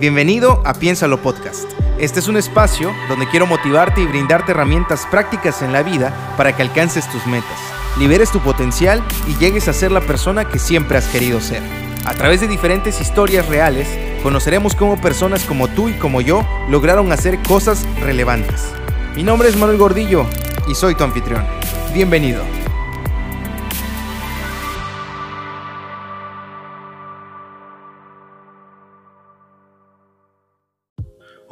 Bienvenido 0.00 0.62
a 0.64 0.72
Piénsalo 0.72 1.20
Podcast. 1.20 1.70
Este 1.98 2.20
es 2.20 2.28
un 2.28 2.38
espacio 2.38 2.90
donde 3.10 3.28
quiero 3.28 3.46
motivarte 3.46 4.00
y 4.00 4.06
brindarte 4.06 4.52
herramientas 4.52 5.06
prácticas 5.10 5.60
en 5.60 5.74
la 5.74 5.82
vida 5.82 6.34
para 6.38 6.56
que 6.56 6.62
alcances 6.62 7.06
tus 7.10 7.26
metas, 7.26 7.58
liberes 7.98 8.32
tu 8.32 8.40
potencial 8.40 9.02
y 9.28 9.36
llegues 9.36 9.68
a 9.68 9.74
ser 9.74 9.92
la 9.92 10.00
persona 10.00 10.48
que 10.48 10.58
siempre 10.58 10.96
has 10.96 11.06
querido 11.08 11.38
ser. 11.42 11.62
A 12.06 12.14
través 12.14 12.40
de 12.40 12.48
diferentes 12.48 12.98
historias 12.98 13.46
reales, 13.46 13.86
conoceremos 14.22 14.74
cómo 14.74 14.98
personas 14.98 15.44
como 15.44 15.68
tú 15.68 15.90
y 15.90 15.92
como 15.92 16.22
yo 16.22 16.46
lograron 16.70 17.12
hacer 17.12 17.38
cosas 17.42 17.86
relevantes. 18.00 18.72
Mi 19.14 19.22
nombre 19.22 19.50
es 19.50 19.56
Manuel 19.58 19.76
Gordillo 19.76 20.24
y 20.66 20.74
soy 20.74 20.94
tu 20.94 21.04
anfitrión. 21.04 21.44
Bienvenido. 21.92 22.59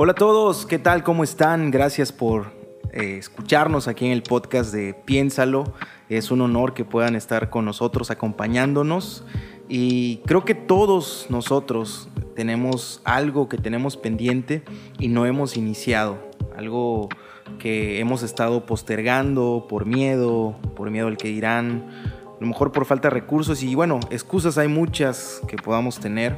Hola 0.01 0.13
a 0.13 0.15
todos, 0.15 0.65
¿qué 0.65 0.79
tal? 0.79 1.03
¿Cómo 1.03 1.25
están? 1.25 1.73
Gracias 1.73 2.13
por 2.13 2.53
eh, 2.93 3.17
escucharnos 3.19 3.89
aquí 3.89 4.07
en 4.07 4.13
el 4.13 4.23
podcast 4.23 4.73
de 4.73 4.95
Piénsalo. 4.95 5.75
Es 6.09 6.31
un 6.31 6.41
honor 6.41 6.73
que 6.73 6.85
puedan 6.85 7.17
estar 7.17 7.51
con 7.51 7.65
nosotros 7.65 8.13
acompañándonos 8.13 9.25
y 9.69 10.19
creo 10.19 10.45
que 10.45 10.55
todos 10.55 11.27
nosotros 11.31 12.09
tenemos 12.37 13.01
algo 13.03 13.49
que 13.49 13.59
tenemos 13.59 13.97
pendiente 13.97 14.63
y 15.01 15.09
no 15.09 15.27
hemos 15.27 15.57
iniciado, 15.57 16.17
algo 16.57 17.09
que 17.59 17.99
hemos 17.99 18.23
estado 18.23 18.67
postergando 18.67 19.67
por 19.69 19.85
miedo, 19.85 20.55
por 20.77 20.93
miedo 20.93 21.09
al 21.09 21.17
que 21.17 21.27
dirán, 21.27 21.91
a 22.25 22.41
lo 22.41 22.47
mejor 22.47 22.71
por 22.71 22.85
falta 22.85 23.09
de 23.09 23.15
recursos 23.15 23.65
y 23.65 23.75
bueno, 23.75 23.99
excusas 24.11 24.59
hay 24.59 24.69
muchas 24.69 25.43
que 25.49 25.57
podamos 25.57 25.99
tener 25.99 26.37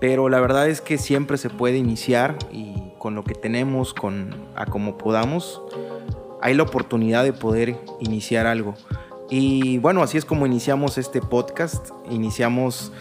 pero 0.00 0.28
la 0.28 0.40
verdad 0.40 0.68
es 0.68 0.80
que 0.80 0.98
siempre 0.98 1.38
se 1.38 1.50
puede 1.50 1.76
iniciar 1.76 2.36
y 2.50 2.74
con 2.98 3.14
lo 3.14 3.24
que 3.24 3.34
tenemos, 3.34 3.94
con 3.94 4.34
a 4.54 4.66
como 4.66 4.98
podamos, 4.98 5.62
hay 6.40 6.54
la 6.54 6.64
oportunidad 6.64 7.24
de 7.24 7.32
poder 7.32 7.76
iniciar 8.00 8.46
algo. 8.46 8.74
Y 9.30 9.78
bueno, 9.78 10.02
así 10.02 10.18
es 10.18 10.24
como 10.24 10.44
iniciamos 10.44 10.98
este 10.98 11.20
podcast. 11.20 11.90
Iniciamos 12.10 12.92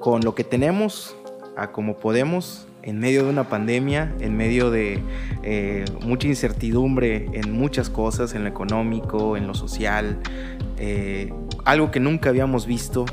con 0.00 0.22
lo 0.22 0.34
que 0.34 0.42
tenemos, 0.42 1.14
a 1.56 1.72
como 1.72 1.96
podemos, 1.96 2.66
en 2.82 2.98
medio 2.98 3.24
de 3.24 3.30
una 3.30 3.48
pandemia, 3.48 4.14
en 4.20 4.36
medio 4.36 4.70
de 4.70 5.02
eh, 5.42 5.84
mucha 6.02 6.28
incertidumbre 6.28 7.28
en 7.32 7.52
muchas 7.52 7.90
cosas, 7.90 8.34
en 8.34 8.44
lo 8.44 8.48
económico, 8.48 9.36
en 9.36 9.46
lo 9.46 9.54
social, 9.54 10.20
eh, 10.78 11.32
algo 11.64 11.90
que 11.90 12.00
nunca 12.00 12.28
habíamos 12.28 12.66
visto. 12.66 13.04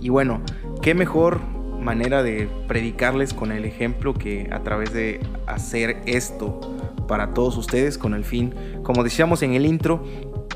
Y 0.00 0.08
bueno, 0.08 0.40
qué 0.82 0.94
mejor 0.94 1.40
manera 1.88 2.22
de 2.22 2.50
predicarles 2.66 3.32
con 3.32 3.50
el 3.50 3.64
ejemplo 3.64 4.12
que 4.12 4.46
a 4.52 4.60
través 4.62 4.92
de 4.92 5.20
hacer 5.46 6.02
esto 6.04 6.60
para 7.08 7.32
todos 7.32 7.56
ustedes 7.56 7.96
con 7.96 8.12
el 8.12 8.24
fin, 8.24 8.52
como 8.82 9.04
decíamos 9.04 9.40
en 9.40 9.54
el 9.54 9.64
intro, 9.64 10.04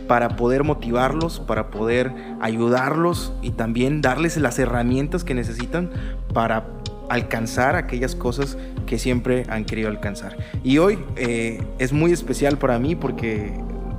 para 0.06 0.36
poder 0.36 0.62
motivarlos, 0.62 1.40
para 1.40 1.70
poder 1.70 2.12
ayudarlos 2.42 3.32
y 3.40 3.52
también 3.52 4.02
darles 4.02 4.36
las 4.36 4.58
herramientas 4.58 5.24
que 5.24 5.32
necesitan 5.32 5.90
para 6.34 6.66
alcanzar 7.08 7.76
aquellas 7.76 8.14
cosas 8.14 8.58
que 8.84 8.98
siempre 8.98 9.46
han 9.48 9.64
querido 9.64 9.88
alcanzar. 9.88 10.36
Y 10.62 10.76
hoy 10.76 10.98
eh, 11.16 11.62
es 11.78 11.94
muy 11.94 12.12
especial 12.12 12.58
para 12.58 12.78
mí 12.78 12.94
porque 12.94 13.54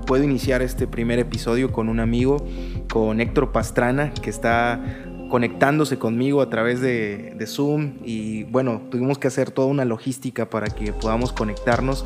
puedo 0.06 0.24
iniciar 0.24 0.62
este 0.62 0.86
primer 0.86 1.18
episodio 1.18 1.72
con 1.72 1.90
un 1.90 2.00
amigo, 2.00 2.46
con 2.92 3.20
Héctor 3.20 3.52
Pastrana, 3.52 4.14
que 4.14 4.30
está 4.30 4.80
conectándose 5.34 5.98
conmigo 5.98 6.44
a 6.44 6.50
través 6.52 6.80
de, 6.80 7.44
Zoom 7.48 7.94
y 8.06 8.44
bueno, 8.44 8.84
tuvimos 8.92 9.18
que 9.18 9.28
hacer 9.28 9.50
toda 9.50 9.68
una 9.68 9.84
logística 9.84 10.48
para 10.48 10.68
que 10.68 10.94
podamos 10.94 11.34
conectarnos. 11.34 12.06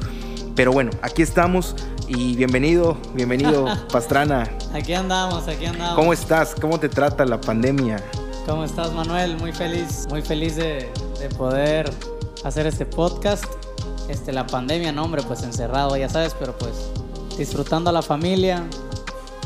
Pero 0.56 0.72
bueno, 0.72 0.92
aquí 1.02 1.24
estamos 1.24 1.76
y 2.08 2.38
bienvenido, 2.38 2.98
bienvenido 3.16 3.66
Pastrana. 3.92 4.50
Aquí 4.74 4.94
andamos, 4.94 5.46
aquí 5.50 5.66
andamos. 5.66 5.96
¿Cómo 5.96 6.14
estás? 6.14 6.56
¿Cómo 6.56 6.80
te 6.80 6.88
trata 6.88 7.26
la 7.26 7.42
pandemia? 7.42 8.02
¿Cómo 8.46 8.64
estás 8.64 8.94
Manuel? 8.94 9.36
Muy 9.36 9.52
feliz, 9.52 10.08
muy 10.10 10.22
feliz 10.22 10.56
de, 10.56 10.90
de 11.20 11.28
poder 11.36 11.92
hacer 12.46 12.66
este 12.66 12.86
podcast. 12.86 13.44
Este, 14.08 14.32
la 14.32 14.48
pandemia, 14.48 14.94
no 14.94 15.04
hombre, 15.04 15.22
pues 15.24 15.44
encerrado, 15.44 15.98
ya 15.98 16.08
sabes, 16.08 16.34
pero 16.40 16.58
pues 16.58 16.92
disfrutando 17.38 17.90
a 17.90 17.94
la 17.94 18.02
familia, 18.02 18.64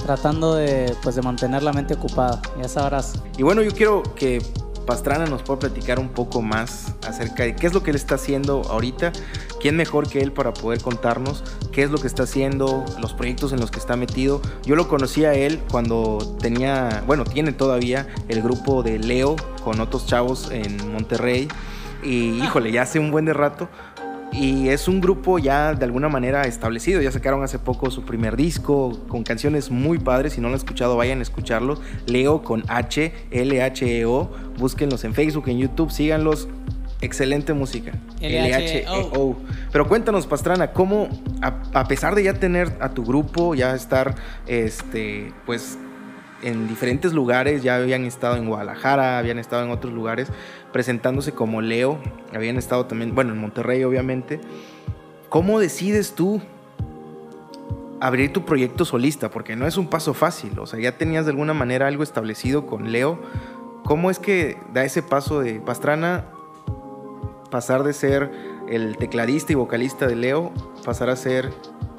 tratando 0.03 0.56
de, 0.56 0.95
pues, 1.03 1.16
de 1.16 1.22
mantener 1.22 1.63
la 1.63 1.73
mente 1.73 1.94
ocupada, 1.94 2.41
ya 2.62 2.67
sabrás. 2.67 3.13
Y 3.38 3.44
bueno, 3.44 3.62
yo 3.62 3.72
quiero 3.72 4.03
que 4.16 4.41
Pastrana 4.85 5.25
nos 5.25 5.44
pueda 5.44 5.59
platicar 5.59 6.00
un 6.00 6.09
poco 6.09 6.41
más 6.41 6.94
acerca 7.07 7.44
de 7.44 7.56
qué 7.56 7.67
es 7.67 7.73
lo 7.73 7.84
que 7.84 7.91
él 7.91 7.95
está 7.95 8.16
haciendo 8.16 8.63
ahorita, 8.69 9.12
quién 9.59 9.78
mejor 9.78 10.09
que 10.09 10.22
él 10.22 10.31
para 10.31 10.53
poder 10.53 10.81
contarnos 10.81 11.44
qué 11.72 11.84
es 11.84 11.91
lo 11.91 11.97
que 11.97 12.07
está 12.07 12.23
haciendo, 12.23 12.84
los 13.00 13.13
proyectos 13.13 13.53
en 13.53 13.59
los 13.59 13.72
que 13.72 13.79
está 13.79 13.95
metido. 13.95 14.41
Yo 14.66 14.75
lo 14.75 14.88
conocí 14.88 15.25
a 15.25 15.34
él 15.34 15.62
cuando 15.72 16.35
tenía, 16.39 17.03
bueno, 17.07 17.23
tiene 17.23 17.53
todavía 17.53 18.07
el 18.28 18.41
grupo 18.41 18.83
de 18.83 19.00
Leo 19.00 19.35
con 19.63 19.79
otros 19.79 20.06
chavos 20.06 20.50
en 20.51 20.91
Monterrey. 20.91 21.47
Y 22.03 22.44
híjole, 22.44 22.72
ya 22.72 22.81
hace 22.81 23.00
un 23.00 23.12
buen 23.12 23.25
de 23.25 23.33
rato, 23.33 23.69
y 24.31 24.69
es 24.69 24.88
un 24.88 25.02
grupo 25.02 25.40
ya 25.40 25.74
de 25.74 25.84
alguna 25.84 26.08
manera 26.08 26.44
establecido. 26.44 27.02
Ya 27.02 27.12
sacaron 27.12 27.44
hace 27.44 27.59
poco 27.59 27.92
su 27.92 28.03
primer 28.03 28.38
disco 28.38 28.97
con 29.08 29.24
canciones 29.24 29.69
muy 29.69 30.00
padres. 30.00 30.34
Si 30.34 30.42
no 30.42 30.47
lo 30.47 30.53
han 30.53 30.59
escuchado, 30.59 30.96
vayan 30.96 31.19
a 31.19 31.22
escucharlos. 31.22 31.81
Leo 32.06 32.42
con 32.42 32.64
H, 32.68 33.14
L-H-E-O. 33.30 34.31
Búsquenlos 34.58 35.03
en 35.03 35.14
Facebook, 35.14 35.50
en 35.50 35.59
YouTube, 35.59 35.92
síganlos. 35.92 36.47
Excelente 37.02 37.53
música. 37.53 37.92
L-H-E-O. 38.22 39.36
Pero 39.72 39.88
cuéntanos, 39.88 40.28
Pastrana, 40.28 40.72
¿cómo, 40.72 41.09
a, 41.42 41.88
pesar 41.88 42.16
de 42.16 42.24
ya 42.24 42.34
tener 42.34 42.72
a 42.80 42.90
tu 42.90 43.03
grupo, 43.03 43.53
ya 43.56 43.75
estar, 43.75 44.16
este, 44.48 45.34
pues, 45.46 45.78
en 46.44 46.68
diferentes 46.68 47.13
lugares, 47.13 47.63
ya 47.63 47.75
habían 47.75 48.06
estado 48.06 48.36
en 48.36 48.48
Guadalajara, 48.48 49.18
habían 49.18 49.40
estado 49.40 49.63
en 49.63 49.72
otros 49.72 49.94
lugares, 49.94 50.28
presentándose 50.72 51.34
como 51.34 51.62
Leo, 51.62 52.00
habían 52.34 52.58
estado 52.58 52.86
también, 52.86 53.14
bueno, 53.16 53.34
en 53.34 53.40
Monterrey 53.40 53.84
obviamente. 53.84 54.40
¿Cómo 55.30 55.59
decides 55.59 56.14
tú 56.14 56.42
abrir 58.00 58.34
tu 58.34 58.44
proyecto 58.46 58.86
solista? 58.86 59.30
Porque 59.30 59.56
no 59.56 59.68
es 59.68 59.78
un 59.78 59.88
paso 59.88 60.14
fácil, 60.14 60.60
o 60.60 60.66
sea, 60.66 60.80
ya 60.80 60.98
tenías 60.98 61.26
de 61.26 61.31
alguna 61.31 61.54
manera 61.54 61.88
algo 61.88 62.04
establecido 62.04 62.66
con 62.66 62.92
Leo. 62.92 63.20
¿Cómo 63.84 64.12
es 64.12 64.20
que 64.20 64.58
da 64.74 64.84
ese 64.84 65.04
paso 65.04 65.40
de 65.42 65.60
Pastrana 65.60 66.26
pasar 67.50 67.84
de 67.84 67.94
ser 67.94 68.31
el 68.70 68.98
tecladista 68.98 69.52
y 69.52 69.56
vocalista 69.56 70.08
de 70.08 70.16
Leo, 70.16 70.52
pasar 70.86 71.10
a 71.10 71.16
ser 71.16 71.52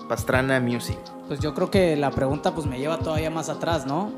Pastrana 0.09 0.61
Music? 0.61 0.99
Pues 1.28 1.41
yo 1.41 1.55
creo 1.55 1.71
que 1.71 1.97
la 1.97 2.11
pregunta 2.11 2.55
pues 2.55 2.66
me 2.66 2.78
lleva 2.78 2.99
todavía 2.99 3.31
más 3.31 3.49
atrás, 3.49 3.87
¿no? 3.87 4.12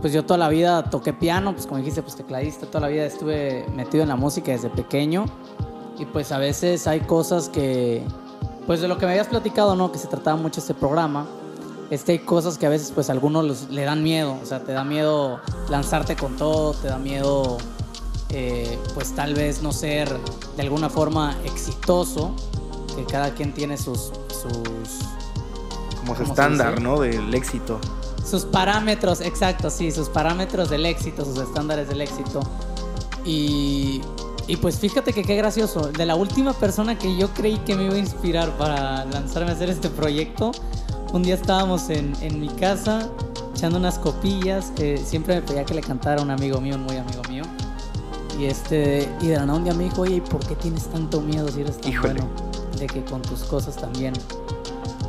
Pues 0.00 0.12
yo 0.12 0.24
toda 0.24 0.38
la 0.38 0.48
vida 0.48 0.84
toqué 0.84 1.12
piano, 1.12 1.52
pues 1.52 1.66
como 1.66 1.78
dijiste, 1.78 2.02
pues 2.02 2.16
tecladista, 2.16 2.66
toda 2.66 2.80
la 2.80 2.88
vida 2.88 3.04
estuve 3.04 3.66
metido 3.74 4.02
en 4.02 4.08
la 4.08 4.16
música 4.16 4.52
desde 4.52 4.70
pequeño. 4.70 5.26
Y 5.98 6.06
pues 6.06 6.32
a 6.32 6.38
veces 6.38 6.86
hay 6.86 7.00
cosas 7.00 7.50
que, 7.50 8.02
pues 8.66 8.80
de 8.80 8.88
lo 8.88 8.96
que 8.96 9.04
me 9.04 9.12
habías 9.12 9.28
platicado, 9.28 9.76
¿no? 9.76 9.92
Que 9.92 9.98
se 9.98 10.08
trataba 10.08 10.36
mucho 10.36 10.60
este 10.60 10.72
programa. 10.72 11.26
Este, 11.90 12.12
hay 12.12 12.18
cosas 12.20 12.56
que 12.56 12.66
a 12.66 12.70
veces 12.70 12.92
pues 12.92 13.10
a 13.10 13.12
algunos 13.12 13.68
le 13.68 13.82
dan 13.82 14.02
miedo, 14.02 14.38
o 14.40 14.46
sea, 14.46 14.60
te 14.60 14.72
da 14.72 14.84
miedo 14.84 15.40
lanzarte 15.68 16.16
con 16.16 16.36
todo, 16.36 16.72
te 16.72 16.88
da 16.88 16.98
miedo 16.98 17.58
eh, 18.30 18.78
pues 18.94 19.12
tal 19.14 19.34
vez 19.34 19.60
no 19.60 19.72
ser 19.72 20.08
de 20.56 20.62
alguna 20.62 20.88
forma 20.88 21.36
exitoso, 21.44 22.34
que 22.96 23.04
cada 23.04 23.34
quien 23.34 23.52
tiene 23.52 23.76
sus... 23.76 24.12
sus 24.28 25.00
Como 25.98 26.16
su 26.16 26.22
estándar, 26.22 26.80
¿no? 26.80 27.00
Del 27.00 27.34
éxito 27.34 27.80
sus 28.30 28.44
parámetros, 28.44 29.20
exacto, 29.20 29.70
sí, 29.70 29.90
sus 29.90 30.08
parámetros 30.08 30.70
del 30.70 30.86
éxito, 30.86 31.24
sus 31.24 31.38
estándares 31.38 31.88
del 31.88 32.00
éxito. 32.00 32.40
Y, 33.24 34.00
y 34.46 34.56
pues 34.56 34.78
fíjate 34.78 35.12
que 35.12 35.22
qué 35.22 35.36
gracioso, 35.36 35.88
de 35.88 36.06
la 36.06 36.14
última 36.14 36.52
persona 36.52 36.98
que 36.98 37.16
yo 37.16 37.28
creí 37.34 37.58
que 37.58 37.74
me 37.74 37.84
iba 37.84 37.94
a 37.94 37.98
inspirar 37.98 38.56
para 38.56 39.04
lanzarme 39.06 39.50
a 39.50 39.54
hacer 39.54 39.68
este 39.68 39.90
proyecto, 39.90 40.52
un 41.12 41.22
día 41.22 41.34
estábamos 41.34 41.90
en, 41.90 42.14
en 42.20 42.40
mi 42.40 42.48
casa 42.48 43.10
echando 43.54 43.78
unas 43.78 43.98
copillas, 43.98 44.72
siempre 45.04 45.34
me 45.34 45.42
pedía 45.42 45.64
que 45.64 45.74
le 45.74 45.82
cantara 45.82 46.20
a 46.20 46.24
un 46.24 46.30
amigo 46.30 46.60
mío, 46.60 46.76
un 46.76 46.84
muy 46.84 46.96
amigo 46.96 47.20
mío. 47.28 47.42
Y 48.38 48.46
este, 48.46 49.06
y 49.20 49.26
de 49.26 49.36
la 49.36 49.44
nada 49.44 49.58
un 49.58 49.64
día 49.64 49.74
me 49.74 49.84
dijo, 49.84 50.00
oye, 50.02 50.22
¿por 50.22 50.40
qué 50.46 50.54
tienes 50.54 50.84
tanto 50.84 51.20
miedo 51.20 51.46
si 51.48 51.60
eres 51.60 51.78
tan 51.78 51.92
bueno? 52.00 52.26
De 52.78 52.86
que 52.86 53.04
con 53.04 53.20
tus 53.20 53.40
cosas 53.40 53.76
también. 53.76 54.14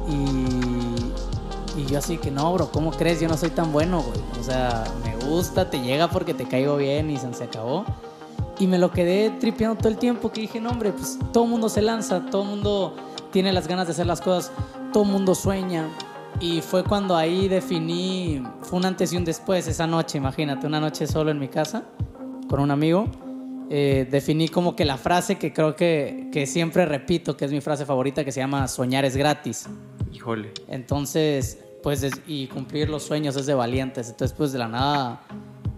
Y 0.09 1.30
y 1.77 1.85
yo 1.85 1.99
así 1.99 2.17
que 2.17 2.31
no, 2.31 2.53
bro, 2.53 2.71
¿cómo 2.71 2.91
crees? 2.91 3.19
Yo 3.21 3.27
no 3.27 3.37
soy 3.37 3.49
tan 3.49 3.71
bueno, 3.71 4.01
güey. 4.01 4.19
O 4.39 4.43
sea, 4.43 4.83
me 5.03 5.15
gusta, 5.25 5.69
te 5.69 5.79
llega 5.79 6.09
porque 6.09 6.33
te 6.33 6.45
caigo 6.45 6.77
bien 6.77 7.09
y 7.09 7.17
se, 7.17 7.43
acabó. 7.43 7.85
Y 8.59 8.67
me 8.67 8.77
lo 8.77 8.91
quedé 8.91 9.29
tripeando 9.31 9.77
todo 9.77 9.89
el 9.89 9.97
tiempo 9.97 10.31
que 10.31 10.41
dije, 10.41 10.59
no, 10.59 10.69
hombre, 10.69 10.91
pues 10.91 11.17
todo 11.31 11.45
mundo 11.45 11.69
se 11.69 11.81
lanza, 11.81 12.25
todo 12.29 12.43
mundo 12.43 12.95
tiene 13.31 13.53
las 13.53 13.67
ganas 13.67 13.87
de 13.87 13.93
hacer 13.93 14.05
las 14.05 14.21
cosas, 14.21 14.51
todo 14.93 15.03
mundo 15.03 15.33
sueña. 15.33 15.87
Y 16.39 16.61
fue 16.61 16.83
cuando 16.83 17.15
ahí 17.15 17.47
definí, 17.47 18.43
fue 18.61 18.79
un 18.79 18.85
antes 18.85 19.13
y 19.13 19.17
un 19.17 19.25
después 19.25 19.67
esa 19.67 19.87
noche, 19.87 20.17
imagínate, 20.17 20.67
una 20.67 20.79
noche 20.79 21.07
solo 21.07 21.31
en 21.31 21.39
mi 21.39 21.47
casa 21.47 21.83
con 22.47 22.59
un 22.59 22.71
amigo. 22.71 23.07
eh, 23.73 24.05
definí 24.11 24.49
como 24.49 24.75
que 24.75 24.83
la 24.83 24.97
frase 24.97 25.37
que 25.37 25.53
creo 25.53 25.77
que, 25.77 26.27
que 26.33 26.45
siempre 26.45 26.85
repito, 26.85 27.37
que 27.37 27.45
es 27.45 27.51
mi 27.51 27.61
frase 27.61 27.85
favorita, 27.85 28.25
que 28.25 28.33
se 28.33 28.41
llama 28.41 28.67
soñar 28.67 29.05
es 29.05 29.15
gratis. 29.15 29.69
Híjole. 30.11 30.51
Entonces, 30.67 31.59
pues, 31.83 32.03
es- 32.03 32.21
y 32.27 32.47
cumplir 32.47 32.89
los 32.89 33.03
sueños 33.03 33.35
es 33.35 33.45
de 33.45 33.53
valientes. 33.53 34.09
Entonces, 34.09 34.35
pues 34.37 34.51
de 34.51 34.59
la 34.59 34.67
nada 34.67 35.21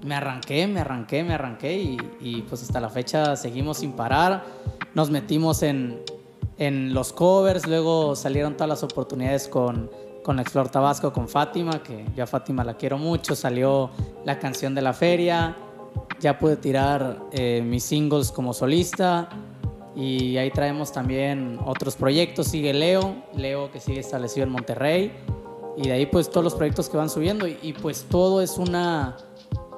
me 0.03 0.15
arranqué, 0.15 0.68
me 0.68 0.81
arranqué, 0.81 1.24
me 1.24 1.33
arranqué 1.33 1.97
y, 2.19 2.41
pues 2.50 2.62
hasta 2.63 2.80
la 2.81 2.89
fecha 2.89 3.35
seguimos 3.35 3.77
sin 3.77 3.94
parar. 3.94 4.44
Nos 4.94 5.09
metimos 5.09 5.63
en, 5.63 6.01
en 6.57 6.94
los 6.94 7.13
covers, 7.13 7.68
luego 7.68 8.15
salieron 8.15 8.53
todas 8.53 8.69
las 8.69 8.83
oportunidades 8.83 9.47
con, 9.47 9.89
con 10.24 10.39
Explor 10.39 10.69
Tabasco, 10.69 11.13
con 11.13 11.30
Fátima, 11.30 11.81
que 11.81 12.06
yo 12.15 12.27
Fátima 12.27 12.63
la 12.63 12.75
quiero 12.75 12.97
mucho, 12.97 13.35
salió 13.35 13.91
la 14.25 14.39
canción 14.39 14.75
de 14.75 14.81
la 14.81 14.94
feria, 14.94 15.56
ya 16.19 16.38
pude 16.38 16.57
tirar 16.57 17.19
eh, 17.31 17.62
mis 17.65 17.83
singles 17.83 18.31
como 18.31 18.53
solista 18.53 19.30
y 19.95 20.38
ahí 20.38 20.50
traemos 20.51 20.92
también 20.92 21.60
otros 21.66 21.95
proyectos, 21.95 22.48
sigue 22.48 22.74
Leo, 22.74 23.16
Leo 23.36 23.72
que 23.72 23.80
sigue 23.80 24.00
establecido 24.00 24.45
en 24.45 24.51
Monterrey 24.51 25.12
y 25.78 25.88
de 25.88 25.94
ahí 25.94 26.06
pues 26.06 26.30
todos 26.30 26.44
los 26.44 26.56
proyectos 26.56 26.90
que 26.90 26.98
van 26.98 27.10
subiendo 27.10 27.48
y, 27.48 27.57
y, 27.62 27.74
pues 27.74 28.06
todo 28.10 28.42
es 28.42 28.57
una, 28.57 29.18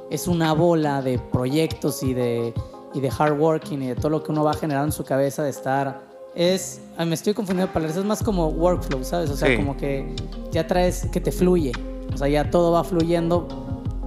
es 0.09 0.27
una 0.27 0.53
bola 0.53 1.01
de 1.01 1.19
proyectos 1.19 2.01
y 2.03 2.13
de, 2.13 2.53
y 2.93 2.99
de 3.01 3.11
hard 3.17 3.39
working 3.39 3.81
y 3.81 3.87
de 3.87 3.95
todo 3.95 4.09
lo 4.09 4.23
que 4.23 4.31
uno 4.31 4.43
va 4.43 4.53
generando 4.53 4.87
en 4.87 4.91
su 4.93 5.03
cabeza 5.03 5.43
de 5.43 5.49
estar 5.49 6.05
es, 6.33 6.81
me 6.97 7.13
estoy 7.15 7.33
confundiendo 7.33 7.71
palabras, 7.71 7.97
es 7.97 8.03
más 8.03 8.21
como 8.21 8.47
workflow, 8.47 9.03
¿sabes? 9.05 9.29
O 9.29 9.37
sea, 9.37 9.47
Sí. 9.49 9.55
como 9.55 9.77
que 9.77 10.13
ya 10.51 10.67
traes 10.67 11.07
que 11.11 11.21
te 11.21 11.31
fluye, 11.31 11.71
o 12.13 12.17
sea, 12.17 12.27
ya 12.27 12.49
todo 12.49 12.73
va 12.73 12.83
fluyendo, 12.83 13.47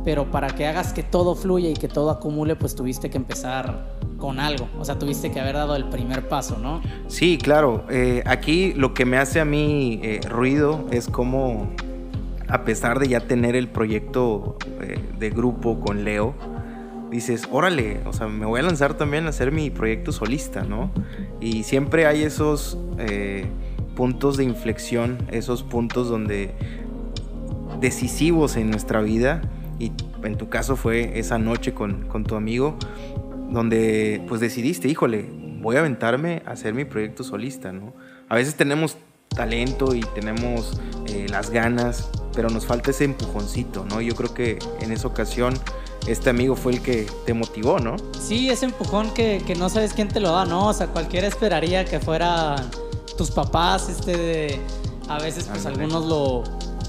pero 0.04 0.30
para 0.30 0.48
que 0.48 0.66
hagas 0.66 0.92
que 0.92 1.02
todo 1.02 1.34
fluya 1.34 1.70
y 1.70 1.74
que 1.74 1.88
todo 1.88 2.10
acumule, 2.10 2.54
pues 2.54 2.74
tuviste 2.74 3.08
que 3.08 3.16
empezar 3.16 3.97
con 4.18 4.40
algo, 4.40 4.68
o 4.78 4.84
sea, 4.84 4.98
tuviste 4.98 5.30
que 5.30 5.40
haber 5.40 5.54
dado 5.54 5.76
el 5.76 5.84
primer 5.84 6.28
paso, 6.28 6.58
¿no? 6.58 6.82
Sí, 7.06 7.38
claro. 7.38 7.84
Eh, 7.88 8.22
aquí 8.26 8.74
lo 8.74 8.92
que 8.92 9.04
me 9.04 9.16
hace 9.16 9.40
a 9.40 9.44
mí 9.44 10.00
eh, 10.02 10.20
ruido 10.28 10.86
es 10.90 11.08
como, 11.08 11.70
a 12.48 12.64
pesar 12.64 12.98
de 12.98 13.08
ya 13.08 13.20
tener 13.20 13.54
el 13.54 13.68
proyecto 13.68 14.58
eh, 14.80 14.98
de 15.18 15.30
grupo 15.30 15.80
con 15.80 16.04
Leo, 16.04 16.34
dices, 17.10 17.48
órale, 17.50 18.00
o 18.06 18.12
sea, 18.12 18.26
me 18.26 18.44
voy 18.44 18.60
a 18.60 18.64
lanzar 18.64 18.94
también 18.94 19.26
a 19.26 19.28
hacer 19.30 19.52
mi 19.52 19.70
proyecto 19.70 20.12
solista, 20.12 20.62
¿no? 20.62 20.90
Y 21.40 21.62
siempre 21.62 22.06
hay 22.06 22.22
esos 22.22 22.76
puntos 23.94 24.36
de 24.36 24.44
inflexión, 24.44 25.18
esos 25.30 25.62
puntos 25.62 26.08
donde 26.08 26.50
decisivos 27.80 28.56
en 28.56 28.70
nuestra 28.70 29.00
vida, 29.00 29.40
y 29.78 29.92
en 30.24 30.36
tu 30.36 30.48
caso 30.48 30.76
fue 30.76 31.18
esa 31.18 31.38
noche 31.38 31.72
con, 31.72 32.08
con 32.08 32.24
tu 32.24 32.34
amigo, 32.34 32.76
donde 33.50 34.22
pues 34.28 34.40
decidiste, 34.40 34.88
híjole, 34.88 35.26
voy 35.60 35.76
a 35.76 35.80
aventarme 35.80 36.42
a 36.46 36.50
hacer 36.52 36.74
mi 36.74 36.84
proyecto 36.84 37.24
solista, 37.24 37.72
¿no? 37.72 37.92
A 38.28 38.34
veces 38.34 38.54
tenemos 38.56 38.96
talento 39.28 39.94
y 39.94 40.00
tenemos 40.14 40.80
eh, 41.06 41.26
las 41.28 41.50
ganas, 41.50 42.08
pero 42.34 42.48
nos 42.50 42.66
falta 42.66 42.90
ese 42.90 43.04
empujoncito, 43.04 43.84
¿no? 43.84 44.00
Yo 44.00 44.14
creo 44.14 44.34
que 44.34 44.58
en 44.80 44.92
esa 44.92 45.08
ocasión 45.08 45.54
este 46.06 46.30
amigo 46.30 46.56
fue 46.56 46.72
el 46.72 46.82
que 46.82 47.06
te 47.26 47.34
motivó, 47.34 47.78
¿no? 47.78 47.96
Sí, 48.18 48.48
ese 48.50 48.66
empujón 48.66 49.12
que, 49.14 49.42
que 49.46 49.54
no 49.54 49.68
sabes 49.68 49.92
quién 49.92 50.08
te 50.08 50.20
lo 50.20 50.32
da, 50.32 50.44
¿no? 50.44 50.68
O 50.68 50.72
sea, 50.72 50.86
cualquiera 50.88 51.26
esperaría 51.26 51.84
que 51.84 52.00
fueran 52.00 52.70
tus 53.16 53.30
papás, 53.30 53.88
este, 53.88 54.16
de- 54.16 54.60
a 55.08 55.18
veces 55.20 55.44
pues 55.50 55.64
algunos 55.64 56.04
lo, 56.06 56.44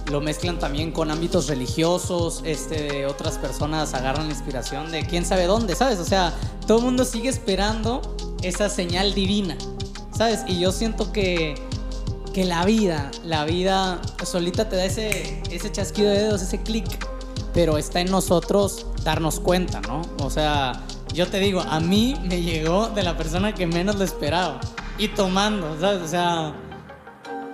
lo 0.10 0.22
mezclan 0.22 0.60
también 0.60 0.92
con 0.92 1.12
ámbitos 1.12 1.48
religiosos, 1.48 2.42
este, 2.46 3.06
otras 3.06 3.38
personas 3.38 3.94
agarran 3.94 4.28
la 4.28 4.34
inspiración 4.34 4.92
de 4.92 5.06
quién 5.06 5.26
sabe 5.26 5.46
dónde, 5.46 5.76
¿sabes? 5.76 6.00
O 6.00 6.06
sea, 6.06 6.34
todo 6.68 6.80
el 6.80 6.86
mundo 6.86 7.06
sigue 7.06 7.30
esperando 7.30 8.02
esa 8.42 8.70
señal 8.70 9.14
divina, 9.14 9.58
¿sabes? 10.16 10.42
Y 10.48 10.60
yo 10.60 10.72
siento 10.72 11.12
que, 11.12 11.56
que 12.34 12.46
la 12.46 12.66
vida, 12.66 13.12
la 13.24 13.46
vida 13.46 14.02
solita 14.24 14.70
te 14.70 14.76
da 14.76 14.86
ese, 14.86 15.42
ese 15.52 15.72
chasquido 15.72 16.10
de 16.10 16.24
dedos, 16.24 16.42
ese 16.42 16.62
clic, 16.62 17.06
pero 17.54 17.78
está 17.78 18.02
en 18.02 18.12
nosotros 18.12 18.86
darnos 19.04 19.40
cuenta, 19.40 19.82
¿no? 19.82 20.02
O 20.24 20.30
sea, 20.30 20.84
yo 21.14 21.28
te 21.28 21.40
digo, 21.40 21.62
a 21.62 21.80
mí 21.80 22.16
me 22.24 22.42
llegó 22.42 22.90
de 22.90 23.04
la 23.04 23.18
persona 23.18 23.54
que 23.54 23.66
menos 23.68 23.96
lo 23.96 24.04
esperaba 24.04 24.60
y 24.98 25.08
tomando, 25.10 25.80
¿sabes? 25.80 26.02
O 26.02 26.08
sea, 26.08 26.54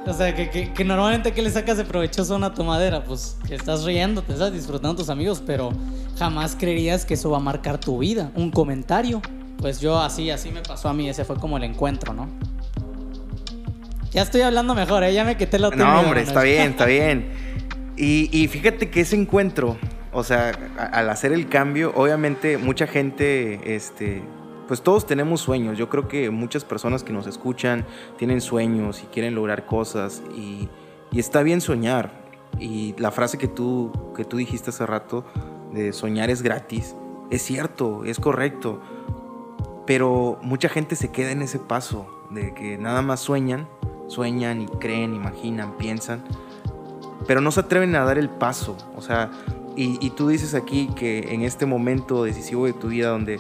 o 0.08 0.14
sea, 0.14 0.36
que, 0.36 0.50
que, 0.50 0.72
que 0.74 0.84
normalmente 0.84 1.32
que 1.34 1.42
le 1.42 1.50
sacas 1.50 1.78
de 1.78 1.86
provechoso 1.86 2.34
a 2.34 2.38
una 2.38 2.54
tomadera, 2.54 3.04
pues 3.04 3.38
que 3.48 3.56
estás 3.56 3.84
riéndote, 3.84 4.34
estás 4.34 4.54
disfrutando 4.54 4.96
tus 4.98 5.10
amigos, 5.10 5.42
pero 5.46 5.72
jamás 6.18 6.56
creerías 6.60 7.06
que 7.06 7.16
eso 7.16 7.30
va 7.32 7.38
a 7.38 7.42
marcar 7.42 7.80
tu 7.80 7.98
vida. 8.00 8.32
Un 8.36 8.52
comentario, 8.52 9.22
pues 9.58 9.80
yo 9.80 10.00
así, 10.00 10.30
así 10.30 10.52
me 10.52 10.62
pasó 10.62 10.90
a 10.90 10.94
mí, 10.94 11.10
ese 11.10 11.26
fue 11.26 11.38
como 11.38 11.58
el 11.58 11.64
encuentro, 11.64 12.14
¿no? 12.14 12.28
Ya 14.12 14.22
estoy 14.22 14.42
hablando 14.42 14.76
mejor, 14.76 15.04
¿eh? 15.04 15.14
ya 15.14 15.26
me 15.26 15.36
quité 15.36 15.58
tímido, 15.58 15.76
No, 15.76 16.00
hombre, 16.02 16.22
está 16.22 16.42
bien, 16.42 16.72
está 16.72 16.86
bien. 16.86 17.30
Y, 17.98 18.30
y 18.32 18.48
fíjate 18.48 18.90
que 18.90 19.02
ese 19.02 19.16
encuentro, 19.18 19.78
o 20.14 20.24
sea, 20.24 20.52
a- 20.78 20.84
al 20.86 21.10
hacer 21.10 21.34
el 21.34 21.50
cambio, 21.50 21.92
obviamente 21.96 22.58
mucha 22.58 22.88
gente, 22.88 23.76
este, 23.76 24.22
pues 24.68 24.82
todos 24.82 25.06
tenemos 25.06 25.42
sueños. 25.42 25.78
Yo 25.78 25.90
creo 25.90 26.08
que 26.08 26.30
muchas 26.30 26.64
personas 26.64 27.04
que 27.04 27.14
nos 27.14 27.28
escuchan 27.28 27.86
tienen 28.18 28.42
sueños 28.42 29.04
y 29.04 29.08
quieren 29.08 29.36
lograr 29.36 29.66
cosas 29.66 30.24
y, 30.36 30.70
está 31.14 31.44
bien 31.44 31.62
soñar. 31.62 32.12
Y 32.60 32.94
la 32.98 33.12
frase 33.12 33.38
que 33.38 33.48
tú, 33.48 33.92
que 34.16 34.26
tú 34.26 34.38
dijiste 34.38 34.70
hace 34.70 34.86
rato 34.86 35.24
de 35.72 35.94
soñar 35.94 36.30
es 36.30 36.42
gratis, 36.42 36.96
es 37.30 37.42
cierto, 37.42 38.04
es 38.06 38.20
correcto. 38.20 38.82
Pero 39.86 40.40
mucha 40.42 40.68
gente 40.68 40.96
se 40.96 41.12
queda 41.12 41.32
en 41.32 41.42
ese 41.42 41.60
paso 41.60 42.08
de 42.32 42.54
que 42.54 42.78
nada 42.78 43.02
más 43.02 43.22
sueñan, 43.22 43.68
sueñan 44.08 44.62
y 44.62 44.68
creen, 44.68 45.14
imaginan, 45.14 45.78
piensan, 45.78 46.24
pero 47.28 47.40
no 47.40 47.52
se 47.52 47.62
atreven 47.62 47.96
a 47.96 48.04
dar 48.04 48.18
el 48.18 48.30
paso. 48.30 48.76
O 48.98 49.02
sea, 49.02 49.32
y, 49.76 49.98
y 50.06 50.10
tú 50.12 50.28
dices 50.28 50.54
aquí 50.54 50.90
que 50.96 51.34
en 51.34 51.44
este 51.44 51.66
momento 51.66 52.24
decisivo 52.24 52.66
de 52.66 52.74
tu 52.74 52.90
vida 52.90 53.10
donde 53.10 53.40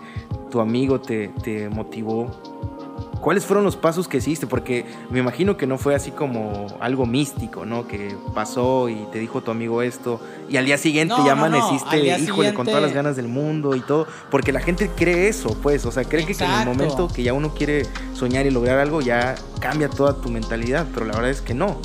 tu 0.56 0.62
amigo 0.62 1.02
te, 1.02 1.28
te 1.44 1.68
motivó, 1.68 2.32
¿cuáles 3.20 3.46
fueron 3.46 3.66
los 3.66 3.76
pasos 3.76 4.08
que 4.08 4.20
hiciste? 4.20 4.48
Porque 4.48 4.86
me 5.10 5.20
imagino 5.20 5.58
que 5.58 5.68
no 5.68 5.78
fue 5.78 5.96
así 5.96 6.12
como 6.12 6.68
algo 6.80 7.06
místico, 7.06 7.66
¿no? 7.66 7.90
Que 7.90 8.16
pasó 8.34 8.88
y 8.88 9.06
te 9.12 9.20
dijo 9.20 9.42
tu 9.42 9.52
amigo 9.52 9.82
esto 9.82 10.22
y 10.48 10.56
al 10.56 10.66
día 10.66 10.78
siguiente 10.78 11.14
No, 11.18 11.26
ya 11.26 11.36
no, 11.36 11.42
no. 11.42 11.58
amaneciste, 11.58 11.90
Al 11.90 12.02
día 12.04 12.18
híjole, 12.18 12.54
con 12.54 12.66
todas 12.68 12.82
las 12.82 12.94
ganas 12.94 13.18
del 13.18 13.28
mundo 13.28 13.76
y 13.76 13.82
todo, 13.82 14.08
porque 14.32 14.54
la 14.54 14.62
gente 14.62 14.90
cree 14.96 15.28
eso, 15.28 15.58
pues, 15.62 15.86
o 15.86 15.92
sea, 15.92 16.06
cree 16.06 16.26
que, 16.26 16.34
que 16.34 16.46
en 16.46 16.52
el 16.52 16.66
momento 16.66 17.10
que 17.10 17.22
ya 17.22 17.34
uno 17.34 17.54
quiere 17.54 17.86
soñar 18.14 18.46
y 18.46 18.50
lograr 18.50 18.80
algo 18.80 19.02
ya 19.02 19.36
cambia 19.60 19.90
toda 19.90 20.22
tu 20.22 20.30
mentalidad, 20.30 20.88
pero 20.94 21.06
la 21.06 21.16
verdad 21.16 21.32
es 21.32 21.42
que 21.42 21.54
no. 21.54 21.82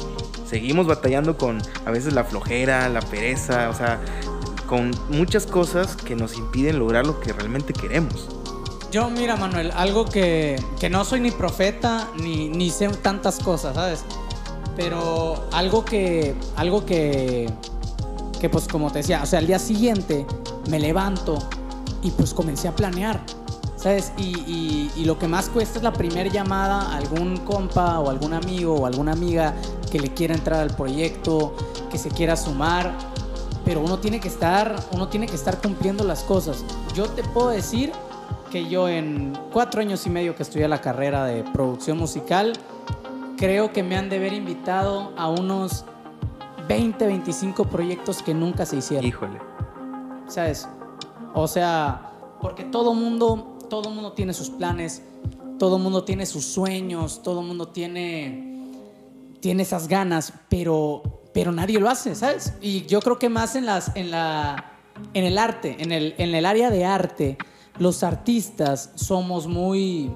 Seguimos 0.47 0.87
batallando 0.87 1.37
con 1.37 1.61
a 1.85 1.91
veces 1.91 2.13
la 2.13 2.23
flojera, 2.23 2.89
la 2.89 3.01
pereza, 3.01 3.69
o 3.69 3.75
sea, 3.75 4.01
con 4.69 4.93
muchas 5.09 5.47
cosas 5.47 5.97
que 5.97 6.15
nos 6.15 6.39
impiden 6.39 6.79
lograr 6.79 7.05
lo 7.05 7.19
que 7.19 7.33
realmente 7.33 7.73
queremos. 7.73 8.40
Yo, 8.91 9.09
mira, 9.09 9.37
Manuel, 9.37 9.71
algo 9.77 10.05
que, 10.05 10.61
que 10.81 10.91
no 10.91 11.05
soy 11.05 11.21
ni 11.21 11.31
profeta 11.31 12.09
ni, 12.21 12.49
ni 12.49 12.71
sé 12.71 12.89
tantas 12.89 13.39
cosas, 13.39 13.77
¿sabes? 13.77 14.01
Pero 14.77 15.45
algo 15.53 15.85
que, 15.85 16.35
algo 16.57 16.85
que, 16.85 17.49
que, 18.41 18.49
pues 18.49 18.67
como 18.67 18.91
te 18.91 18.99
decía, 18.99 19.21
o 19.23 19.27
sea, 19.27 19.39
al 19.39 19.47
día 19.47 19.61
siguiente 19.61 20.27
me 20.69 20.81
levanto 20.81 21.39
y 22.03 22.11
pues 22.11 22.35
comencé 22.35 22.67
a 22.67 22.75
planear, 22.75 23.21
¿sabes? 23.77 24.11
Y, 24.19 24.23
y- 24.41 24.91
y 24.97 25.05
lo 25.05 25.19
que 25.21 25.29
más 25.29 25.49
cuesta 25.51 25.79
es 25.79 25.85
la 25.85 25.93
primera 25.93 26.29
llamada 26.29 26.83
a 26.93 26.97
algún 26.97 27.37
compa 27.39 28.01
o 28.01 28.11
algún 28.11 28.33
amigo 28.33 28.75
o 28.75 28.87
alguna 28.87 29.13
amiga 29.13 29.55
que 29.93 30.01
le 30.01 30.13
quiera 30.15 30.35
entrar 30.35 30.61
al 30.61 30.75
proyecto, 30.75 31.55
que 31.93 31.99
se 31.99 32.09
quiera 32.09 32.37
sumar, 32.37 32.93
pero 33.65 33.81
uno 33.83 33.99
tiene 34.01 34.19
que 34.19 34.29
estar, 34.29 34.75
uno 34.91 35.07
tiene 35.09 35.27
que 35.27 35.37
estar 35.37 35.61
cumpliendo 35.61 36.03
las 36.03 36.23
cosas. 36.25 36.65
Yo 36.95 37.09
te 37.09 37.23
puedo 37.23 37.51
decir 37.51 37.93
que 38.51 38.69
yo 38.69 38.89
en 38.89 39.33
cuatro 39.53 39.81
años 39.81 40.07
y 40.07 40.11
medio 40.11 40.37
que 40.37 40.43
estudié 40.43 40.69
la 40.69 40.81
carrera 40.81 41.25
de 41.25 41.43
producción 41.45 41.97
musical, 41.99 42.53
creo 43.37 43.73
que 43.73 43.83
me 43.83 43.97
han 43.97 44.11
de 44.11 44.17
haber 44.17 44.33
invitado 44.33 45.13
a 45.17 45.31
unos 45.31 45.85
20, 46.69 47.07
25 47.07 47.65
proyectos 47.65 48.23
que 48.23 48.35
nunca 48.35 48.67
se 48.67 48.77
hicieron. 48.77 49.07
Híjole. 49.07 49.51
¿sabes? 50.31 50.69
O 51.35 51.47
sea, 51.47 52.13
porque 52.41 52.65
todo 52.65 52.95
mundo, 52.95 53.59
todo 53.69 53.91
mundo 53.91 54.13
tiene 54.13 54.33
sus 54.33 54.51
planes, 54.51 55.03
todo 55.59 55.79
mundo 55.79 56.05
tiene 56.05 56.25
sus 56.27 56.47
sueños, 56.47 57.23
todo 57.23 57.43
mundo 57.43 57.69
tiene, 57.69 58.71
tiene 59.41 59.63
esas 59.63 59.89
ganas, 59.89 60.33
pero, 60.49 61.03
pero 61.35 61.53
nadie 61.53 61.79
lo 61.79 61.91
hace, 61.91 62.15
¿sabes? 62.15 62.55
Y 62.61 62.87
yo 62.87 63.01
creo 63.01 63.19
que 63.19 63.29
más 63.29 63.57
en 63.57 63.67
las, 63.67 63.95
en 63.95 64.11
la, 64.11 64.73
en 65.13 65.25
el 65.25 65.39
arte, 65.39 65.77
en 65.79 65.93
el, 65.93 66.15
en 66.19 66.35
el 66.35 66.47
área 66.47 66.71
de 66.71 66.85
arte, 66.85 67.39
los 67.79 68.03
artistas 68.03 68.91
somos 68.95 69.47
muy, 69.47 70.11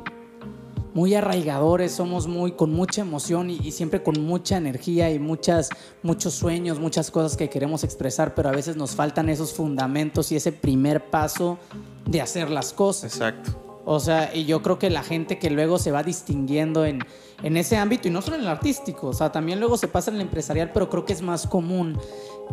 muy 0.95 1.15
arraigadores, 1.15 1.93
somos 1.93 2.27
muy 2.27 2.53
con 2.53 2.73
mucha 2.73 3.03
emoción 3.03 3.51
y, 3.51 3.59
y 3.63 3.73
siempre 3.73 4.03
con 4.03 4.21
mucha 4.25 4.57
energía 4.57 5.11
y 5.11 5.19
muchas, 5.19 5.71
muchos 6.03 6.35
sueños, 6.35 6.79
muchas 6.79 7.11
cosas 7.11 7.37
que 7.37 7.49
queremos 7.49 7.85
expresar, 7.85 8.35
pero 8.35 8.49
a 8.49 8.53
veces 8.53 8.77
nos 8.77 8.95
faltan 8.95 9.29
esos 9.29 9.53
fundamentos 9.53 10.31
y 10.33 10.37
ese 10.37 10.53
primer 10.53 11.11
paso 11.11 11.59
de 12.07 12.21
hacer 12.21 12.51
las 12.51 12.73
cosas. 12.73 13.13
Exacto. 13.13 13.65
O 13.87 14.01
sea, 14.01 14.35
y 14.35 14.47
yo 14.47 14.63
creo 14.63 14.79
que 14.79 14.89
la 14.89 15.03
gente 15.03 15.39
que 15.39 15.51
luego 15.51 15.79
se 15.79 15.91
va 15.91 16.03
distinguiendo 16.03 16.87
en, 16.87 17.01
en 17.43 17.57
ese 17.57 17.77
ámbito, 17.77 18.09
y 18.09 18.11
no 18.11 18.23
solo 18.23 18.37
en 18.37 18.43
el 18.43 18.49
artístico, 18.49 19.09
o 19.09 19.13
sea, 19.13 19.31
también 19.31 19.61
luego 19.61 19.77
se 19.77 19.89
pasa 19.89 20.11
en 20.11 20.17
el 20.17 20.23
empresarial, 20.23 20.71
pero 20.73 20.89
creo 20.89 21.05
que 21.05 21.13
es 21.13 21.21
más 21.21 21.47
común 21.47 21.99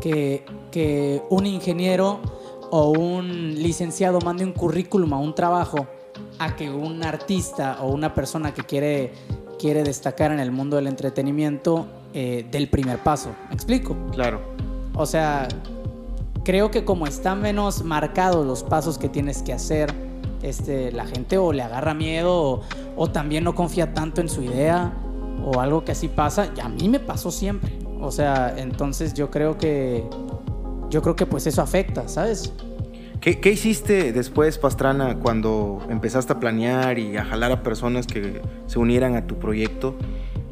que, 0.02 0.46
que 0.72 1.22
un 1.30 1.46
ingeniero 1.46 2.20
o 2.72 2.90
un 2.90 3.56
licenciado 3.56 4.20
mande 4.22 4.46
un 4.46 4.54
currículum 4.54 5.14
a 5.14 5.20
un 5.20 5.36
trabajo 5.36 5.88
a 6.40 6.56
que 6.56 6.72
un 6.72 7.04
artista 7.04 7.78
o 7.82 7.92
una 7.92 8.14
persona 8.14 8.54
que 8.54 8.64
quiere, 8.64 9.14
quiere 9.60 9.84
destacar 9.84 10.32
en 10.32 10.40
el 10.40 10.52
mundo 10.52 10.78
del 10.78 10.88
entretenimiento 10.88 11.86
eh, 12.14 12.46
del 12.50 12.70
primer 12.70 13.00
paso. 13.00 13.30
¿Me 13.50 13.56
explico? 13.56 13.96
Claro. 14.12 14.42
O 14.96 15.06
sea, 15.06 15.48
creo 16.44 16.72
que 16.72 16.86
como 16.86 17.08
están 17.08 17.42
menos 17.42 17.84
marcados 17.84 18.46
los 18.46 18.64
pasos 18.64 18.98
que 18.98 19.10
tienes 19.10 19.44
que 19.44 19.54
hacer, 19.54 19.94
este, 20.42 20.92
la 20.92 21.06
gente 21.06 21.38
o 21.38 21.52
le 21.52 21.64
agarra 21.64 21.94
miedo 21.94 22.34
o, 22.34 22.62
o 22.96 23.10
también 23.12 23.44
no 23.44 23.54
confía 23.54 23.94
tanto 23.94 24.22
en 24.22 24.30
su 24.30 24.42
idea 24.42 24.94
o 25.44 25.60
algo 25.60 25.84
que 25.84 25.92
así 25.92 26.08
pasa. 26.08 26.50
Y 26.56 26.62
a 26.62 26.70
mí 26.70 26.88
me 26.88 27.02
pasó 27.02 27.32
siempre. 27.32 27.78
O 28.00 28.12
sea, 28.12 28.56
entonces 28.58 29.14
yo 29.14 29.30
creo 29.30 29.58
que 29.58 30.04
yo 30.92 31.02
creo 31.02 31.16
que 31.16 31.26
pues 31.26 31.48
eso 31.48 31.62
afecta, 31.62 32.08
¿sabes? 32.08 32.54
¿Qué, 33.22 33.40
¿Qué, 33.40 33.52
hiciste 33.52 34.12
después, 34.12 34.58
Pastrana, 34.58 35.16
cuando 35.20 35.80
empezaste 35.90 36.34
a 36.34 36.40
planear 36.40 37.00
y 37.00 37.18
a 37.18 37.24
jalar 37.24 37.52
a 37.52 37.64
personas 37.64 38.08
que 38.08 38.42
se 38.68 38.78
unieran 38.78 39.16
a 39.16 39.26
tu 39.26 39.40
proyecto? 39.40 39.96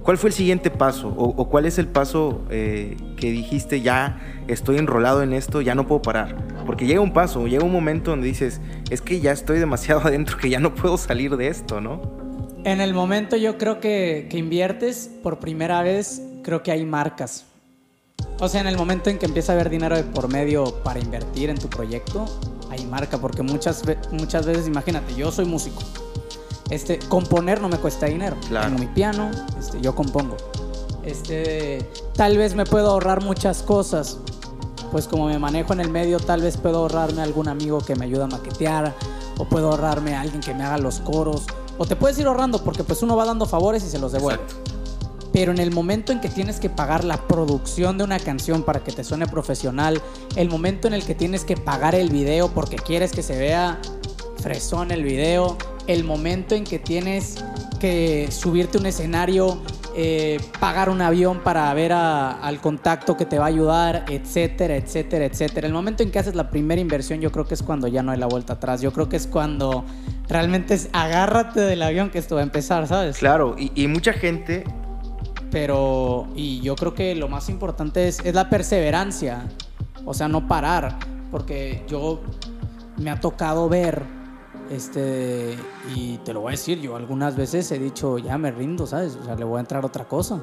¿Cuál 0.01 0.17
fue 0.17 0.29
el 0.29 0.33
siguiente 0.33 0.71
paso? 0.71 1.09
¿O, 1.09 1.25
o 1.25 1.49
cuál 1.49 1.65
es 1.65 1.77
el 1.77 1.87
paso 1.87 2.43
eh, 2.49 2.95
que 3.17 3.31
dijiste, 3.31 3.81
ya 3.81 4.19
estoy 4.47 4.77
enrolado 4.77 5.23
en 5.23 5.33
esto, 5.33 5.61
ya 5.61 5.75
no 5.75 5.87
puedo 5.87 6.01
parar? 6.01 6.35
Porque 6.65 6.87
llega 6.87 7.01
un 7.01 7.11
paso, 7.11 7.47
llega 7.47 7.65
un 7.65 7.71
momento 7.71 8.11
donde 8.11 8.27
dices, 8.27 8.61
es 8.89 9.01
que 9.01 9.19
ya 9.19 9.31
estoy 9.31 9.59
demasiado 9.59 10.01
adentro, 10.05 10.37
que 10.37 10.49
ya 10.49 10.59
no 10.59 10.73
puedo 10.73 10.97
salir 10.97 11.35
de 11.35 11.47
esto, 11.47 11.81
¿no? 11.81 12.01
En 12.63 12.81
el 12.81 12.93
momento 12.93 13.35
yo 13.35 13.57
creo 13.57 13.79
que, 13.79 14.27
que 14.29 14.37
inviertes 14.37 15.09
por 15.21 15.39
primera 15.39 15.81
vez, 15.81 16.21
creo 16.43 16.63
que 16.63 16.71
hay 16.71 16.85
marcas. 16.85 17.48
O 18.39 18.47
sea, 18.47 18.61
en 18.61 18.67
el 18.67 18.77
momento 18.77 19.09
en 19.09 19.17
que 19.17 19.25
empieza 19.25 19.51
a 19.51 19.55
haber 19.55 19.69
dinero 19.69 19.97
de 19.97 20.03
por 20.03 20.29
medio 20.29 20.75
para 20.83 20.99
invertir 20.99 21.49
en 21.49 21.57
tu 21.57 21.69
proyecto, 21.69 22.25
hay 22.69 22.85
marca, 22.85 23.17
porque 23.17 23.41
muchas, 23.43 23.81
muchas 24.11 24.45
veces, 24.45 24.67
imagínate, 24.67 25.13
yo 25.15 25.31
soy 25.31 25.45
músico. 25.45 25.81
Este, 26.69 26.99
componer 26.99 27.61
no 27.61 27.67
me 27.67 27.77
cuesta 27.77 28.05
dinero. 28.05 28.37
Claro. 28.47 28.67
Tengo 28.67 28.79
mi 28.79 28.87
piano, 28.87 29.31
este, 29.59 29.81
yo 29.81 29.93
compongo. 29.95 30.37
Este, 31.03 31.89
tal 32.13 32.37
vez 32.37 32.55
me 32.55 32.65
puedo 32.65 32.91
ahorrar 32.91 33.23
muchas 33.23 33.61
cosas. 33.63 34.19
Pues 34.91 35.07
como 35.07 35.27
me 35.27 35.37
manejo 35.37 35.73
en 35.73 35.81
el 35.81 35.89
medio, 35.89 36.19
tal 36.19 36.41
vez 36.41 36.57
puedo 36.57 36.77
ahorrarme 36.77 37.21
a 37.21 37.23
algún 37.23 37.47
amigo 37.47 37.79
que 37.79 37.95
me 37.95 38.05
ayuda 38.05 38.23
a 38.25 38.27
maquetear, 38.27 38.95
o 39.37 39.45
puedo 39.45 39.71
ahorrarme 39.71 40.15
a 40.15 40.21
alguien 40.21 40.41
que 40.41 40.53
me 40.53 40.63
haga 40.63 40.77
los 40.77 40.99
coros, 40.99 41.45
o 41.77 41.85
te 41.85 41.95
puedes 41.95 42.17
ir 42.19 42.27
ahorrando 42.27 42.63
porque 42.63 42.83
pues 42.83 43.01
uno 43.01 43.15
va 43.15 43.25
dando 43.25 43.45
favores 43.45 43.83
y 43.83 43.89
se 43.89 43.99
los 43.99 44.11
devuelve. 44.11 44.43
Exacto. 44.43 44.68
Pero 45.39 45.53
en 45.53 45.59
el 45.59 45.71
momento 45.71 46.11
en 46.11 46.19
que 46.19 46.27
tienes 46.27 46.59
que 46.59 46.69
pagar 46.69 47.05
la 47.05 47.15
producción 47.25 47.97
de 47.97 48.03
una 48.03 48.19
canción 48.19 48.63
para 48.63 48.83
que 48.83 48.91
te 48.91 49.05
suene 49.05 49.25
profesional, 49.25 50.01
el 50.35 50.49
momento 50.49 50.89
en 50.89 50.93
el 50.93 51.05
que 51.05 51.15
tienes 51.15 51.45
que 51.45 51.55
pagar 51.55 51.95
el 51.95 52.09
video 52.09 52.49
porque 52.49 52.75
quieres 52.75 53.13
que 53.13 53.23
se 53.23 53.39
vea 53.39 53.79
fresón 54.41 54.91
el 54.91 55.01
video, 55.01 55.57
el 55.87 56.03
momento 56.03 56.55
en 56.55 56.65
que 56.65 56.77
tienes 56.77 57.41
que 57.79 58.27
subirte 58.31 58.79
un 58.79 58.85
escenario, 58.85 59.61
eh, 59.95 60.41
pagar 60.59 60.89
un 60.89 61.01
avión 61.01 61.39
para 61.39 61.73
ver 61.73 61.93
al 61.93 62.59
contacto 62.59 63.15
que 63.15 63.25
te 63.25 63.39
va 63.39 63.45
a 63.45 63.47
ayudar, 63.47 64.03
etcétera, 64.09 64.75
etcétera, 64.75 65.23
etcétera. 65.23 65.67
El 65.67 65.73
momento 65.73 66.03
en 66.03 66.11
que 66.11 66.19
haces 66.19 66.35
la 66.35 66.49
primera 66.49 66.81
inversión, 66.81 67.21
yo 67.21 67.31
creo 67.31 67.45
que 67.45 67.53
es 67.53 67.63
cuando 67.63 67.87
ya 67.87 68.03
no 68.03 68.11
hay 68.11 68.19
la 68.19 68.27
vuelta 68.27 68.55
atrás. 68.55 68.81
Yo 68.81 68.91
creo 68.91 69.07
que 69.07 69.15
es 69.15 69.25
cuando 69.25 69.85
realmente 70.27 70.73
es 70.73 70.89
agárrate 70.91 71.61
del 71.61 71.81
avión 71.81 72.09
que 72.09 72.17
esto 72.17 72.35
va 72.35 72.41
a 72.41 72.43
empezar, 72.43 72.89
¿sabes? 72.89 73.19
Claro, 73.19 73.55
y, 73.57 73.71
y 73.73 73.87
mucha 73.87 74.11
gente 74.11 74.65
pero 75.51 76.27
y 76.35 76.61
yo 76.61 76.75
creo 76.75 76.93
que 76.93 77.15
lo 77.15 77.27
más 77.27 77.49
importante 77.49 78.07
es, 78.07 78.19
es, 78.23 78.33
la 78.33 78.49
perseverancia, 78.49 79.47
o 80.05 80.13
sea, 80.13 80.27
no 80.27 80.47
parar, 80.47 80.97
porque 81.31 81.83
yo 81.87 82.21
me 82.97 83.09
ha 83.09 83.19
tocado 83.19 83.69
ver, 83.69 84.03
este, 84.69 85.57
y 85.95 86.17
te 86.19 86.33
lo 86.33 86.41
voy 86.41 86.49
a 86.49 86.51
decir, 86.51 86.79
yo 86.79 86.95
algunas 86.95 87.35
veces 87.35 87.71
he 87.71 87.79
dicho, 87.79 88.17
ya 88.19 88.37
me 88.37 88.51
rindo, 88.51 88.85
¿sabes? 88.85 89.15
O 89.15 89.23
sea, 89.23 89.35
le 89.35 89.43
voy 89.43 89.57
a 89.57 89.61
entrar 89.61 89.83
otra 89.85 90.07
cosa, 90.07 90.39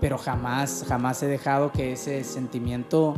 pero 0.00 0.18
jamás, 0.18 0.84
jamás 0.88 1.22
he 1.22 1.26
dejado 1.26 1.72
que 1.72 1.92
ese 1.92 2.22
sentimiento 2.24 3.14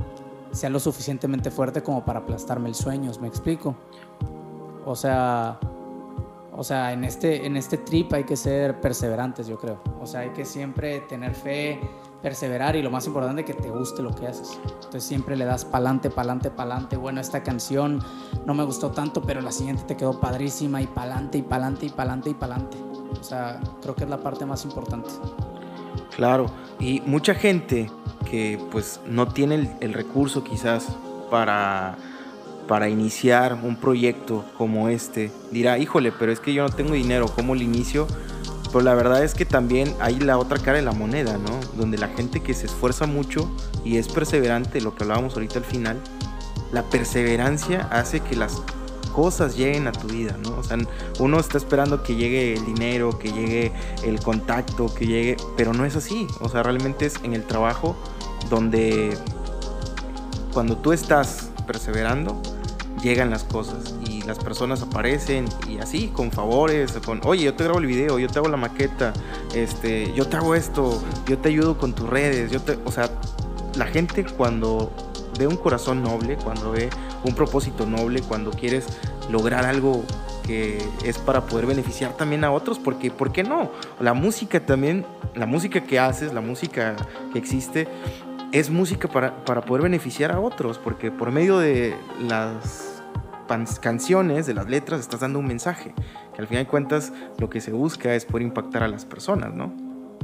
sea 0.53 0.71
lo 0.71 0.81
suficientemente 0.81 1.51
fuerte 1.51 1.83
como 1.83 2.05
para 2.05 2.21
aplastarme 2.21 2.69
el 2.69 2.75
sueño, 2.75 3.11
¿me 3.21 3.29
explico? 3.29 3.75
O 4.87 4.95
sea, 4.95 5.59
o 6.57 6.63
sea, 6.63 6.93
en 6.93 7.03
este, 7.03 7.47
en 7.47 7.57
este 7.57 7.79
trip 7.79 8.13
hay 8.13 8.25
que 8.25 8.37
ser 8.37 8.81
perseverantes, 8.81 9.49
yo 9.49 9.59
creo. 9.59 9.81
O 10.01 10.07
sea, 10.07 10.21
hay 10.21 10.31
que 10.31 10.45
siempre 10.45 11.01
tener 11.01 11.35
fe, 11.35 11.81
perseverar 12.23 12.77
y 12.77 12.83
lo 12.83 12.93
más 12.93 13.09
importante 13.09 13.45
que 13.45 13.55
te 13.55 13.71
guste 13.71 14.03
lo 14.03 14.15
que 14.15 14.29
haces. 14.29 14.61
Entonces 14.65 15.03
siempre 15.03 15.37
le 15.37 15.47
das 15.47 15.65
pa'lante, 15.65 16.11
pa'lante, 16.11 16.51
pa'lante. 16.53 16.97
Bueno, 16.97 17.21
esta 17.21 17.43
canción 17.43 17.99
no 18.47 18.55
me 18.55 18.63
gustó 18.63 18.93
tanto, 18.93 19.21
pero 19.21 19.41
la 19.41 19.51
siguiente 19.51 19.83
te 19.83 19.97
quedó 19.97 20.21
padrísima 20.21 20.81
y 20.81 20.87
pa'lante 20.87 21.39
y 21.39 21.43
pa'lante 21.43 21.87
y 21.87 21.89
pa'lante 21.91 22.31
y 22.31 22.35
pa'lante. 22.35 22.77
O 23.21 23.25
sea, 23.25 23.61
creo 23.83 23.97
que 23.97 24.05
es 24.05 24.11
la 24.11 24.19
parte 24.19 24.47
más 24.47 24.65
importante. 24.65 25.11
Claro, 26.15 26.47
y 26.79 27.03
mucha 27.05 27.35
gente 27.35 27.91
que 28.31 28.61
pues 28.71 29.01
no 29.07 29.27
tiene 29.27 29.57
el, 29.57 29.71
el 29.81 29.93
recurso 29.93 30.45
quizás 30.45 30.87
para 31.31 31.97
para 32.67 32.89
iniciar 32.89 33.59
un 33.63 33.77
proyecto 33.77 34.45
como 34.57 34.89
este, 34.89 35.31
dirá, 35.51 35.79
híjole, 35.79 36.13
pero 36.13 36.33
es 36.33 36.41
que 36.41 36.55
yo 36.55 36.63
no 36.63 36.71
tengo 36.71 36.95
dinero, 36.95 37.27
¿cómo 37.27 37.55
lo 37.55 37.63
inicio? 37.63 38.07
Pero 38.73 38.81
la 38.81 38.95
verdad 38.95 39.23
es 39.23 39.35
que 39.35 39.45
también 39.45 39.95
hay 40.01 40.19
la 40.19 40.39
otra 40.39 40.59
cara 40.59 40.79
de 40.79 40.83
la 40.83 40.93
moneda, 40.93 41.39
¿no? 41.39 41.61
Donde 41.77 41.99
la 41.99 42.09
gente 42.09 42.41
que 42.41 42.55
se 42.55 42.67
esfuerza 42.67 43.07
mucho 43.07 43.49
y 43.85 43.99
es 43.99 44.09
perseverante, 44.09 44.81
lo 44.81 44.95
que 44.95 45.05
hablábamos 45.05 45.35
ahorita 45.35 45.59
al 45.59 45.65
final, 45.65 46.01
la 46.73 46.83
perseverancia 46.83 47.89
hace 47.93 48.21
que 48.21 48.35
las 48.35 48.63
cosas 49.15 49.57
lleguen 49.57 49.87
a 49.87 49.93
tu 49.93 50.09
vida, 50.09 50.37
¿no? 50.43 50.59
O 50.59 50.65
sea, 50.65 50.77
uno 51.21 51.39
está 51.39 51.57
esperando 51.57 52.03
que 52.03 52.17
llegue 52.17 52.55
el 52.55 52.67
dinero, 52.67 53.17
que 53.19 53.31
llegue 53.31 53.73
el 54.03 54.19
contacto, 54.21 54.93
que 54.93 55.07
llegue, 55.07 55.37
pero 55.57 55.73
no 55.73 55.85
es 55.85 55.95
así. 55.95 56.27
O 56.41 56.49
sea, 56.49 56.65
realmente 56.65 57.07
es 57.07 57.15
en 57.23 57.33
el 57.33 57.45
trabajo 57.45 57.95
donde 58.51 59.17
cuando 60.53 60.77
tú 60.77 60.93
estás 60.93 61.51
perseverando, 61.65 62.41
llegan 63.03 63.31
las 63.31 63.45
cosas 63.45 63.95
y 64.07 64.23
las 64.23 64.39
personas 64.39 64.83
aparecen 64.83 65.47
y 65.69 65.79
así, 65.79 66.09
con 66.09 66.31
favores, 66.31 66.93
con, 67.05 67.21
oye, 67.25 67.45
yo 67.45 67.55
te 67.55 67.65
grabo 67.65 67.79
el 67.79 67.87
video, 67.87 68.19
yo 68.19 68.29
te 68.29 68.39
hago 68.39 68.49
la 68.49 68.57
maqueta, 68.57 69.13
este, 69.55 70.13
yo 70.15 70.27
te 70.27 70.37
hago 70.37 70.55
esto, 70.55 71.03
yo 71.27 71.39
te 71.39 71.49
ayudo 71.51 71.79
con 71.79 71.95
tus 71.95 72.09
redes, 72.09 72.51
yo 72.51 72.61
te, 72.61 72.79
o 72.85 72.91
sea, 72.91 73.11
la 73.77 73.87
gente 73.87 74.25
cuando 74.25 74.93
ve 75.39 75.47
un 75.47 75.57
corazón 75.57 76.03
noble, 76.03 76.37
cuando 76.37 76.73
ve 76.73 76.91
un 77.25 77.35
propósito 77.35 77.87
noble, 77.87 78.23
cuando 78.23 78.51
quieres 78.51 78.87
lograr 79.31 79.65
algo 79.65 80.05
que 80.47 80.79
es 81.05 81.19
para 81.19 81.47
poder 81.47 81.67
beneficiar 81.67 82.17
también 82.17 82.45
a 82.45 82.53
otros, 82.53 82.79
porque 82.79 83.11
¿por 83.11 83.33
qué 83.33 83.43
no? 83.43 83.71
La 83.99 84.13
música 84.13 84.65
también, 84.65 85.07
la 85.35 85.47
música 85.47 85.83
que 85.83 85.99
haces, 85.99 86.35
la 86.35 86.41
música 86.41 86.97
que 87.33 87.39
existe, 87.39 87.89
es 88.55 88.71
música 88.71 89.09
para, 89.09 89.45
para, 89.45 89.63
poder 89.63 89.83
beneficiar 89.83 90.31
a 90.31 90.39
otros, 90.39 90.79
porque 90.79 91.11
por 91.11 91.33
medio 91.33 91.59
de 91.59 91.97
las 92.21 92.95
canciones, 93.81 94.47
de 94.47 94.55
las 94.55 94.71
letras, 94.71 95.01
estás 95.01 95.21
dando 95.21 95.41
un 95.41 95.47
mensaje, 95.47 95.93
que 96.35 96.41
al 96.41 96.47
final 96.47 96.65
de 96.65 96.71
cuentas 96.71 97.13
lo 97.39 97.51
que 97.51 97.61
se 97.61 97.73
busca 97.73 98.15
es 98.15 98.25
poder 98.25 98.43
impactar 98.43 98.85
a 98.85 98.89
las 98.89 99.05
personas, 99.05 99.53
¿no? 99.53 99.75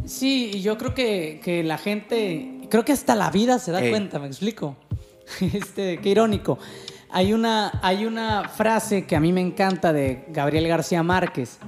Sí, 0.05 0.53
y 0.55 0.63
yo 0.63 0.79
creo 0.79 0.95
que, 0.95 1.41
que 1.43 1.65
la 1.65 1.77
gente, 1.77 2.69
creo 2.71 2.85
que 2.85 2.93
hasta 2.93 3.17
la 3.17 3.33
vida 3.33 3.59
se 3.59 3.73
da 3.73 3.81
hey. 3.83 3.91
cuenta, 3.91 4.21
me 4.21 4.29
explico. 4.29 4.77
Este, 5.41 5.99
qué 5.99 6.09
irónico. 6.09 6.59
Hay 7.11 7.33
una, 7.33 7.81
hay 7.83 8.05
una 8.05 8.49
frase 8.49 9.07
que 9.07 9.17
a 9.17 9.21
mí 9.21 9.33
me 9.33 9.41
encanta 9.41 9.93
de 9.93 10.25
Gabriel 10.29 10.69
García 10.69 11.03
Márquez, 11.03 11.59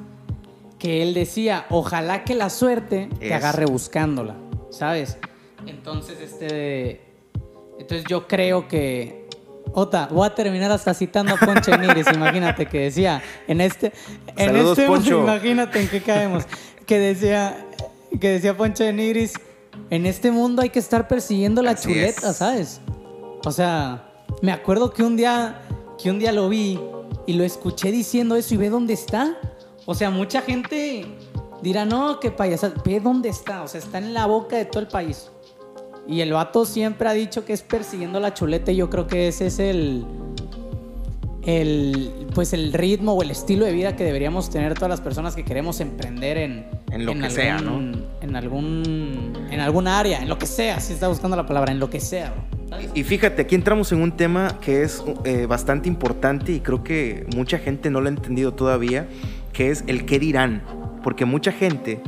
que 0.79 1.03
él 1.03 1.13
decía, 1.13 1.67
ojalá 1.71 2.23
que 2.23 2.37
la 2.37 2.51
suerte 2.51 3.09
es. 3.15 3.19
te 3.19 3.35
agarre 3.35 3.67
buscándola, 3.67 4.37
¿sabes? 4.71 5.19
Entonces, 5.67 6.21
este. 6.21 7.01
Entonces 7.79 8.05
yo 8.09 8.27
creo 8.27 8.69
que. 8.69 9.29
Ota, 9.75 10.09
voy 10.11 10.27
a 10.27 10.35
terminar 10.35 10.71
hasta 10.71 10.93
citando 10.93 11.35
a 11.35 11.39
Poncho 11.39 11.77
Nigris, 11.79 12.07
imagínate 12.15 12.67
que 12.67 12.81
decía, 12.81 13.23
en 13.47 13.61
este. 13.61 13.93
En 14.37 14.47
Saludos, 14.49 14.79
este 14.79 14.91
Poncho. 14.91 15.23
imagínate 15.23 15.81
en 15.81 15.89
qué 15.89 16.03
caemos. 16.03 16.45
Que 16.87 16.99
decía. 16.99 17.67
Que 18.21 18.29
decía 18.31 18.57
Poncho 18.57 18.85
de 18.85 18.93
Nigris. 18.93 19.35
En 19.89 20.05
este 20.07 20.31
mundo 20.31 20.63
hay 20.63 20.69
que 20.71 20.79
estar 20.79 21.09
persiguiendo 21.09 21.63
la 21.63 21.73
Así 21.73 21.89
chuleta, 21.89 22.31
es. 22.31 22.37
¿sabes? 22.37 22.81
O 23.45 23.51
sea, 23.51 24.11
me 24.43 24.53
acuerdo 24.53 24.93
que 24.93 25.03
un 25.03 25.17
día. 25.17 25.63
Que 26.03 26.11
un 26.11 26.19
día 26.19 26.33
lo 26.33 26.49
vi 26.49 26.81
y 27.27 27.35
lo 27.35 27.45
escuché 27.45 27.93
diciendo 27.93 28.35
eso 28.37 28.55
y 28.55 28.57
ve 28.57 28.71
dónde 28.71 28.95
está. 28.95 29.39
O 29.87 29.95
sea, 29.95 30.11
mucha 30.11 30.43
gente 30.43 31.07
dirá, 31.63 31.85
no, 31.85 32.19
qué 32.21 32.31
payasa, 32.31 32.73
ve 32.85 33.01
dónde 33.01 33.29
está. 33.29 33.63
O 33.63 33.69
sea, 33.69 33.81
está 33.81 33.99
en 33.99 34.15
la 34.15 34.27
boca 34.27 34.57
de 34.57 34.65
todo 34.65 34.81
el 34.81 34.89
país. 34.89 35.31
Y 36.09 36.21
el 36.21 36.33
vato 36.33 36.65
siempre 36.65 37.09
ha 37.09 37.13
dicho 37.13 37.45
que 37.45 37.53
es 37.53 37.63
persiguiendo 37.63 38.21
la 38.21 38.35
chuleta 38.35 38.73
y 38.73 38.77
yo 38.77 38.91
creo 38.91 39.07
que 39.07 39.29
ese 39.29 39.47
es 39.47 39.59
el... 39.59 40.05
el, 41.45 42.27
pues 42.35 42.53
el 42.53 42.73
ritmo 42.73 43.13
o 43.13 43.23
el 43.23 43.31
estilo 43.31 43.65
de 43.65 43.73
vida 43.73 43.95
que 43.95 44.05
deberíamos 44.05 44.51
tener 44.51 44.75
todas 44.75 44.91
las 44.91 45.01
personas 45.01 45.37
que 45.37 45.45
queremos 45.45 45.81
emprender 45.81 46.39
en, 46.39 46.67
En 46.91 47.07
lo 47.07 47.15
que 47.15 47.31
sea, 47.31 47.59
¿no? 47.61 47.79
En 48.21 48.37
algún, 48.37 49.33
en 49.51 49.61
algún 49.61 49.87
área, 49.87 50.21
en 50.21 50.29
lo 50.29 50.39
que 50.39 50.47
sea, 50.47 50.81
si 50.81 50.93
está 50.93 51.09
buscando 51.09 51.37
la 51.37 51.47
palabra, 51.47 51.73
en 51.73 51.79
lo 51.79 51.89
que 51.89 52.01
sea. 52.01 52.35
Y 52.95 53.03
fíjate, 53.03 53.43
aquí 53.43 53.55
entramos 53.55 53.93
en 53.93 54.01
un 54.01 54.17
tema 54.17 54.59
que 54.61 54.83
es 54.83 55.05
eh, 55.25 55.45
bastante 55.47 55.89
importante 55.89 56.53
y 56.53 56.61
creo 56.61 56.83
que 56.83 57.27
mucha 57.37 57.59
gente 57.59 57.91
no 57.91 58.01
lo 58.01 58.07
ha 58.07 58.13
entendido 58.13 58.55
todavía, 58.55 59.07
que 59.53 59.71
es 59.71 59.85
el 59.87 60.07
qué 60.07 60.19
dirán. 60.19 60.63
Porque 61.03 61.27
mucha 61.27 61.53
gente 61.53 62.01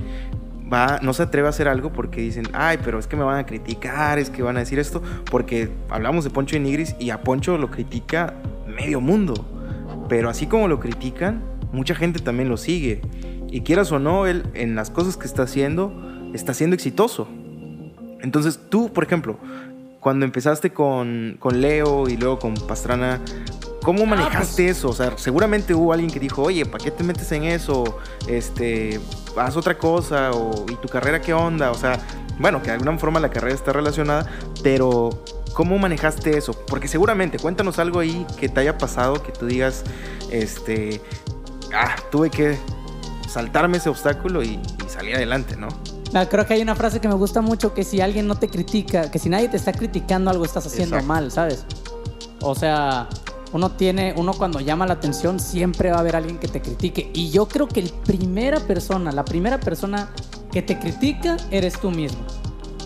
va, 0.72 0.98
no 1.02 1.12
se 1.12 1.22
atreve 1.22 1.46
a 1.46 1.50
hacer 1.50 1.68
algo 1.68 1.92
porque 1.92 2.20
dicen, 2.20 2.46
ay, 2.52 2.78
pero 2.82 2.98
es 2.98 3.06
que 3.06 3.16
me 3.16 3.24
van 3.24 3.38
a 3.38 3.46
criticar, 3.46 4.18
es 4.18 4.30
que 4.30 4.42
van 4.42 4.56
a 4.56 4.60
decir 4.60 4.78
esto, 4.78 5.02
porque 5.30 5.70
hablamos 5.88 6.24
de 6.24 6.30
Poncho 6.30 6.56
de 6.56 6.60
Nigris 6.60 6.96
y 6.98 7.10
a 7.10 7.22
Poncho 7.22 7.58
lo 7.58 7.70
critica 7.70 8.34
medio 8.66 9.00
mundo. 9.00 9.34
Pero 10.08 10.28
así 10.28 10.46
como 10.46 10.68
lo 10.68 10.80
critican, 10.80 11.42
mucha 11.72 11.94
gente 11.94 12.20
también 12.20 12.48
lo 12.48 12.56
sigue. 12.56 13.00
Y 13.50 13.60
quieras 13.60 13.92
o 13.92 13.98
no, 13.98 14.26
él 14.26 14.44
en 14.54 14.74
las 14.74 14.90
cosas 14.90 15.16
que 15.16 15.26
está 15.26 15.42
haciendo, 15.42 15.92
está 16.34 16.54
siendo 16.54 16.74
exitoso. 16.74 17.28
Entonces 18.20 18.58
tú, 18.68 18.92
por 18.92 19.04
ejemplo, 19.04 19.38
cuando 20.00 20.24
empezaste 20.24 20.70
con, 20.70 21.36
con 21.38 21.60
Leo 21.60 22.08
y 22.08 22.16
luego 22.16 22.38
con 22.38 22.54
Pastrana, 22.54 23.20
¿cómo 23.84 24.06
manejaste 24.06 24.68
eso? 24.68 24.88
O 24.88 24.92
sea, 24.92 25.12
seguramente 25.16 25.74
hubo 25.74 25.92
alguien 25.92 26.10
que 26.10 26.18
dijo, 26.18 26.42
oye, 26.42 26.64
¿para 26.66 26.82
qué 26.82 26.90
te 26.90 27.04
metes 27.04 27.30
en 27.32 27.44
eso? 27.44 27.98
Este, 28.26 28.98
haz 29.36 29.56
otra 29.56 29.78
cosa, 29.78 30.32
o 30.32 30.64
¿y 30.68 30.74
tu 30.76 30.88
carrera 30.88 31.20
qué 31.20 31.34
onda? 31.34 31.70
O 31.70 31.74
sea, 31.74 32.00
bueno, 32.38 32.60
que 32.60 32.68
de 32.68 32.72
alguna 32.72 32.98
forma 32.98 33.20
la 33.20 33.30
carrera 33.30 33.54
está 33.54 33.72
relacionada, 33.72 34.26
pero 34.62 35.22
¿cómo 35.52 35.78
manejaste 35.78 36.36
eso? 36.36 36.54
Porque 36.66 36.88
seguramente, 36.88 37.38
cuéntanos 37.38 37.78
algo 37.78 38.00
ahí 38.00 38.26
que 38.40 38.48
te 38.48 38.60
haya 38.60 38.78
pasado, 38.78 39.22
que 39.22 39.30
tú 39.30 39.46
digas, 39.46 39.84
este, 40.30 41.00
ah, 41.74 41.94
tuve 42.10 42.30
que 42.30 42.58
saltarme 43.28 43.76
ese 43.76 43.90
obstáculo 43.90 44.42
y, 44.42 44.54
y 44.54 44.88
salir 44.88 45.14
adelante, 45.14 45.56
¿no? 45.56 45.68
Ah, 46.14 46.26
Creo 46.26 46.46
que 46.46 46.54
hay 46.54 46.62
una 46.62 46.74
frase 46.74 47.00
que 47.00 47.08
me 47.08 47.14
gusta 47.14 47.42
mucho, 47.42 47.74
que 47.74 47.84
si 47.84 48.00
alguien 48.00 48.26
no 48.26 48.36
te 48.36 48.48
critica, 48.48 49.10
que 49.10 49.18
si 49.18 49.28
nadie 49.28 49.48
te 49.48 49.56
está 49.56 49.72
criticando 49.72 50.30
algo 50.30 50.44
estás 50.44 50.64
haciendo 50.66 50.96
Exacto. 50.96 51.12
mal, 51.12 51.30
¿sabes? 51.30 51.66
O 52.40 52.54
sea, 52.54 53.08
uno 53.54 53.70
tiene, 53.70 54.12
uno 54.16 54.32
cuando 54.34 54.60
llama 54.60 54.84
la 54.86 54.92
atención 54.94 55.40
siempre 55.40 55.90
va 55.90 55.96
a 55.96 56.00
haber 56.00 56.16
alguien 56.16 56.38
que 56.38 56.48
te 56.48 56.60
critique. 56.60 57.10
Y 57.14 57.30
yo 57.30 57.46
creo 57.48 57.66
que 57.68 57.80
el 57.80 57.90
primera 57.90 58.60
persona, 58.60 59.10
la 59.12 59.24
primera 59.24 59.58
persona 59.60 60.10
que 60.52 60.60
te 60.60 60.78
critica 60.78 61.36
eres 61.50 61.80
tú 61.80 61.90
mismo. 61.90 62.18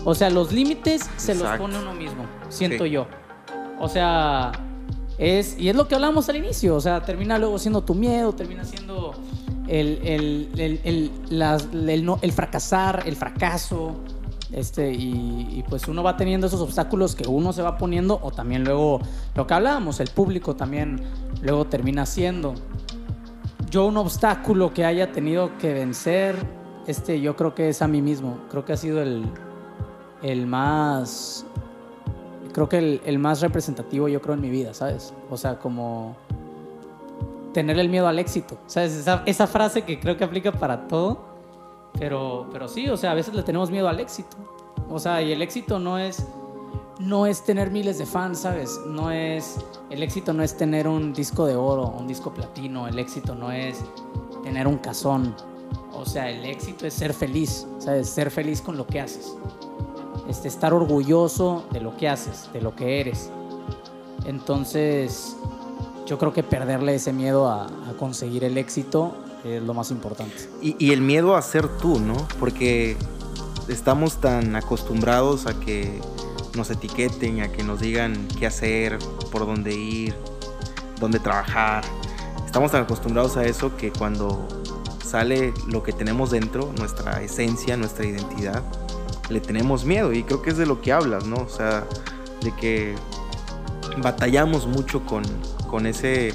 O 0.05 0.15
sea, 0.15 0.29
los 0.29 0.51
límites 0.53 1.01
se 1.17 1.35
los 1.35 1.47
pone 1.57 1.77
uno 1.77 1.93
mismo, 1.93 2.23
siento 2.49 2.85
Sí. 2.85 2.91
yo. 2.91 3.07
O 3.79 3.89
sea, 3.89 4.51
es, 5.17 5.57
y 5.59 5.69
es 5.69 5.75
lo 5.75 5.87
que 5.87 5.95
hablamos 5.95 6.29
al 6.29 6.37
inicio, 6.37 6.75
o 6.75 6.79
sea, 6.81 7.01
termina 7.03 7.37
luego 7.37 7.59
siendo 7.59 7.81
tu 7.83 7.95
miedo, 7.95 8.31
termina 8.33 8.63
siendo 8.63 9.13
el, 9.67 9.99
el, 10.03 10.49
el, 10.57 10.79
el- 10.83 11.11
las- 11.29 11.67
el 11.73 12.05
no- 12.05 12.19
el 12.21 12.31
fracasar, 12.31 13.03
el 13.05 13.15
fracaso, 13.15 13.95
este, 14.51 14.91
y, 14.91 15.63
pues 15.69 15.87
uno 15.87 16.01
va 16.01 16.17
teniendo 16.17 16.47
esos 16.47 16.61
obstáculos 16.61 17.15
que 17.15 17.27
uno 17.27 17.53
se 17.53 17.61
va 17.61 17.77
poniendo, 17.77 18.19
o 18.21 18.31
también 18.31 18.63
luego, 18.63 18.99
lo 19.35 19.45
que 19.45 19.53
hablábamos, 19.53 19.99
el 19.99 20.09
público 20.09 20.55
también 20.55 21.01
luego 21.41 21.65
termina 21.65 22.05
siendo. 22.05 22.55
Yo 23.69 23.85
un 23.85 23.97
obstáculo 23.97 24.73
que 24.73 24.85
haya 24.85 25.11
tenido 25.11 25.57
que 25.57 25.73
vencer, 25.73 26.35
este, 26.87 27.21
yo 27.21 27.35
creo 27.35 27.53
que 27.53 27.69
es 27.69 27.81
a 27.81 27.87
mí 27.87 28.01
mismo, 28.01 28.39
creo 28.49 28.65
que 28.65 28.73
ha 28.73 28.77
sido 28.77 29.01
el, 29.01 29.25
el 30.23 30.47
más 30.47 31.45
creo 32.51 32.67
que 32.67 32.79
el, 32.79 33.01
el 33.05 33.19
más 33.19 33.41
representativo 33.41 34.07
yo 34.07 34.21
creo 34.21 34.33
en 34.33 34.41
mi 34.41 34.49
vida, 34.49 34.73
¿sabes? 34.73 35.13
O 35.29 35.37
sea, 35.37 35.59
como 35.59 36.17
tener 37.53 37.79
el 37.79 37.89
miedo 37.89 38.07
al 38.07 38.19
éxito, 38.19 38.57
¿sabes? 38.67 39.05
Esa 39.25 39.47
frase 39.47 39.83
que 39.83 39.99
creo 39.99 40.17
que 40.17 40.23
aplica 40.23 40.51
para 40.51 40.87
todo, 40.87 41.28
pero, 41.99 42.47
pero 42.51 42.67
sí, 42.67 42.89
o 42.89 42.97
sea, 42.97 43.11
a 43.11 43.13
veces 43.13 43.33
le 43.33 43.43
tenemos 43.43 43.69
miedo 43.69 43.87
al 43.87 43.99
éxito. 43.99 44.37
O 44.89 44.97
sea, 44.97 45.21
y 45.21 45.31
el 45.31 45.41
éxito 45.41 45.77
no 45.77 45.99
es, 45.99 46.25
no 46.99 47.27
es 47.27 47.43
tener 47.43 47.69
miles 47.69 47.99
de 47.99 48.05
fans, 48.05 48.39
¿sabes? 48.39 48.79
No 48.87 49.11
es, 49.11 49.57
el 49.91 50.01
éxito 50.01 50.33
no 50.33 50.41
es 50.41 50.57
tener 50.57 50.87
un 50.87 51.13
disco 51.13 51.45
de 51.45 51.55
oro, 51.55 51.87
un 51.87 52.07
disco 52.07 52.33
platino, 52.33 52.87
el 52.87 52.97
éxito 52.97 53.35
no 53.35 53.51
es 53.51 53.83
tener 54.43 54.67
un 54.67 54.77
cazón. 54.77 55.35
O 55.93 56.05
sea, 56.05 56.29
el 56.29 56.45
éxito 56.45 56.87
es 56.87 56.93
ser 56.93 57.13
feliz, 57.13 57.67
¿sabes? 57.77 58.09
Ser 58.09 58.31
feliz 58.31 58.61
con 58.61 58.77
lo 58.77 58.87
que 58.87 59.01
haces 59.01 59.35
este, 60.29 60.47
estar 60.47 60.73
orgulloso 60.73 61.65
de 61.71 61.81
lo 61.81 61.97
que 61.97 62.07
haces, 62.07 62.49
de 62.53 62.61
lo 62.61 62.75
que 62.75 63.01
eres. 63.01 63.31
Entonces, 64.25 65.35
yo 66.05 66.19
creo 66.19 66.31
que 66.31 66.43
perderle 66.43 66.95
ese 66.95 67.11
miedo 67.11 67.47
a, 67.47 67.65
a 67.65 67.93
conseguir 67.97 68.43
el 68.43 68.57
éxito 68.57 69.15
es 69.43 69.61
lo 69.63 69.73
más 69.73 69.91
importante. 69.91 70.35
Y, 70.61 70.75
y 70.83 70.91
el 70.91 71.01
miedo 71.01 71.35
a 71.35 71.41
ser 71.41 71.67
tú, 71.77 71.99
¿no? 71.99 72.15
Porque 72.39 72.97
estamos 73.67 74.17
tan 74.19 74.55
acostumbrados 74.55 75.45
a 75.45 75.59
que 75.59 75.99
nos 76.55 76.69
etiqueten, 76.71 77.41
a 77.41 77.51
que 77.51 77.63
nos 77.63 77.79
digan 77.79 78.27
qué 78.39 78.47
hacer, 78.47 78.97
por 79.31 79.45
dónde 79.45 79.73
ir, 79.75 80.15
dónde 80.99 81.19
trabajar. 81.19 81.83
Estamos 82.45 82.71
tan 82.71 82.83
acostumbrados 82.83 83.37
a 83.37 83.45
eso 83.45 83.77
que 83.77 83.91
cuando 83.91 84.47
sale 85.05 85.53
lo 85.67 85.83
que 85.83 85.93
tenemos 85.93 86.31
dentro, 86.31 86.73
nuestra 86.77 87.21
esencia, 87.21 87.77
nuestra 87.77 88.05
identidad, 88.05 88.63
le 89.29 89.39
tenemos 89.39 89.85
miedo. 89.85 90.11
Y 90.13 90.23
creo 90.23 90.41
que 90.41 90.49
es 90.49 90.57
de 90.57 90.65
lo 90.65 90.81
que 90.81 90.91
hablas, 90.91 91.25
¿no? 91.25 91.37
O 91.37 91.49
sea, 91.49 91.85
de 92.41 92.53
que 92.55 92.95
batallamos 94.01 94.65
mucho 94.67 95.05
con, 95.05 95.23
con 95.69 95.85
ese, 95.85 96.33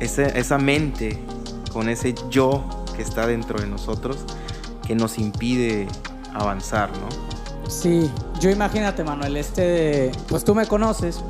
ese- 0.00 0.38
esa 0.38 0.58
mente, 0.58 1.22
con 1.72 1.88
ese 1.88 2.14
yo 2.30 2.64
que 2.96 3.02
está 3.02 3.26
dentro 3.26 3.60
de 3.60 3.66
nosotros, 3.66 4.18
que 4.86 4.94
nos 4.94 5.18
impide 5.18 5.88
avanzar, 6.34 6.90
¿no? 6.90 7.70
Sí, 7.70 8.10
yo 8.40 8.50
imagínate, 8.50 9.04
Manuel, 9.04 9.36
este, 9.36 10.10
pues 10.28 10.44
tú 10.44 10.54
me 10.54 10.66
conoces, 10.66 11.20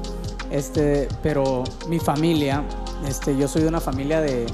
este, 0.51 1.09
pero 1.23 1.65
mi 1.89 1.99
familia, 1.99 2.63
este, 3.07 3.37
yo 3.37 3.49
soy 3.49 3.63
de 3.63 3.69
una 3.69 3.81
familia 3.81 4.21
de, 4.21 4.47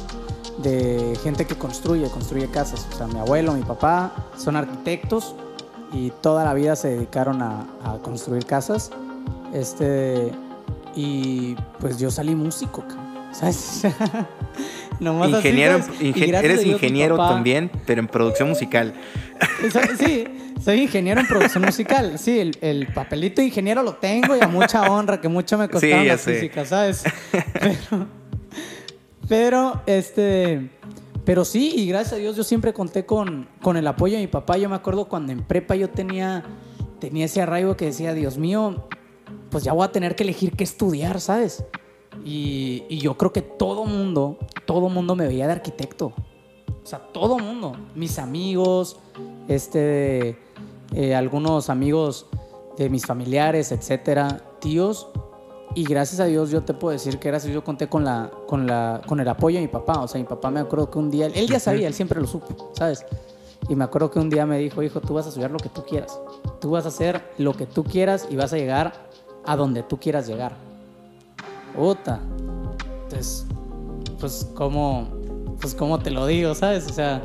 de 0.59 1.19
gente 1.23 1.47
que 1.47 1.57
construye, 1.57 2.09
construye 2.09 2.49
casas. 2.49 2.87
O 2.93 2.97
sea, 2.97 3.07
mi 3.07 3.19
abuelo, 3.19 3.53
mi 3.53 3.63
papá 3.63 4.13
son 4.37 4.57
arquitectos 4.57 5.35
y 5.93 6.11
toda 6.21 6.45
la 6.45 6.55
vida 6.55 6.77
se 6.77 6.89
dedicaron 6.89 7.43
a, 7.43 7.67
construir 8.03 8.45
casas. 8.47 8.91
Este, 9.53 10.33
y 10.95 11.55
pues 11.81 11.99
yo 11.99 12.11
salí 12.11 12.35
músico, 12.35 12.85
¿sabes? 13.33 13.83
Nomás 15.01 15.31
Ingeniero, 15.31 15.81
eres 16.01 16.65
ingeniero 16.65 17.17
también, 17.17 17.71
pero 17.87 18.01
en 18.01 18.07
producción 18.09 18.49
musical. 18.49 18.95
sí, 19.99 20.25
soy 20.65 20.83
ingeniero 20.83 21.21
en 21.21 21.27
producción 21.27 21.65
musical. 21.65 22.19
Sí, 22.19 22.39
el, 22.39 22.57
el 22.61 22.87
papelito 22.89 23.41
de 23.41 23.49
ingeniero 23.49 23.83
lo 23.83 23.95
tengo 23.95 24.37
y 24.37 24.41
a 24.41 24.49
mucha 24.49 24.83
honra, 24.91 25.21
que 25.21 25.29
mucho 25.29 25.59
me 25.59 25.69
costaron 25.69 26.03
Sí, 26.03 26.09
las 26.09 26.21
sé. 26.21 26.35
físicas, 26.35 26.69
¿sabes? 26.69 27.05
Pero, 27.61 28.07
pero, 29.29 29.83
este, 29.87 30.71
pero 31.25 31.45
sí, 31.45 31.73
y 31.77 31.87
gracias 31.89 32.15
a 32.15 32.17
Dios 32.17 32.37
yo 32.37 32.45
siempre 32.45 32.73
conté 32.73 33.05
con, 33.07 33.49
con 33.63 33.77
el 33.77 33.87
apoyo 33.87 34.15
de 34.17 34.21
mi 34.23 34.27
papá. 34.29 34.57
Yo 34.59 34.69
me 34.69 34.77
acuerdo 34.77 35.07
cuando 35.09 35.33
en 35.33 35.43
prepa 35.43 35.75
yo 35.77 35.89
tenía, 35.91 36.45
tenía 37.01 37.25
ese 37.25 37.41
arraigo 37.43 37.77
que 37.77 37.87
decía, 37.87 38.13
Dios 38.15 38.39
mío, 38.39 38.87
pues 39.51 39.65
ya 39.65 39.73
voy 39.73 39.85
a 39.87 39.93
tener 39.93 40.15
que 40.15 40.23
elegir 40.25 40.53
qué 40.53 40.65
estudiar, 40.65 41.21
¿sabes? 41.21 41.65
Y, 42.25 42.85
y 42.89 42.99
yo 42.99 43.17
creo 43.17 43.33
que 43.33 43.43
todo 43.43 43.85
mundo, 43.85 44.39
todo 44.67 44.89
mundo 44.89 45.15
me 45.17 45.27
veía 45.27 45.47
de 45.47 45.53
arquitecto. 45.53 46.13
O 46.83 46.87
sea, 46.87 46.99
todo 46.99 47.39
mundo. 47.39 47.77
Mis 47.95 48.19
amigos, 48.19 48.99
este, 49.49 50.39
eh, 50.95 51.15
algunos 51.15 51.71
amigos 51.71 52.27
de 52.77 52.91
mis 52.91 53.07
familiares, 53.07 53.73
etcétera, 53.73 54.43
tíos. 54.61 55.09
Y 55.75 55.85
gracias 55.85 56.21
a 56.21 56.27
Dios 56.27 56.51
yo 56.51 56.63
te 56.63 56.73
puedo 56.73 56.93
decir 56.93 57.19
que 57.19 57.29
gracias 57.29 57.53
yo 57.53 57.65
conté 57.65 57.89
con, 57.89 58.05
la, 58.05 58.31
con, 58.47 58.67
la, 58.67 59.01
con 59.07 59.19
el 59.19 59.29
apoyo 59.29 59.57
de 59.57 59.63
mi 59.63 59.69
papá. 59.69 60.01
O 60.01 60.09
sea, 60.09 60.21
mi 60.21 60.27
papá 60.27 60.51
me 60.51 60.61
acuerdo 60.61 60.91
que 60.91 60.99
un 60.99 61.11
día, 61.11 61.27
él 61.27 61.49
ya 61.49 61.59
sabía, 61.59 61.89
él 61.89 61.95
siempre 61.95 62.21
lo 62.21 62.27
supo, 62.27 62.71
¿sabes? 62.75 63.05
Y 63.69 63.75
me 63.75 63.85
acuerdo 63.85 64.11
que 64.11 64.19
un 64.19 64.29
día 64.29 64.47
me 64.47 64.59
dijo, 64.59 64.83
hijo, 64.83 65.01
tú 65.01 65.15
vas 65.15 65.27
a 65.27 65.31
estudiar 65.31 65.51
lo 65.51 65.59
que 65.59 65.71
tú 65.71 65.83
quieras. 65.85 66.21
Tú 66.61 66.71
vas 66.71 66.85
a 66.85 66.89
hacer 66.89 67.23
lo 67.39 67.55
que 67.55 67.67
tú 67.67 67.83
quieras 67.83 68.29
y 68.31 68.37
vas 68.37 68.53
a 68.53 68.57
llegar 68.57 69.09
a 69.45 69.57
donde 69.57 69.83
tú 69.83 69.99
quieras 69.99 70.27
llegar. 70.27 70.55
Puta. 71.77 72.21
Entonces, 73.05 73.47
pues, 74.21 74.49
¿cómo, 74.55 75.09
pues, 75.61 75.75
¿cómo 75.75 75.99
te 75.99 76.11
lo 76.11 76.27
digo, 76.27 76.55
sabes? 76.55 76.87
O 76.87 76.93
sea, 76.93 77.23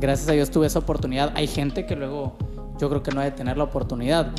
gracias 0.00 0.28
a 0.28 0.32
Dios 0.32 0.50
tuve 0.50 0.66
esa 0.66 0.78
oportunidad. 0.78 1.32
Hay 1.34 1.46
gente 1.46 1.86
que 1.86 1.96
luego 1.96 2.34
yo 2.78 2.88
creo 2.88 3.02
que 3.02 3.10
no 3.10 3.20
ha 3.20 3.24
de 3.24 3.32
tener 3.32 3.56
la 3.56 3.64
oportunidad. 3.64 4.30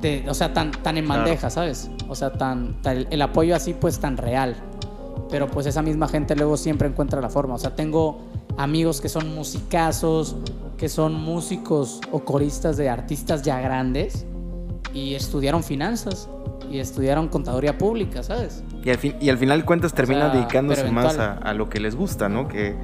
De, 0.00 0.24
o 0.28 0.34
sea, 0.34 0.52
tan, 0.52 0.70
tan 0.70 0.96
en 0.96 1.06
Claro. 1.06 1.22
bandeja, 1.22 1.50
¿sabes? 1.50 1.90
O 2.08 2.14
sea, 2.14 2.32
tan, 2.32 2.80
tan- 2.82 3.06
el 3.10 3.20
apoyo 3.22 3.56
así, 3.56 3.74
pues, 3.74 3.98
tan 3.98 4.16
real. 4.16 4.54
Pero 5.30 5.46
pues 5.48 5.66
esa 5.66 5.82
misma 5.82 6.08
gente 6.08 6.34
luego 6.36 6.56
siempre 6.56 6.88
encuentra 6.88 7.20
la 7.20 7.28
forma. 7.28 7.54
O 7.54 7.58
sea, 7.58 7.74
tengo 7.74 8.18
amigos 8.56 9.00
que 9.00 9.08
son 9.10 9.34
musicazos, 9.34 10.36
que 10.78 10.88
son 10.88 11.14
músicos 11.14 12.00
o 12.12 12.20
coristas 12.20 12.76
de 12.76 12.88
artistas 12.88 13.42
ya 13.42 13.60
grandes 13.60 14.24
y 14.94 15.14
estudiaron 15.14 15.62
finanzas 15.62 16.30
y 16.70 16.78
estudiaron 16.78 17.28
contaduría 17.28 17.76
pública, 17.78 18.22
¿sabes? 18.22 18.62
Y 18.84 18.90
al, 18.90 18.98
fin, 18.98 19.14
y 19.20 19.28
al 19.28 19.38
final 19.38 19.64
cuentas 19.64 19.92
terminan 19.92 20.30
sea, 20.30 20.40
dedicándose 20.40 20.90
más 20.90 21.18
a, 21.18 21.32
a 21.34 21.54
lo 21.54 21.68
que 21.68 21.80
les 21.80 21.94
gusta, 21.96 22.28
¿no? 22.28 22.48
Que 22.48 22.76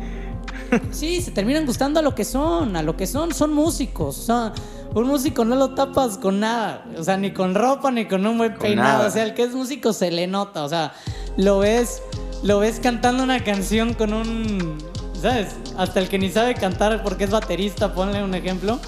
Sí, 0.91 1.21
se 1.23 1.31
terminan 1.31 1.67
gustando 1.67 2.01
a 2.01 2.03
lo 2.03 2.15
que 2.15 2.25
son, 2.25 2.77
a 2.77 2.83
lo 2.83 2.97
que 2.97 3.07
son, 3.07 3.33
son 3.33 3.53
músicos. 3.53 4.19
O 4.19 4.23
sea, 4.23 4.53
un 4.95 5.07
músico 5.07 5.45
no 5.45 5.57
lo 5.57 5.75
tapas 5.75 6.19
con 6.19 6.41
nada, 6.41 6.85
o 6.99 7.03
sea, 7.05 7.17
ni 7.17 7.33
con 7.33 7.55
ropa, 7.55 7.91
ni 7.91 8.07
con 8.07 8.27
un 8.27 8.39
buen 8.39 8.53
Con 8.53 8.61
peinado. 8.63 8.99
nada. 8.99 9.09
O 9.09 9.11
sea, 9.11 9.25
el 9.25 9.35
que 9.35 9.43
es 9.45 9.55
músico 9.55 9.93
se 9.93 10.11
le 10.11 10.27
nota, 10.27 10.65
o 10.65 10.69
sea, 10.69 10.93
lo 11.37 11.59
ves, 11.59 12.03
lo 12.43 12.59
ves 12.59 12.81
cantando 12.81 13.23
una 13.23 13.43
canción 13.45 13.95
con 13.95 14.13
un, 14.13 14.79
¿sabes? 15.21 15.57
Hasta 15.77 16.01
el 16.01 16.09
que 16.09 16.19
ni 16.19 16.31
sabe 16.31 16.55
cantar 16.55 17.03
porque 17.03 17.25
es 17.25 17.31
baterista, 17.31 17.95
ponle 17.95 18.23
un 18.23 18.35
ejemplo. 18.35 18.79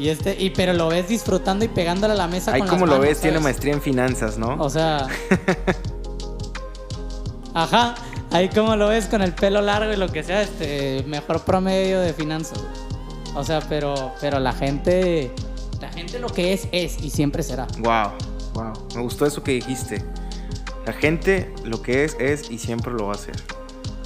Y 0.00 0.08
este, 0.08 0.34
y 0.42 0.48
pero 0.48 0.72
lo 0.72 0.88
ves 0.88 1.08
disfrutando 1.08 1.62
y 1.62 1.68
pegándole 1.68 2.14
a 2.14 2.16
la 2.16 2.26
mesa 2.26 2.54
ahí 2.54 2.62
como 2.62 2.86
lo 2.86 2.92
manos, 2.92 3.00
ves, 3.00 3.20
tiene 3.20 3.38
maestría 3.38 3.74
en 3.74 3.82
finanzas, 3.82 4.38
¿no? 4.38 4.56
O 4.58 4.70
sea. 4.70 5.06
Ajá. 7.54 7.96
Ahí 8.30 8.48
como 8.48 8.76
lo 8.76 8.88
ves 8.88 9.08
con 9.08 9.20
el 9.20 9.34
pelo 9.34 9.60
largo 9.60 9.92
y 9.92 9.96
lo 9.96 10.08
que 10.10 10.22
sea, 10.22 10.40
este 10.40 11.04
mejor 11.06 11.42
promedio 11.42 12.00
de 12.00 12.14
finanzas. 12.14 12.58
O 13.34 13.44
sea, 13.44 13.60
pero, 13.68 14.12
pero 14.22 14.40
la 14.40 14.54
gente. 14.54 15.34
La 15.82 15.90
gente 15.90 16.18
lo 16.18 16.28
que 16.30 16.54
es, 16.54 16.68
es 16.72 16.98
y 17.02 17.10
siempre 17.10 17.42
será. 17.42 17.66
Wow, 17.80 18.12
wow. 18.54 18.72
Me 18.94 19.02
gustó 19.02 19.26
eso 19.26 19.42
que 19.42 19.52
dijiste. 19.52 20.02
La 20.86 20.94
gente 20.94 21.52
lo 21.62 21.82
que 21.82 22.04
es, 22.04 22.16
es 22.18 22.50
y 22.50 22.58
siempre 22.58 22.90
lo 22.94 23.08
va 23.08 23.12
a 23.12 23.16
hacer. 23.16 23.36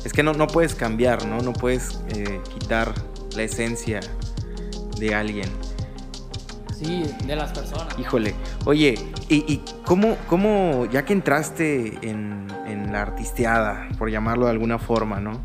Es 0.05 0.13
que 0.13 0.25
no, 0.25 0.33
no 0.33 0.49
puedes 0.49 0.75
cambiar, 0.75 1.25
¿no? 1.25 1.39
No 1.39 1.53
puedes 1.53 2.01
eh, 2.09 2.41
quitar 2.53 2.93
la 3.37 3.45
esencia 3.45 4.01
de 4.99 5.15
alguien. 5.15 5.49
Sí, 6.77 7.05
de 7.27 7.37
las 7.37 7.53
personas. 7.53 7.99
Híjole. 7.99 8.35
Oye, 8.65 8.95
¿y, 9.29 9.53
y 9.53 9.65
cómo, 9.85 10.17
cómo, 10.29 10.87
ya 10.91 11.05
que 11.05 11.13
entraste 11.13 11.99
en, 12.03 12.49
en 12.67 12.93
la 12.93 13.03
artisteada, 13.03 13.89
por 13.99 14.11
llamarlo 14.11 14.47
de 14.47 14.53
alguna 14.53 14.79
forma, 14.79 15.21
¿no? 15.21 15.41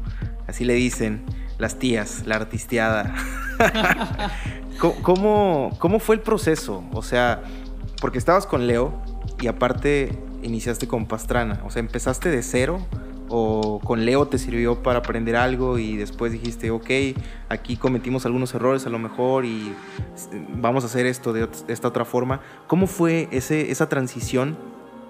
Así 0.47 0.65
le 0.65 0.73
dicen 0.73 1.23
las 1.59 1.75
tías, 1.75 2.25
la 2.25 2.37
artisteada. 2.37 3.13
¿Cómo, 5.03 5.75
cómo, 5.77 5.99
fue 5.99 6.15
el 6.15 6.21
proceso? 6.21 6.83
O 6.93 7.03
sea, 7.03 7.43
porque 7.99 8.17
estabas 8.17 8.47
con 8.47 8.65
Leo 8.65 8.93
y 9.41 9.47
aparte 9.47 10.17
iniciaste 10.41 10.87
con 10.87 11.05
Pastrana. 11.05 11.61
O 11.65 11.69
sea, 11.69 11.81
¿empezaste 11.81 12.29
de 12.29 12.41
cero? 12.41 12.79
¿O 13.29 13.79
con 13.83 14.05
Leo 14.05 14.27
te 14.27 14.37
sirvió 14.37 14.81
para 14.81 14.99
aprender 14.99 15.35
algo 15.35 15.77
y 15.77 15.97
después 15.97 16.31
dijiste, 16.31 16.71
ok, 16.71 16.89
aquí 17.47 17.77
cometimos 17.77 18.25
algunos 18.25 18.53
errores 18.55 18.85
a 18.87 18.89
lo 18.89 18.97
mejor 18.97 19.45
y 19.45 19.73
vamos 20.55 20.83
a 20.83 20.87
hacer 20.87 21.05
esto 21.05 21.31
de 21.31 21.47
esta 21.67 21.87
otra 21.87 22.05
forma? 22.05 22.41
¿Cómo 22.67 22.87
fue 22.87 23.27
ese, 23.31 23.71
esa 23.71 23.87
transición 23.87 24.57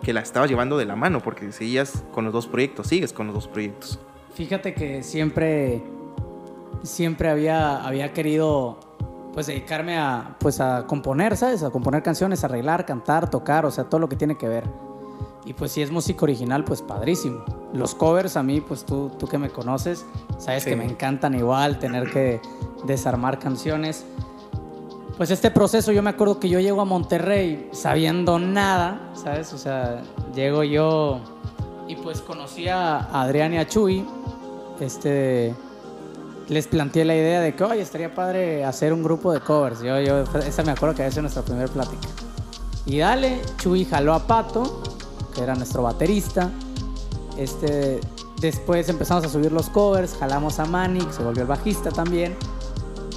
que 0.03 0.13
la 0.13 0.19
estabas 0.19 0.49
llevando 0.49 0.77
de 0.77 0.85
la 0.85 0.95
mano? 0.95 1.21
Porque 1.21 1.51
seguías 1.51 2.03
con 2.11 2.25
los 2.25 2.33
dos 2.33 2.47
proyectos, 2.47 2.87
sigues 2.87 3.13
con 3.13 3.27
los 3.27 3.35
dos 3.35 3.47
proyectos. 3.47 3.99
Fíjate 4.33 4.73
que 4.73 5.01
siempre, 5.01 5.81
siempre 6.83 7.29
había, 7.29 7.85
había 7.85 8.13
querido 8.13 8.79
pues 9.33 9.47
dedicarme 9.47 9.97
a, 9.97 10.35
pues 10.39 10.59
a 10.59 10.85
componer, 10.87 11.37
¿sabes? 11.37 11.63
A 11.63 11.69
componer 11.69 12.03
canciones, 12.03 12.43
arreglar, 12.43 12.85
cantar, 12.85 13.29
tocar, 13.29 13.65
o 13.65 13.71
sea, 13.71 13.85
todo 13.85 13.99
lo 13.99 14.09
que 14.09 14.15
tiene 14.15 14.37
que 14.37 14.47
ver. 14.47 14.65
Y 15.45 15.53
pues 15.53 15.71
si 15.71 15.81
es 15.81 15.91
música 15.91 16.23
original, 16.23 16.63
pues 16.63 16.81
padrísimo. 16.81 17.43
Los 17.73 17.95
covers 17.95 18.35
a 18.37 18.43
mí, 18.43 18.61
pues 18.61 18.85
tú, 18.85 19.11
tú 19.17 19.27
que 19.27 19.37
me 19.37 19.49
conoces, 19.49 20.05
sabes 20.37 20.63
Sí. 20.63 20.69
que 20.71 20.75
me 20.75 20.85
encantan 20.85 21.33
igual 21.35 21.79
tener 21.79 22.11
que 22.11 22.41
desarmar 22.85 23.39
canciones. 23.39 24.05
Pues 25.17 25.31
este 25.31 25.51
proceso, 25.51 25.91
yo 25.91 26.01
me 26.01 26.09
acuerdo 26.11 26.39
que 26.39 26.47
yo 26.49 26.59
llego 26.59 26.81
a 26.81 26.85
Monterrey 26.85 27.69
sabiendo 27.73 28.39
nada, 28.39 29.11
¿sabes? 29.15 29.51
O 29.53 29.57
sea, 29.57 30.01
llego 30.33 30.63
yo 30.63 31.19
y 31.87 31.95
pues 31.95 32.21
conocí 32.21 32.67
a 32.69 32.99
Adrián 33.21 33.53
y 33.53 33.57
a 33.57 33.67
Chuy. 33.67 34.05
Este, 34.79 35.53
les 36.47 36.67
planteé 36.67 37.03
la 37.05 37.15
idea 37.15 37.41
de 37.41 37.53
que, 37.53 37.63
oye, 37.63 37.81
estaría 37.81 38.13
padre 38.15 38.63
hacer 38.63 38.93
un 38.93 39.03
grupo 39.03 39.33
de 39.33 39.41
covers. 39.41 39.81
Yo, 39.81 39.99
yo, 39.99 40.23
esa 40.39 40.63
me 40.63 40.71
acuerdo 40.71 40.95
que 40.95 41.01
había 41.03 41.11
sido 41.11 41.23
nuestra 41.23 41.43
primera 41.43 41.67
plática. 41.67 42.07
Y 42.85 42.99
dale, 42.99 43.41
Chuy 43.57 43.83
jaló 43.85 44.13
a 44.13 44.25
Pato, 44.25 44.81
que 45.33 45.41
era 45.41 45.55
nuestro 45.55 45.83
baterista. 45.83 46.51
Este, 47.37 48.01
después 48.41 48.89
empezamos 48.89 49.23
a 49.25 49.29
subir 49.29 49.51
los 49.51 49.69
covers, 49.69 50.15
jalamos 50.19 50.59
a 50.59 50.65
Manic, 50.65 51.11
se 51.11 51.23
volvió 51.23 51.43
el 51.43 51.47
bajista 51.47 51.89
también. 51.91 52.35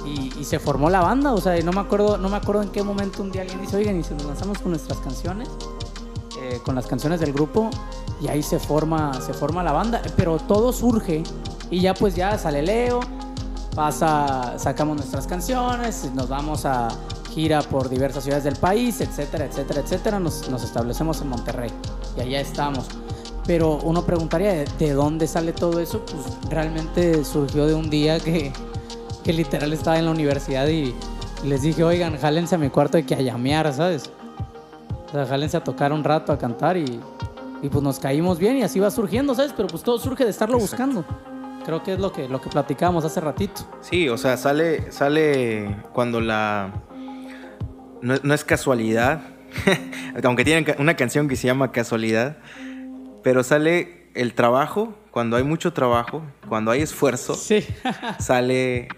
Y, 0.05 0.33
y 0.37 0.43
se 0.43 0.59
formó 0.59 0.89
la 0.89 0.99
banda, 0.99 1.33
o 1.33 1.39
sea, 1.39 1.57
no 1.61 1.71
me 1.71 1.79
acuerdo, 1.79 2.17
no 2.17 2.27
me 2.27 2.35
acuerdo 2.35 2.61
en 2.61 2.69
qué 2.69 2.83
momento 2.83 3.21
un 3.21 3.31
día 3.31 3.43
alguien 3.43 3.61
dice, 3.61 3.77
oigan, 3.77 3.97
y 3.97 4.03
si 4.03 4.13
nos 4.13 4.25
lanzamos 4.25 4.59
con 4.59 4.71
nuestras 4.71 4.99
canciones, 4.99 5.47
eh, 6.41 6.59
con 6.65 6.75
las 6.75 6.87
canciones 6.87 7.21
del 7.21 7.31
grupo, 7.31 7.69
y 8.19 8.27
ahí 8.27 8.43
se 8.43 8.59
forma, 8.59 9.13
se 9.21 9.33
forma 9.33 9.63
la 9.63 9.71
banda, 9.71 10.01
pero 10.17 10.39
todo 10.39 10.73
surge, 10.73 11.23
y 11.69 11.79
ya 11.79 11.93
pues 11.93 12.15
ya 12.15 12.37
sale 12.37 12.61
Leo, 12.61 12.99
pasa, 13.75 14.55
sacamos 14.57 14.97
nuestras 14.97 15.25
canciones, 15.25 16.11
nos 16.13 16.27
vamos 16.27 16.65
a 16.65 16.89
gira 17.33 17.61
por 17.61 17.89
diversas 17.89 18.23
ciudades 18.23 18.43
del 18.43 18.55
país, 18.55 19.01
etcétera, 19.01 19.45
etcétera, 19.45 19.81
etcétera, 19.81 20.19
nos, 20.19 20.49
nos 20.49 20.63
establecemos 20.63 21.21
en 21.21 21.29
Monterrey, 21.29 21.71
y 22.17 22.21
allá 22.21 22.39
estamos. 22.39 22.87
Pero 23.45 23.79
uno 23.83 24.05
preguntaría, 24.05 24.53
¿de, 24.53 24.65
de 24.79 24.93
dónde 24.93 25.27
sale 25.27 25.51
todo 25.51 25.79
eso? 25.79 26.05
Pues 26.05 26.49
realmente 26.49 27.25
surgió 27.25 27.65
de 27.65 27.73
un 27.73 27.89
día 27.89 28.19
que, 28.19 28.53
que 29.23 29.33
literal 29.33 29.73
estaba 29.73 29.97
en 29.99 30.05
la 30.05 30.11
universidad 30.11 30.67
y 30.67 30.95
les 31.43 31.61
dije, 31.61 31.83
oigan, 31.83 32.17
jálense 32.17 32.55
a 32.55 32.57
mi 32.57 32.69
cuarto 32.69 32.97
y 32.97 33.03
que 33.03 33.15
a 33.15 33.21
llamear, 33.21 33.73
¿sabes? 33.73 34.09
O 35.07 35.11
sea, 35.11 35.25
jálense 35.25 35.57
a 35.57 35.63
tocar 35.63 35.91
un 35.91 36.03
rato, 36.03 36.31
a 36.31 36.37
cantar 36.37 36.77
y, 36.77 37.01
y 37.61 37.69
pues 37.69 37.83
nos 37.83 37.99
caímos 37.99 38.37
bien 38.39 38.57
y 38.57 38.63
así 38.63 38.79
va 38.79 38.89
surgiendo, 38.91 39.35
¿sabes? 39.35 39.53
Pero 39.55 39.67
pues 39.67 39.83
todo 39.83 39.97
surge 39.99 40.23
de 40.23 40.29
estarlo 40.29 40.57
Exacto. 40.57 40.85
buscando. 40.85 41.05
Creo 41.65 41.83
que 41.83 41.93
es 41.93 41.99
lo 41.99 42.11
que, 42.11 42.27
lo 42.29 42.39
que 42.39 42.49
platicábamos 42.49 43.03
hace 43.05 43.19
ratito. 43.21 43.61
Sí, 43.81 44.07
o 44.07 44.17
sea, 44.17 44.37
sale, 44.37 44.91
sale 44.91 45.83
cuando 45.93 46.21
la... 46.21 46.71
No, 48.03 48.15
no 48.21 48.33
es 48.33 48.43
casualidad, 48.43 49.21
aunque 50.23 50.43
tienen 50.43 50.65
una 50.77 50.95
canción 50.95 51.29
que 51.29 51.37
se 51.37 51.47
llama 51.47 51.71
Casualidad, 51.71 52.37
pero 53.23 53.43
sale 53.43 54.07
el 54.13 54.33
trabajo, 54.33 54.93
cuando 55.09 55.37
hay 55.37 55.43
mucho 55.43 55.71
trabajo, 55.71 56.21
cuando 56.49 56.71
hay 56.71 56.81
esfuerzo, 56.81 57.33
Sí. 57.33 57.65
sale 58.19 58.89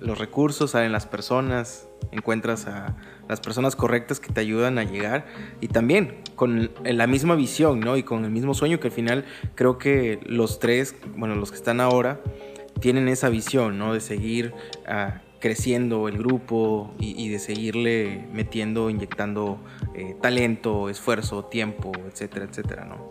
los 0.00 0.18
recursos, 0.18 0.70
salen 0.70 0.92
las 0.92 1.06
personas, 1.06 1.86
encuentras 2.10 2.66
a 2.66 2.96
las 3.28 3.40
personas 3.40 3.76
correctas 3.76 4.18
que 4.18 4.32
te 4.32 4.40
ayudan 4.40 4.78
a 4.78 4.84
llegar 4.84 5.26
y 5.60 5.68
también 5.68 6.22
con 6.34 6.70
la 6.82 7.06
misma 7.06 7.34
visión, 7.34 7.80
¿no? 7.80 7.98
Y 7.98 8.02
con 8.02 8.24
el 8.24 8.30
mismo 8.30 8.54
sueño 8.54 8.80
que 8.80 8.88
al 8.88 8.94
final 8.94 9.26
creo 9.56 9.76
que 9.76 10.20
los 10.24 10.58
tres, 10.58 10.96
bueno, 11.16 11.34
los 11.34 11.50
que 11.50 11.58
están 11.58 11.80
ahora, 11.80 12.20
tienen 12.80 13.08
esa 13.08 13.28
visión, 13.28 13.78
¿no? 13.78 13.92
De 13.92 14.00
seguir 14.00 14.54
ah, 14.86 15.20
creciendo 15.40 16.08
el 16.08 16.18
grupo 16.18 16.92
y, 16.98 17.22
y 17.22 17.28
de 17.28 17.38
seguirle 17.38 18.26
metiendo, 18.32 18.90
inyectando 18.90 19.58
eh, 19.94 20.16
talento, 20.20 20.88
esfuerzo, 20.88 21.44
tiempo, 21.44 21.92
etcétera, 22.10 22.46
etcétera, 22.50 22.84
¿no? 22.84 23.08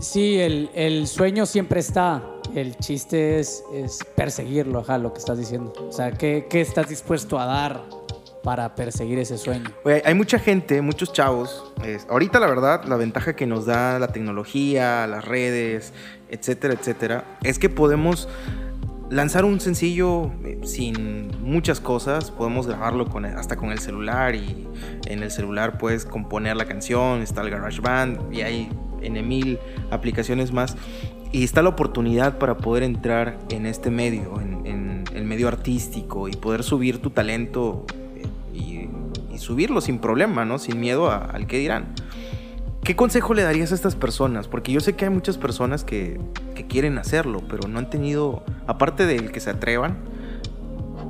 Sí, 0.00 0.38
el, 0.40 0.70
el 0.74 1.06
sueño 1.06 1.46
siempre 1.46 1.80
está. 1.80 2.22
El 2.54 2.76
chiste 2.78 3.38
es, 3.38 3.62
es 3.72 3.98
perseguirlo, 4.16 4.80
ajá, 4.80 4.98
lo 4.98 5.12
que 5.12 5.18
estás 5.18 5.38
diciendo. 5.38 5.72
O 5.88 5.92
sea, 5.92 6.12
¿qué, 6.12 6.46
qué 6.50 6.60
estás 6.60 6.88
dispuesto 6.88 7.38
a 7.38 7.44
dar 7.44 7.82
para 8.42 8.74
perseguir 8.74 9.18
ese 9.18 9.36
sueño? 9.38 9.70
Oye, 9.84 10.02
hay 10.04 10.14
mucha 10.14 10.38
gente, 10.38 10.80
muchos 10.80 11.12
chavos. 11.12 11.72
es- 11.84 12.06
ahorita 12.08 12.40
la 12.40 12.46
verdad, 12.46 12.84
la 12.84 12.96
ventaja 12.96 13.36
que 13.36 13.46
nos 13.46 13.66
da 13.66 13.98
la 13.98 14.08
tecnología, 14.08 15.06
las 15.06 15.24
redes, 15.26 15.92
etcétera, 16.30 16.74
etcétera, 16.74 17.38
es 17.42 17.58
que 17.58 17.68
podemos 17.68 18.26
lanzar 19.10 19.44
un 19.44 19.60
sencillo 19.60 20.30
eh, 20.44 20.60
sin 20.64 21.30
muchas 21.42 21.80
cosas. 21.80 22.30
Podemos 22.30 22.66
grabarlo 22.66 23.06
con, 23.06 23.24
hasta 23.24 23.56
con 23.56 23.72
el 23.72 23.78
celular 23.80 24.34
y 24.34 24.66
en 25.06 25.22
el 25.22 25.30
celular 25.30 25.78
puedes 25.78 26.04
componer 26.04 26.56
la 26.56 26.64
canción, 26.64 27.20
está 27.22 27.42
el 27.42 27.50
GarageBand 27.50 28.32
y 28.32 28.42
hay 28.42 28.68
N 29.02 29.22
mil 29.22 29.58
aplicaciones 29.90 30.52
más. 30.52 30.76
Y 31.32 31.44
está 31.44 31.62
la 31.62 31.68
oportunidad 31.68 32.38
para 32.38 32.56
poder 32.56 32.82
entrar 32.82 33.38
en 33.50 33.66
este 33.66 33.90
medio, 33.90 34.40
en, 34.40 34.66
en 34.66 35.04
el 35.14 35.24
medio 35.24 35.46
artístico 35.48 36.28
y 36.28 36.32
poder 36.32 36.62
subir 36.64 36.98
tu 36.98 37.10
talento 37.10 37.86
eh, 38.16 38.26
y, 38.52 38.88
y 39.34 39.38
subirlo 39.38 39.80
sin 39.80 39.98
problema, 40.00 40.44
¿no? 40.44 40.58
Sin 40.58 40.80
miedo 40.80 41.08
a- 41.10 41.18
al 41.18 41.46
que 41.46 41.58
dirán. 41.58 41.94
¿Qué 42.84 42.96
consejo 42.96 43.34
le 43.34 43.42
darías 43.42 43.72
a 43.72 43.74
estas 43.74 43.94
personas? 43.94 44.48
Porque 44.48 44.72
yo 44.72 44.80
sé 44.80 44.94
que 44.94 45.04
hay 45.04 45.10
muchas 45.10 45.36
personas 45.38 45.84
que, 45.84 46.20
que 46.54 46.66
quieren 46.66 46.98
hacerlo, 46.98 47.42
pero 47.48 47.68
no 47.68 47.78
han 47.78 47.90
tenido, 47.90 48.42
aparte 48.66 49.06
del 49.06 49.30
que 49.32 49.40
se 49.40 49.50
atrevan, 49.50 49.98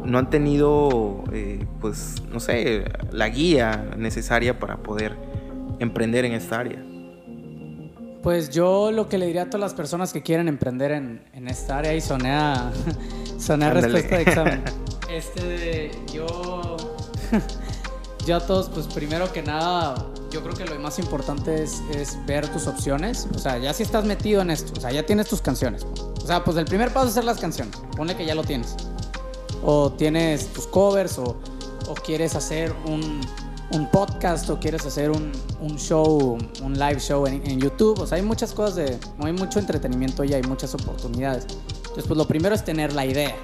no 0.04 0.18
han 0.18 0.30
tenido, 0.30 1.22
eh, 1.32 1.64
pues, 1.80 2.16
no 2.32 2.40
sé, 2.40 2.84
la 3.12 3.28
guía 3.28 3.90
necesaria 3.96 4.58
para 4.58 4.78
poder 4.78 5.16
emprender 5.78 6.24
en 6.24 6.32
esta 6.32 6.58
área. 6.60 6.84
Pues 8.22 8.50
yo 8.50 8.90
lo 8.92 9.08
que 9.08 9.16
le 9.16 9.26
diría 9.26 9.42
a 9.42 9.46
todas 9.46 9.60
las 9.60 9.74
personas 9.74 10.12
que 10.12 10.22
quieren 10.22 10.48
emprender 10.48 10.90
en, 10.90 11.22
en 11.32 11.48
esta 11.48 11.78
área 11.78 11.94
y 11.94 12.00
soné 12.02 12.32
a, 12.32 12.70
soné 13.38 13.64
a 13.64 13.68
Ándale. 13.68 13.88
respuesta 13.88 14.16
de 14.16 14.22
examen. 14.22 14.62
Este, 15.10 15.90
yo, 16.14 16.76
yo 18.26 18.36
a 18.36 18.40
todos, 18.40 18.68
pues 18.68 18.86
primero 18.86 19.32
que 19.32 19.42
nada, 19.42 19.94
yo 20.30 20.42
creo 20.42 20.54
que 20.54 20.64
lo 20.64 20.78
más 20.78 20.98
importante 20.98 21.62
es, 21.62 21.80
es, 21.92 22.18
ver 22.26 22.48
tus 22.48 22.66
opciones. 22.66 23.26
O 23.34 23.38
sea, 23.38 23.58
ya 23.58 23.72
si 23.72 23.82
estás 23.82 24.04
metido 24.04 24.42
en 24.42 24.50
esto, 24.50 24.72
o 24.76 24.80
sea, 24.80 24.92
ya 24.92 25.04
tienes 25.04 25.28
tus 25.28 25.40
canciones. 25.40 25.86
O 26.22 26.26
sea, 26.26 26.44
pues 26.44 26.56
el 26.56 26.64
primer 26.64 26.92
paso 26.92 27.06
es 27.06 27.12
hacer 27.12 27.24
las 27.24 27.38
canciones. 27.38 27.76
Ponle 27.96 28.16
que 28.16 28.26
ya 28.26 28.34
lo 28.34 28.44
tienes. 28.44 28.76
O 29.64 29.92
tienes 29.92 30.52
tus 30.52 30.66
covers, 30.66 31.18
o, 31.18 31.36
o 31.88 31.94
quieres 31.94 32.34
hacer 32.34 32.74
un, 32.86 33.20
un, 33.72 33.90
podcast, 33.90 34.48
o 34.50 34.60
quieres 34.60 34.86
hacer 34.86 35.10
un, 35.10 35.32
un 35.60 35.76
show, 35.78 36.38
un 36.62 36.78
live 36.78 37.00
show 37.00 37.26
en, 37.26 37.46
en, 37.46 37.60
YouTube. 37.60 38.00
O 38.00 38.06
sea, 38.06 38.16
hay 38.16 38.22
muchas 38.22 38.52
cosas 38.52 38.76
de. 38.76 38.98
Hay 39.20 39.32
mucho 39.32 39.58
entretenimiento 39.58 40.24
y 40.24 40.34
hay 40.34 40.42
muchas 40.42 40.74
oportunidades. 40.74 41.46
Entonces, 41.78 42.04
pues 42.06 42.16
lo 42.16 42.26
primero 42.26 42.54
es 42.54 42.64
tener 42.64 42.92
la 42.92 43.04
idea. 43.04 43.34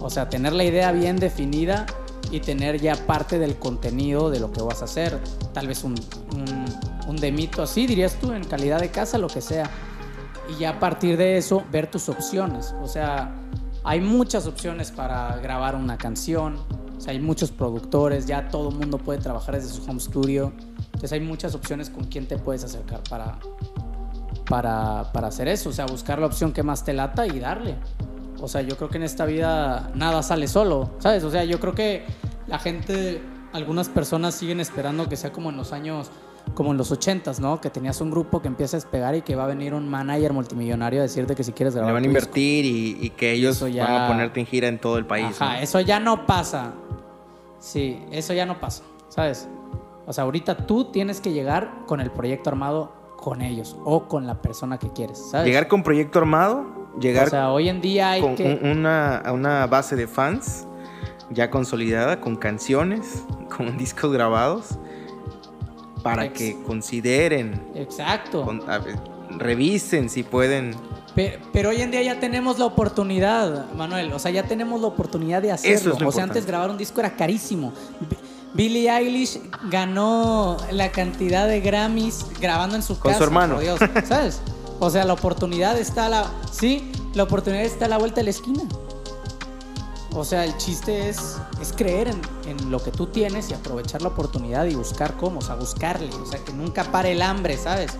O 0.00 0.10
sea, 0.10 0.28
tener 0.28 0.52
la 0.52 0.64
idea 0.64 0.92
bien 0.92 1.16
definida 1.16 1.86
y 2.30 2.40
tener 2.40 2.80
ya 2.80 2.94
parte 2.94 3.38
del 3.38 3.56
contenido 3.58 4.30
de 4.30 4.40
lo 4.40 4.52
que 4.52 4.62
vas 4.62 4.82
a 4.82 4.84
hacer. 4.84 5.18
Tal 5.52 5.66
vez 5.66 5.84
un, 5.84 5.94
un, 7.08 7.16
demito 7.16 7.62
así, 7.62 7.86
dirías 7.86 8.14
tú, 8.20 8.32
en 8.32 8.44
calidad 8.44 8.80
de 8.80 8.90
casa, 8.90 9.18
lo 9.18 9.28
que 9.28 9.40
sea. 9.40 9.70
Y 10.48 10.60
ya 10.60 10.70
a 10.70 10.80
partir 10.80 11.16
de 11.16 11.36
eso, 11.36 11.64
ver 11.70 11.90
tus 11.90 12.08
opciones. 12.08 12.74
O 12.82 12.86
sea, 12.86 13.34
hay 13.84 14.00
muchas 14.00 14.46
opciones 14.46 14.90
para 14.90 15.36
grabar 15.38 15.74
una 15.74 15.98
canción. 15.98 16.56
O 16.96 17.00
sea, 17.00 17.12
hay 17.12 17.20
muchos 17.20 17.50
productores, 17.50 18.26
ya 18.26 18.48
todo 18.48 18.68
el 18.68 18.76
mundo 18.76 18.98
puede 18.98 19.18
trabajar 19.18 19.56
desde 19.56 19.70
su 19.70 19.82
home 19.90 20.00
studio. 20.00 20.52
Entonces 20.86 21.12
hay 21.12 21.20
muchas 21.20 21.54
opciones 21.54 21.90
con 21.90 22.04
quién 22.04 22.26
te 22.26 22.38
puedes 22.38 22.62
acercar 22.62 23.02
para, 23.08 23.38
para, 24.48 25.10
para 25.12 25.28
hacer 25.28 25.48
eso. 25.48 25.70
O 25.70 25.72
sea, 25.72 25.86
buscar 25.86 26.18
la 26.20 26.26
opción 26.26 26.52
que 26.52 26.62
más 26.62 26.84
te 26.84 26.92
lata 26.92 27.26
y 27.26 27.40
darle. 27.40 27.76
O 28.42 28.48
sea, 28.48 28.62
yo 28.62 28.76
creo 28.76 28.88
que 28.88 28.96
en 28.96 29.02
esta 29.02 29.26
vida 29.26 29.90
nada 29.94 30.22
sale 30.22 30.48
solo, 30.48 30.90
¿sabes? 30.98 31.24
O 31.24 31.30
sea, 31.30 31.44
yo 31.44 31.60
creo 31.60 31.74
que 31.74 32.04
la 32.46 32.58
gente, 32.58 33.22
algunas 33.52 33.88
personas 33.88 34.34
siguen 34.34 34.60
esperando 34.60 35.08
que 35.08 35.16
sea 35.16 35.32
como 35.32 35.50
en 35.50 35.56
los 35.56 35.72
años, 35.72 36.10
como 36.54 36.72
en 36.72 36.78
los 36.78 36.90
ochentas, 36.90 37.38
¿no? 37.38 37.60
Que 37.60 37.70
tenías 37.70 38.00
un 38.00 38.10
grupo 38.10 38.40
que 38.40 38.48
empieza 38.48 38.76
a 38.76 38.80
despegar 38.80 39.14
y 39.14 39.22
que 39.22 39.36
va 39.36 39.44
a 39.44 39.46
venir 39.46 39.74
un 39.74 39.88
manager 39.88 40.32
multimillonario 40.32 41.00
a 41.00 41.02
decirte 41.02 41.34
que 41.34 41.44
si 41.44 41.52
quieres 41.52 41.74
grabar. 41.74 41.90
Le 41.90 41.94
van 41.94 42.04
a 42.04 42.06
invertir 42.06 42.64
y, 42.64 42.98
y, 43.00 43.10
que 43.10 43.32
ellos 43.32 43.60
ya... 43.72 43.84
van 43.84 44.02
a 44.02 44.08
ponerte 44.08 44.40
en 44.40 44.46
gira 44.46 44.68
en 44.68 44.78
todo 44.78 44.96
el 44.98 45.06
país. 45.06 45.40
Ajá, 45.40 45.56
¿no? 45.56 45.60
eso 45.60 45.80
ya 45.80 46.00
no 46.00 46.26
pasa. 46.26 46.72
Sí, 47.58 48.02
eso 48.10 48.32
ya 48.32 48.46
no 48.46 48.58
pasa, 48.58 48.84
¿sabes? 49.08 49.48
O 50.06 50.12
sea, 50.14 50.24
ahorita 50.24 50.66
tú 50.66 50.86
tienes 50.86 51.20
que 51.20 51.32
llegar 51.32 51.70
con 51.86 52.00
el 52.00 52.10
proyecto 52.10 52.48
armado 52.48 52.92
con 53.18 53.42
ellos 53.42 53.76
o 53.84 54.08
con 54.08 54.26
la 54.26 54.40
persona 54.40 54.78
que 54.78 54.90
quieres, 54.90 55.18
¿sabes? 55.30 55.46
Llegar 55.46 55.68
con 55.68 55.82
proyecto 55.82 56.18
armado 56.18 56.79
llegar 56.98 57.28
o 57.28 57.30
sea, 57.30 57.50
hoy 57.50 57.68
en 57.68 57.80
día 57.80 58.12
hay 58.12 58.20
con 58.20 58.34
que... 58.36 58.60
una, 58.62 59.22
una 59.32 59.66
base 59.66 59.96
de 59.96 60.06
fans 60.06 60.66
ya 61.30 61.50
consolidada, 61.50 62.20
con 62.20 62.36
canciones, 62.36 63.24
con 63.56 63.76
discos 63.76 64.12
grabados, 64.12 64.78
para 66.02 66.26
Ex 66.26 66.38
que 66.38 66.62
consideren. 66.62 67.62
Exacto. 67.74 68.44
Con, 68.44 68.60
ver, 68.66 68.98
revisen 69.38 70.08
si 70.08 70.22
pueden. 70.22 70.74
Pero, 71.14 71.38
pero, 71.52 71.70
hoy 71.70 71.82
en 71.82 71.90
día 71.90 72.02
ya 72.02 72.20
tenemos 72.20 72.58
la 72.58 72.66
oportunidad, 72.66 73.70
Manuel. 73.74 74.12
O 74.12 74.18
sea, 74.18 74.30
ya 74.30 74.44
tenemos 74.44 74.80
la 74.80 74.86
oportunidad 74.86 75.42
de 75.42 75.52
hacerlo. 75.52 75.76
Eso 75.76 75.92
es 75.92 76.00
lo 76.00 76.08
o 76.08 76.12
sea, 76.12 76.24
antes 76.24 76.46
grabar 76.46 76.70
un 76.70 76.78
disco 76.78 77.00
era 77.00 77.16
carísimo. 77.16 77.72
Billie 78.54 78.90
Eilish 78.90 79.40
ganó 79.70 80.56
la 80.72 80.90
cantidad 80.90 81.46
de 81.46 81.60
Grammys 81.60 82.26
grabando 82.40 82.76
en 82.76 82.82
su 82.82 82.98
con 82.98 83.12
casa. 83.12 83.18
Con 83.18 83.18
su 83.18 83.24
hermano. 83.24 83.54
Por 83.56 83.62
Dios, 83.62 83.80
¿sabes? 84.06 84.40
O 84.80 84.88
sea, 84.88 85.04
la 85.04 85.12
oportunidad 85.12 85.78
está 85.78 86.06
a 86.06 86.08
la. 86.08 86.30
Sí, 86.50 86.90
la 87.14 87.24
oportunidad 87.24 87.64
está 87.64 87.84
a 87.84 87.88
la 87.88 87.98
vuelta 87.98 88.16
de 88.16 88.24
la 88.24 88.30
esquina. 88.30 88.62
O 90.12 90.24
sea, 90.24 90.44
el 90.44 90.56
chiste 90.56 91.08
es, 91.08 91.36
es 91.60 91.72
creer 91.72 92.08
en, 92.08 92.20
en, 92.48 92.70
lo 92.70 92.82
que 92.82 92.90
tú 92.90 93.06
tienes 93.06 93.50
y 93.50 93.54
aprovechar 93.54 94.02
la 94.02 94.08
oportunidad 94.08 94.64
y 94.64 94.74
buscar 94.74 95.16
cómo, 95.16 95.38
o 95.38 95.42
sea, 95.42 95.54
buscarle. 95.54 96.10
O 96.14 96.26
sea, 96.26 96.42
que 96.42 96.52
nunca 96.52 96.84
pare 96.90 97.12
el 97.12 97.22
hambre, 97.22 97.56
¿sabes? 97.56 97.92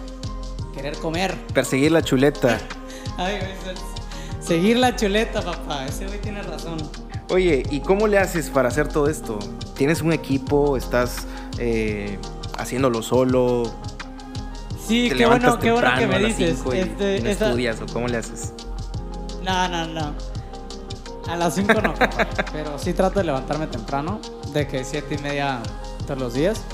Querer 0.75 0.97
comer. 0.97 1.37
Perseguir 1.55 1.93
la 1.93 2.03
chuleta. 2.03 2.59
Ay, 3.17 3.39
seguir 4.41 4.79
la 4.79 4.97
chuleta, 4.97 5.43
papá. 5.43 5.87
Ese 5.87 6.07
güey 6.07 6.21
tiene 6.21 6.43
razón. 6.43 6.79
Oye, 7.29 7.63
¿y 7.71 7.81
cómo 7.81 8.09
le 8.09 8.19
haces 8.19 8.51
para 8.51 8.69
hacer 8.69 8.89
todo 8.89 9.09
esto? 9.09 9.39
¿Tienes 9.77 10.01
un 10.01 10.13
equipo? 10.13 10.77
¿Estás 10.77 11.27
eh, 11.59 12.19
haciéndolo 12.59 13.03
solo? 13.03 13.71
Sí, 14.91 15.09
qué 15.17 15.25
bueno, 15.25 15.57
qué 15.61 15.71
bueno 15.71 15.89
que 15.97 16.07
me 16.09 16.19
dices. 16.19 16.65
Este, 16.73 17.19
y, 17.19 17.29
esa... 17.29 17.47
estudias 17.47 17.81
o 17.81 17.87
cómo 17.87 18.09
le 18.09 18.17
haces? 18.17 18.53
No, 19.45 19.69
no, 19.69 19.87
no. 19.87 20.15
A 21.29 21.37
las 21.37 21.55
5 21.55 21.81
no, 21.81 21.95
pero 22.53 22.77
sí 22.77 22.93
trato 22.93 23.21
de 23.21 23.27
levantarme 23.27 23.69
temprano, 23.69 24.19
de 24.53 24.67
que 24.67 24.83
7 24.83 25.15
y 25.15 25.23
media 25.23 25.61
todos 26.09 26.19
los 26.19 26.35
días. 26.35 26.65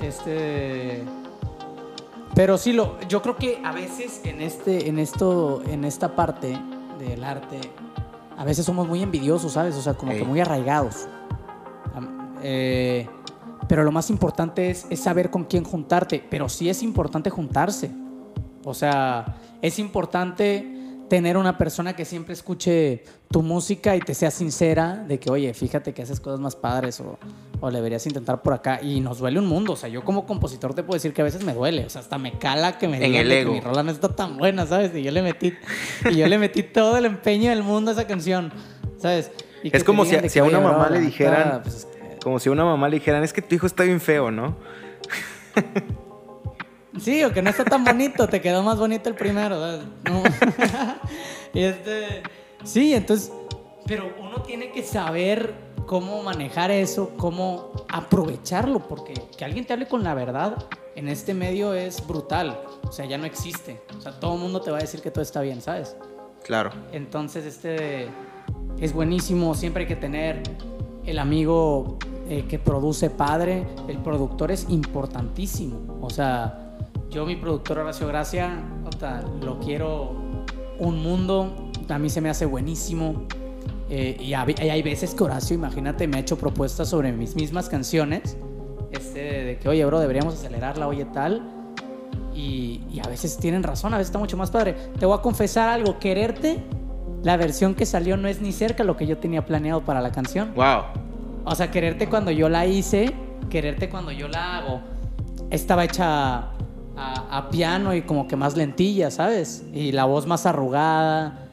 Este. 0.00 1.02
Pero 2.36 2.56
sí, 2.56 2.72
lo, 2.72 3.00
yo 3.08 3.20
creo 3.20 3.36
que 3.36 3.60
a 3.64 3.72
veces 3.72 4.20
en, 4.22 4.42
este, 4.42 4.88
en, 4.88 5.00
esto, 5.00 5.60
en 5.66 5.84
esta 5.84 6.14
parte 6.14 6.56
del 7.00 7.24
arte, 7.24 7.58
a 8.38 8.44
veces 8.44 8.64
somos 8.64 8.86
muy 8.86 9.02
envidiosos, 9.02 9.54
¿sabes? 9.54 9.74
O 9.74 9.82
sea, 9.82 9.94
como 9.94 10.12
hey. 10.12 10.20
que 10.20 10.24
muy 10.24 10.38
arraigados. 10.38 11.08
Eh, 12.44 13.08
pero 13.70 13.84
lo 13.84 13.92
más 13.92 14.10
importante 14.10 14.68
es, 14.68 14.84
es, 14.90 14.98
saber 14.98 15.30
con 15.30 15.44
quién 15.44 15.62
juntarte. 15.62 16.24
Pero 16.28 16.48
sí 16.48 16.68
es 16.68 16.82
importante 16.82 17.30
juntarse. 17.30 17.88
O 18.64 18.74
sea, 18.74 19.36
es 19.62 19.78
importante 19.78 20.66
tener 21.08 21.36
una 21.36 21.56
persona 21.56 21.94
que 21.94 22.04
siempre 22.04 22.34
escuche 22.34 23.04
tu 23.30 23.42
música 23.42 23.94
y 23.94 24.00
te 24.00 24.12
sea 24.12 24.32
sincera 24.32 24.96
de 25.06 25.20
que, 25.20 25.30
oye, 25.30 25.54
fíjate 25.54 25.94
que 25.94 26.02
haces 26.02 26.18
cosas 26.18 26.40
más 26.40 26.56
padres 26.56 26.98
o, 26.98 27.16
o 27.60 27.70
deberías 27.70 28.04
intentar 28.08 28.42
por 28.42 28.54
acá. 28.54 28.80
Y 28.82 28.98
nos 28.98 29.20
duele 29.20 29.38
un 29.38 29.46
mundo. 29.46 29.74
O 29.74 29.76
sea, 29.76 29.88
yo 29.88 30.02
como 30.04 30.26
compositor 30.26 30.74
te 30.74 30.82
puedo 30.82 30.96
decir 30.96 31.12
que 31.12 31.20
a 31.20 31.24
veces 31.24 31.44
me 31.44 31.54
duele. 31.54 31.86
O 31.86 31.90
sea, 31.90 32.00
hasta 32.00 32.18
me 32.18 32.40
cala 32.40 32.76
que 32.76 32.88
me 32.88 32.96
en 32.96 33.04
digan 33.04 33.26
el 33.26 33.30
ego. 33.30 33.52
que 33.52 33.60
mi 33.60 33.60
rola 33.60 33.84
no 33.84 33.92
está 33.92 34.08
tan 34.08 34.36
buena, 34.36 34.66
¿sabes? 34.66 34.92
Y 34.96 35.04
yo 35.04 35.12
le 35.12 35.22
metí, 35.22 35.54
y 36.10 36.16
yo 36.16 36.26
le 36.26 36.38
metí 36.38 36.64
todo 36.64 36.98
el 36.98 37.04
empeño 37.04 37.50
del 37.50 37.62
mundo 37.62 37.92
a 37.92 37.94
esa 37.94 38.08
canción, 38.08 38.52
¿sabes? 38.98 39.30
Y 39.62 39.76
es 39.76 39.84
como 39.84 40.04
si, 40.04 40.16
que, 40.16 40.28
si 40.28 40.40
a 40.40 40.44
una 40.44 40.58
mamá 40.58 40.88
le 40.90 41.00
dijeran, 41.00 41.62
pues, 41.62 41.86
como 42.22 42.38
si 42.38 42.48
a 42.48 42.52
una 42.52 42.64
mamá 42.64 42.88
le 42.88 42.96
dijeran, 42.96 43.22
es 43.24 43.32
que 43.32 43.42
tu 43.42 43.54
hijo 43.54 43.66
está 43.66 43.84
bien 43.84 44.00
feo, 44.00 44.30
¿no? 44.30 44.56
Sí, 46.98 47.22
o 47.24 47.32
que 47.32 47.40
no 47.40 47.50
está 47.50 47.64
tan 47.64 47.84
bonito, 47.84 48.28
te 48.28 48.40
quedó 48.40 48.62
más 48.62 48.78
bonito 48.78 49.08
el 49.08 49.14
primero. 49.14 49.78
No. 50.04 50.22
y 51.54 51.62
este, 51.62 52.22
sí, 52.64 52.94
entonces, 52.94 53.32
pero 53.86 54.12
uno 54.20 54.42
tiene 54.42 54.70
que 54.72 54.82
saber 54.82 55.54
cómo 55.86 56.22
manejar 56.22 56.70
eso, 56.70 57.12
cómo 57.16 57.72
aprovecharlo, 57.88 58.80
porque 58.80 59.14
que 59.36 59.44
alguien 59.44 59.64
te 59.64 59.72
hable 59.72 59.86
con 59.86 60.02
la 60.02 60.14
verdad 60.14 60.66
en 60.94 61.08
este 61.08 61.32
medio 61.32 61.74
es 61.74 62.06
brutal. 62.06 62.60
O 62.82 62.92
sea, 62.92 63.06
ya 63.06 63.16
no 63.16 63.24
existe. 63.24 63.80
O 63.96 64.00
sea, 64.00 64.18
todo 64.18 64.34
el 64.34 64.40
mundo 64.40 64.60
te 64.60 64.70
va 64.70 64.78
a 64.78 64.80
decir 64.80 65.00
que 65.00 65.10
todo 65.10 65.22
está 65.22 65.40
bien, 65.40 65.62
¿sabes? 65.62 65.96
Claro. 66.44 66.70
Entonces, 66.92 67.46
este 67.46 68.08
es 68.78 68.92
buenísimo. 68.92 69.54
Siempre 69.54 69.84
hay 69.84 69.88
que 69.88 69.96
tener 69.96 70.42
el 71.06 71.18
amigo 71.18 71.98
eh, 72.30 72.44
que 72.48 72.60
produce 72.60 73.10
padre. 73.10 73.66
El 73.88 73.98
productor 73.98 74.52
es 74.52 74.66
importantísimo. 74.68 75.98
O 76.00 76.10
sea, 76.10 76.76
yo, 77.10 77.26
mi 77.26 77.34
productor 77.34 77.80
Horacio 77.80 78.06
Gracia, 78.06 78.62
lo 79.42 79.58
quiero 79.58 80.12
un 80.78 81.02
mundo. 81.02 81.72
A 81.88 81.98
mí 81.98 82.08
se 82.08 82.20
me 82.20 82.30
hace 82.30 82.46
buenísimo. 82.46 83.26
Eh, 83.88 84.16
y, 84.20 84.34
hay 84.34 84.82
veces 84.82 85.12
que 85.12 85.24
Horacio, 85.24 85.56
imagínate, 85.56 86.06
me 86.06 86.18
ha 86.18 86.20
hecho 86.20 86.38
propuestas 86.38 86.88
sobre 86.88 87.10
mis 87.10 87.34
mismas 87.34 87.68
canciones. 87.68 88.36
Este, 88.92 89.18
de 89.18 89.58
que, 89.58 89.68
oye, 89.68 89.84
bro, 89.84 89.98
deberíamos 89.98 90.34
acelerarla, 90.34 90.86
oye, 90.86 91.06
tal. 91.06 91.42
Y, 92.32 92.82
y, 92.92 93.00
a 93.04 93.08
veces 93.08 93.38
tienen 93.38 93.64
razón, 93.64 93.92
a 93.92 93.98
veces 93.98 94.10
está 94.10 94.20
mucho 94.20 94.36
más 94.36 94.52
padre. 94.52 94.76
Te 95.00 95.04
voy 95.04 95.18
a 95.18 95.20
confesar 95.20 95.68
algo, 95.68 95.98
quererte, 95.98 96.62
la 97.24 97.36
versión 97.36 97.74
que 97.74 97.86
salió 97.86 98.16
no 98.16 98.28
es 98.28 98.40
ni 98.40 98.52
cerca 98.52 98.84
lo 98.84 98.96
que 98.96 99.08
yo 99.08 99.18
tenía 99.18 99.44
planeado 99.44 99.84
para 99.84 100.00
la 100.00 100.12
canción. 100.12 100.54
Wow. 100.54 101.09
O 101.44 101.54
sea, 101.54 101.70
quererte 101.70 102.08
cuando 102.08 102.30
yo 102.30 102.48
la 102.48 102.66
hice, 102.66 103.14
quererte 103.48 103.88
cuando 103.88 104.12
yo 104.12 104.28
la 104.28 104.58
hago, 104.58 104.80
estaba 105.50 105.84
hecha 105.84 106.38
a, 106.96 107.26
a 107.30 107.48
piano 107.50 107.94
y 107.94 108.02
como 108.02 108.28
que 108.28 108.36
más 108.36 108.56
lentilla, 108.56 109.10
¿sabes? 109.10 109.64
Y 109.72 109.92
la 109.92 110.04
voz 110.04 110.26
más 110.26 110.46
arrugada. 110.46 111.46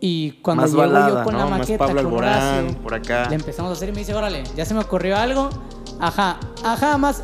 Y 0.00 0.32
cuando 0.42 0.62
más 0.62 0.70
llego 0.70 0.82
balada, 0.82 1.08
yo 1.08 1.24
con 1.24 1.34
¿no? 1.34 1.40
la 1.40 1.46
maqueta 1.46 1.78
Pablo 1.78 2.02
con 2.02 2.06
Alborán, 2.06 2.64
Horacio, 2.64 2.78
por 2.82 2.94
acá. 2.94 3.28
le 3.28 3.36
empezamos 3.36 3.70
a 3.70 3.74
hacer 3.74 3.90
y 3.90 3.92
me 3.92 3.98
dice, 3.98 4.14
órale, 4.14 4.42
ya 4.56 4.64
se 4.64 4.74
me 4.74 4.80
ocurrió 4.80 5.16
algo. 5.16 5.48
Ajá, 6.00 6.40
ajá, 6.64 6.98
más, 6.98 7.22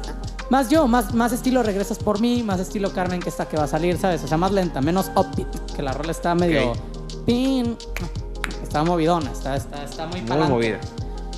más 0.51 0.69
yo, 0.69 0.87
más, 0.87 1.13
más 1.13 1.33
estilo 1.33 1.65
regresas 1.65 1.99
por 1.99 2.21
mí, 2.21 2.45
más 2.45 2.61
estilo 2.61 2.93
Carmen 2.93 3.21
que 3.21 3.31
está 3.31 3.49
que 3.49 3.57
va 3.57 3.65
a 3.65 3.69
salir, 3.69 3.99
¿sabes? 3.99 4.23
O 4.23 4.29
sea, 4.29 4.39
más 4.39 4.53
lenta, 4.53 4.81
menos 4.81 5.11
upbeat, 5.17 5.73
que 5.75 5.83
la 5.83 5.93
rola 5.93 6.13
está 6.13 6.35
medio... 6.35 6.71
Ok. 6.71 6.79
Pin, 7.29 7.77
está 8.63 8.83
movidona, 8.83 9.31
está, 9.31 9.55
está, 9.55 9.85
está 9.85 10.07
muy 10.07 10.23
Muy 10.23 10.49
movida. 10.49 10.81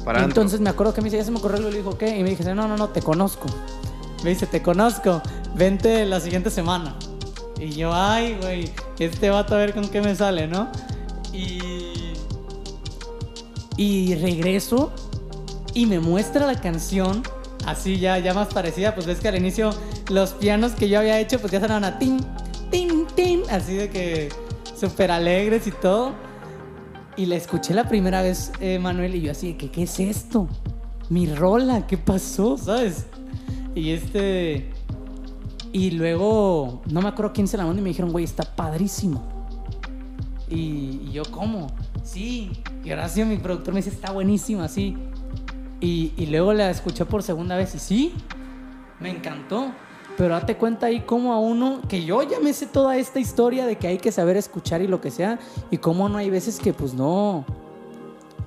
Para 0.05 0.25
entonces 0.25 0.61
me 0.61 0.71
acuerdo 0.71 0.95
que 0.95 1.01
me 1.01 1.07
dice, 1.07 1.19
ya 1.19 1.25
se 1.25 1.31
me 1.31 1.39
ocurrió 1.39 1.59
algo, 1.59 1.69
y 1.69 1.73
le 1.73 1.79
dijo, 1.79 1.99
¿qué? 1.99 2.17
Y 2.17 2.23
me 2.23 2.31
dije, 2.31 2.45
no, 2.55 2.67
no, 2.67 2.77
no, 2.77 2.89
te 2.89 3.03
conozco. 3.03 3.47
Me 4.25 4.31
dice, 4.31 4.47
te 4.47 4.63
conozco, 4.63 5.23
vente 5.55 6.05
la 6.07 6.21
siguiente 6.21 6.51
semana. 6.51 6.97
Y 7.59 7.71
yo, 7.71 7.93
ay, 7.93 8.39
güey, 8.41 8.71
este 8.99 9.31
vato 9.31 9.55
a 9.55 9.59
ver 9.59 9.75
con 9.75 9.89
qué 9.89 10.01
me 10.01 10.15
sale, 10.15 10.47
¿no? 10.47 10.69
Y... 11.33 11.61
Y 13.77 14.15
regreso 14.17 14.93
y 15.73 15.87
me 15.87 16.01
muestra 16.01 16.47
la 16.47 16.61
canción 16.61 17.23
así 17.67 17.99
ya, 17.99 18.19
ya 18.19 18.35
más 18.35 18.49
parecida, 18.49 18.95
pues 18.95 19.07
ves 19.07 19.21
que 19.21 19.29
al 19.29 19.37
inicio 19.37 19.71
los 20.11 20.33
pianos 20.33 20.73
que 20.73 20.89
yo 20.89 20.99
había 20.99 21.19
hecho 21.21 21.39
pues 21.39 21.53
ya 21.53 21.61
sonaban 21.61 21.85
a 21.85 21.99
tin, 21.99 22.19
tin, 22.71 23.07
tin, 23.15 23.43
así 23.51 23.75
de 23.75 23.91
que 23.91 24.29
súper 24.79 25.11
alegres 25.11 25.67
y 25.67 25.73
todo. 25.73 26.13
Y 27.17 27.27
la 27.27 27.37
escuché 27.37 27.75
la 27.75 27.89
primera 27.89 28.23
vez, 28.23 28.53
eh, 28.61 28.79
Manuel, 28.79 29.15
y 29.15 29.23
yo 29.23 29.33
así 29.33 29.55
que, 29.55 29.71
¿qué 29.71 29.83
es 29.83 30.01
esto? 30.01 30.49
Mi 31.09 31.27
rola, 31.27 31.87
¿qué 31.87 31.99
pasó? 31.99 32.57
¿Sabes? 32.57 33.07
Y 33.75 33.91
este... 33.91 34.71
Y 35.73 35.93
luego, 35.93 36.83
no 36.91 37.01
me 37.01 37.09
acuerdo 37.09 37.33
quién 37.33 37.47
se 37.47 37.57
la 37.57 37.65
mandó 37.65 37.81
y 37.81 37.85
me 37.85 37.91
dijeron, 37.91 38.11
güey, 38.11 38.25
está 38.25 38.43
padrísimo. 38.43 39.23
Y, 40.49 41.11
yo, 41.13 41.23
¿cómo? 41.31 41.69
Sí. 42.03 42.51
Y 42.85 43.25
mi 43.25 43.37
productor, 43.37 43.73
me 43.73 43.79
dice, 43.81 43.91
está 43.91 44.11
buenísima, 44.11 44.67
sí. 44.67 44.97
Y, 45.81 46.13
y 46.17 46.27
luego 46.27 46.53
la 46.53 46.71
escuché 46.71 47.05
por 47.05 47.23
segunda 47.23 47.57
vez 47.57 47.75
y 47.75 47.79
sí, 47.79 48.15
me 48.99 49.11
encantó. 49.11 49.73
Pero 50.21 50.35
date 50.35 50.59
cuenta 50.59 50.85
ahí 50.85 51.01
como 51.01 51.33
a 51.33 51.39
uno, 51.39 51.81
que 51.89 52.05
yo 52.05 52.23
ya 52.23 52.41
me 52.41 52.53
sé 52.53 52.67
toda 52.67 52.99
esta 52.99 53.19
historia 53.19 53.65
de 53.65 53.77
que 53.77 53.87
hay 53.87 53.97
que 53.97 54.13
saber 54.13 54.37
escuchar 54.37 54.83
y 54.83 54.87
lo 54.87 55.01
que 55.01 55.11
sea, 55.11 55.39
y 55.71 55.79
cómo 55.79 56.11
no 56.11 56.19
hay 56.19 56.29
veces 56.29 56.61
que 56.61 56.75
pues 56.75 56.93
no, 56.93 57.43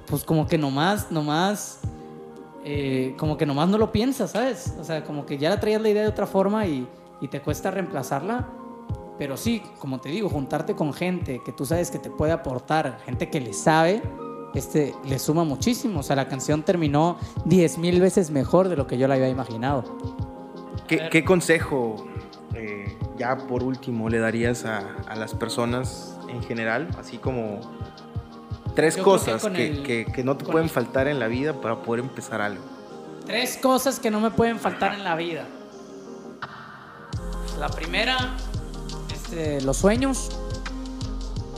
pues 0.05 0.23
como 0.23 0.45
que 0.45 0.59
nomás, 0.59 1.11
nomás, 1.11 1.79
eh, 2.63 3.15
como 3.17 3.37
que 3.37 3.47
nomás 3.47 3.69
no 3.69 3.79
lo 3.79 3.91
piensas, 3.91 4.29
¿sabes? 4.29 4.75
O 4.79 4.83
sea, 4.83 5.03
como 5.03 5.25
que 5.25 5.39
ya 5.39 5.49
la 5.49 5.59
traías 5.59 5.81
la 5.81 5.89
idea 5.89 6.03
de 6.03 6.09
otra 6.09 6.27
forma 6.27 6.67
y, 6.67 6.87
y 7.21 7.27
te 7.27 7.41
cuesta 7.41 7.71
reemplazarla. 7.71 8.47
Pero 9.17 9.35
sí, 9.35 9.63
como 9.79 9.99
te 9.99 10.09
digo, 10.09 10.29
juntarte 10.29 10.75
con 10.75 10.93
gente 10.93 11.41
que 11.43 11.53
tú 11.53 11.65
sabes 11.65 11.89
que 11.89 11.97
te 11.97 12.11
puede 12.11 12.33
aportar, 12.33 12.99
gente 13.03 13.31
que 13.31 13.41
le 13.41 13.51
sabe, 13.53 14.03
este, 14.53 14.93
le 15.05 15.17
suma 15.17 15.43
muchísimo. 15.43 16.01
O 16.01 16.03
sea, 16.03 16.15
la 16.17 16.27
canción 16.27 16.61
terminó 16.61 17.17
10 17.45 17.79
mil 17.79 17.99
veces 17.99 18.29
mejor 18.29 18.69
de 18.69 18.75
lo 18.75 18.85
que 18.85 18.99
yo 18.99 19.07
la 19.07 19.15
había 19.15 19.29
imaginado. 19.29 20.32
¿Qué, 20.87 21.07
qué 21.09 21.23
consejo, 21.23 22.07
eh, 22.55 22.97
ya 23.17 23.37
por 23.37 23.63
último, 23.63 24.09
le 24.09 24.19
darías 24.19 24.65
a, 24.65 24.79
a, 25.07 25.15
las 25.15 25.33
personas 25.33 26.17
en 26.29 26.41
general? 26.43 26.87
Así 26.99 27.17
como 27.17 27.59
tres 28.75 28.95
Yo 28.97 29.03
creo 29.03 29.17
que 29.19 29.31
cosas 29.31 29.51
que, 29.51 29.67
el- 29.67 29.83
que- 29.83 30.05
que 30.05 30.23
no 30.23 30.35
te 30.37 30.45
pueden 30.45 30.65
el- 30.65 30.69
faltar 30.69 31.07
en 31.07 31.19
la 31.19 31.27
vida 31.27 31.53
para 31.61 31.81
poder 31.83 32.03
empezar 32.03 32.41
algo. 32.41 32.63
Tres 33.25 33.57
cosas 33.57 33.99
que 33.99 34.11
no 34.11 34.19
me 34.19 34.31
pueden 34.31 34.59
faltar 34.59 34.93
en 34.93 35.03
la 35.03 35.15
vida. 35.15 35.45
La 37.59 37.69
primera, 37.69 38.17
este, 39.13 39.61
los 39.61 39.77
sueños. 39.77 40.29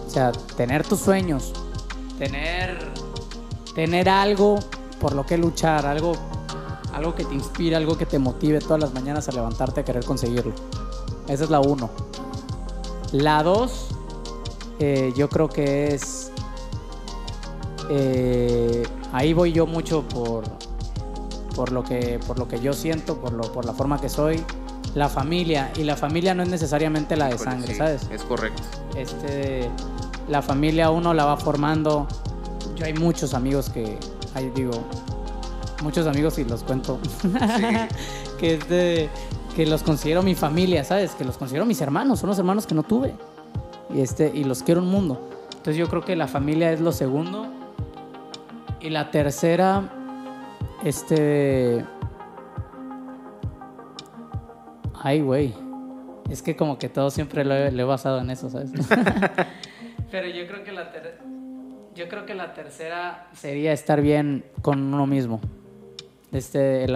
O 0.05 0.09
sea, 0.09 0.31
tener 0.31 0.85
tus 0.85 0.99
sueños. 0.99 1.51
Tener, 2.19 2.77
tener 3.73 4.07
algo 4.09 4.59
por 4.99 5.15
lo 5.15 5.25
que 5.25 5.37
luchar, 5.37 5.85
algo, 5.85 6.13
algo 6.95 7.13
que 7.13 7.25
te 7.25 7.33
inspire, 7.33 7.75
algo 7.75 7.97
que 7.97 8.05
te 8.05 8.17
motive 8.19 8.59
todas 8.59 8.79
las 8.79 8.93
mañanas 8.93 9.27
a 9.27 9.33
levantarte 9.33 9.81
a 9.81 9.85
querer 9.85 10.05
conseguirlo. 10.05 10.53
Esa 11.27 11.43
es 11.43 11.49
la 11.49 11.59
uno. 11.59 11.89
La 13.11 13.43
dos, 13.43 13.87
eh, 14.79 15.13
yo 15.15 15.27
creo 15.29 15.49
que 15.49 15.93
es... 15.93 16.31
eh, 17.89 18.83
ahí 19.11 19.33
voy 19.33 19.51
yo 19.51 19.67
mucho 19.67 20.03
por, 20.03 20.45
por 21.55 21.71
lo 21.71 21.83
que 21.83 22.19
por 22.25 22.39
lo 22.39 22.47
que 22.47 22.59
yo 22.59 22.73
siento, 22.73 23.17
por 23.17 23.33
lo 23.33 23.43
por 23.51 23.65
la 23.65 23.73
forma 23.73 23.99
que 23.99 24.09
soy, 24.09 24.43
la 24.95 25.09
familia 25.09 25.71
y 25.75 25.83
la 25.83 25.95
familia 25.95 26.33
no 26.33 26.43
es 26.43 26.49
necesariamente 26.49 27.15
la 27.15 27.27
de 27.27 27.35
Híjole, 27.35 27.51
sangre, 27.51 27.73
sí, 27.73 27.77
¿sabes? 27.77 28.01
Es 28.09 28.23
correcto. 28.23 28.63
Este 28.95 29.69
la 30.29 30.41
familia 30.41 30.89
uno 30.91 31.13
la 31.13 31.25
va 31.25 31.37
formando. 31.37 32.07
Yo 32.75 32.85
hay 32.85 32.93
muchos 32.93 33.33
amigos 33.33 33.69
que 33.69 33.97
ahí 34.33 34.49
digo 34.55 34.71
muchos 35.83 36.07
amigos 36.07 36.37
y 36.39 36.45
los 36.45 36.63
cuento 36.63 36.99
que 38.39 38.55
este 38.55 39.09
que 39.55 39.65
los 39.65 39.83
considero 39.83 40.21
mi 40.21 40.35
familia, 40.35 40.83
¿sabes? 40.83 41.11
Que 41.11 41.23
los 41.23 41.37
considero 41.37 41.65
mis 41.65 41.79
hermanos, 41.81 42.19
son 42.19 42.29
los 42.29 42.37
hermanos 42.39 42.65
que 42.67 42.75
no 42.75 42.83
tuve. 42.83 43.13
Y 43.93 44.01
este 44.01 44.31
y 44.33 44.43
los 44.43 44.63
quiero 44.63 44.81
un 44.81 44.89
mundo. 44.89 45.29
Entonces 45.49 45.77
yo 45.77 45.87
creo 45.87 46.03
que 46.03 46.15
la 46.15 46.27
familia 46.27 46.71
es 46.71 46.81
lo 46.81 46.91
segundo. 46.91 47.47
Y 48.81 48.89
la 48.89 49.11
tercera 49.11 49.83
este 50.83 51.85
Ay, 55.01 55.21
güey. 55.21 55.53
Es 56.29 56.41
que 56.41 56.55
como 56.55 56.77
que 56.79 56.89
todo 56.89 57.11
siempre 57.11 57.45
lo 57.45 57.53
he, 57.53 57.71
lo 57.71 57.81
he 57.83 57.85
basado 57.85 58.19
en 58.19 58.29
eso, 58.31 58.49
¿sabes? 58.49 58.71
Pero 60.11 60.27
yo 60.27 60.47
creo 60.47 60.63
que 60.63 60.71
la 60.71 60.91
ter- 60.91 61.19
yo 61.93 62.09
creo 62.09 62.25
que 62.25 62.33
la 62.33 62.53
tercera 62.53 63.27
sería 63.33 63.71
estar 63.73 64.01
bien 64.01 64.43
con 64.61 64.81
uno 64.93 65.05
mismo. 65.05 65.39
Este, 66.35 66.83
el, 66.83 66.95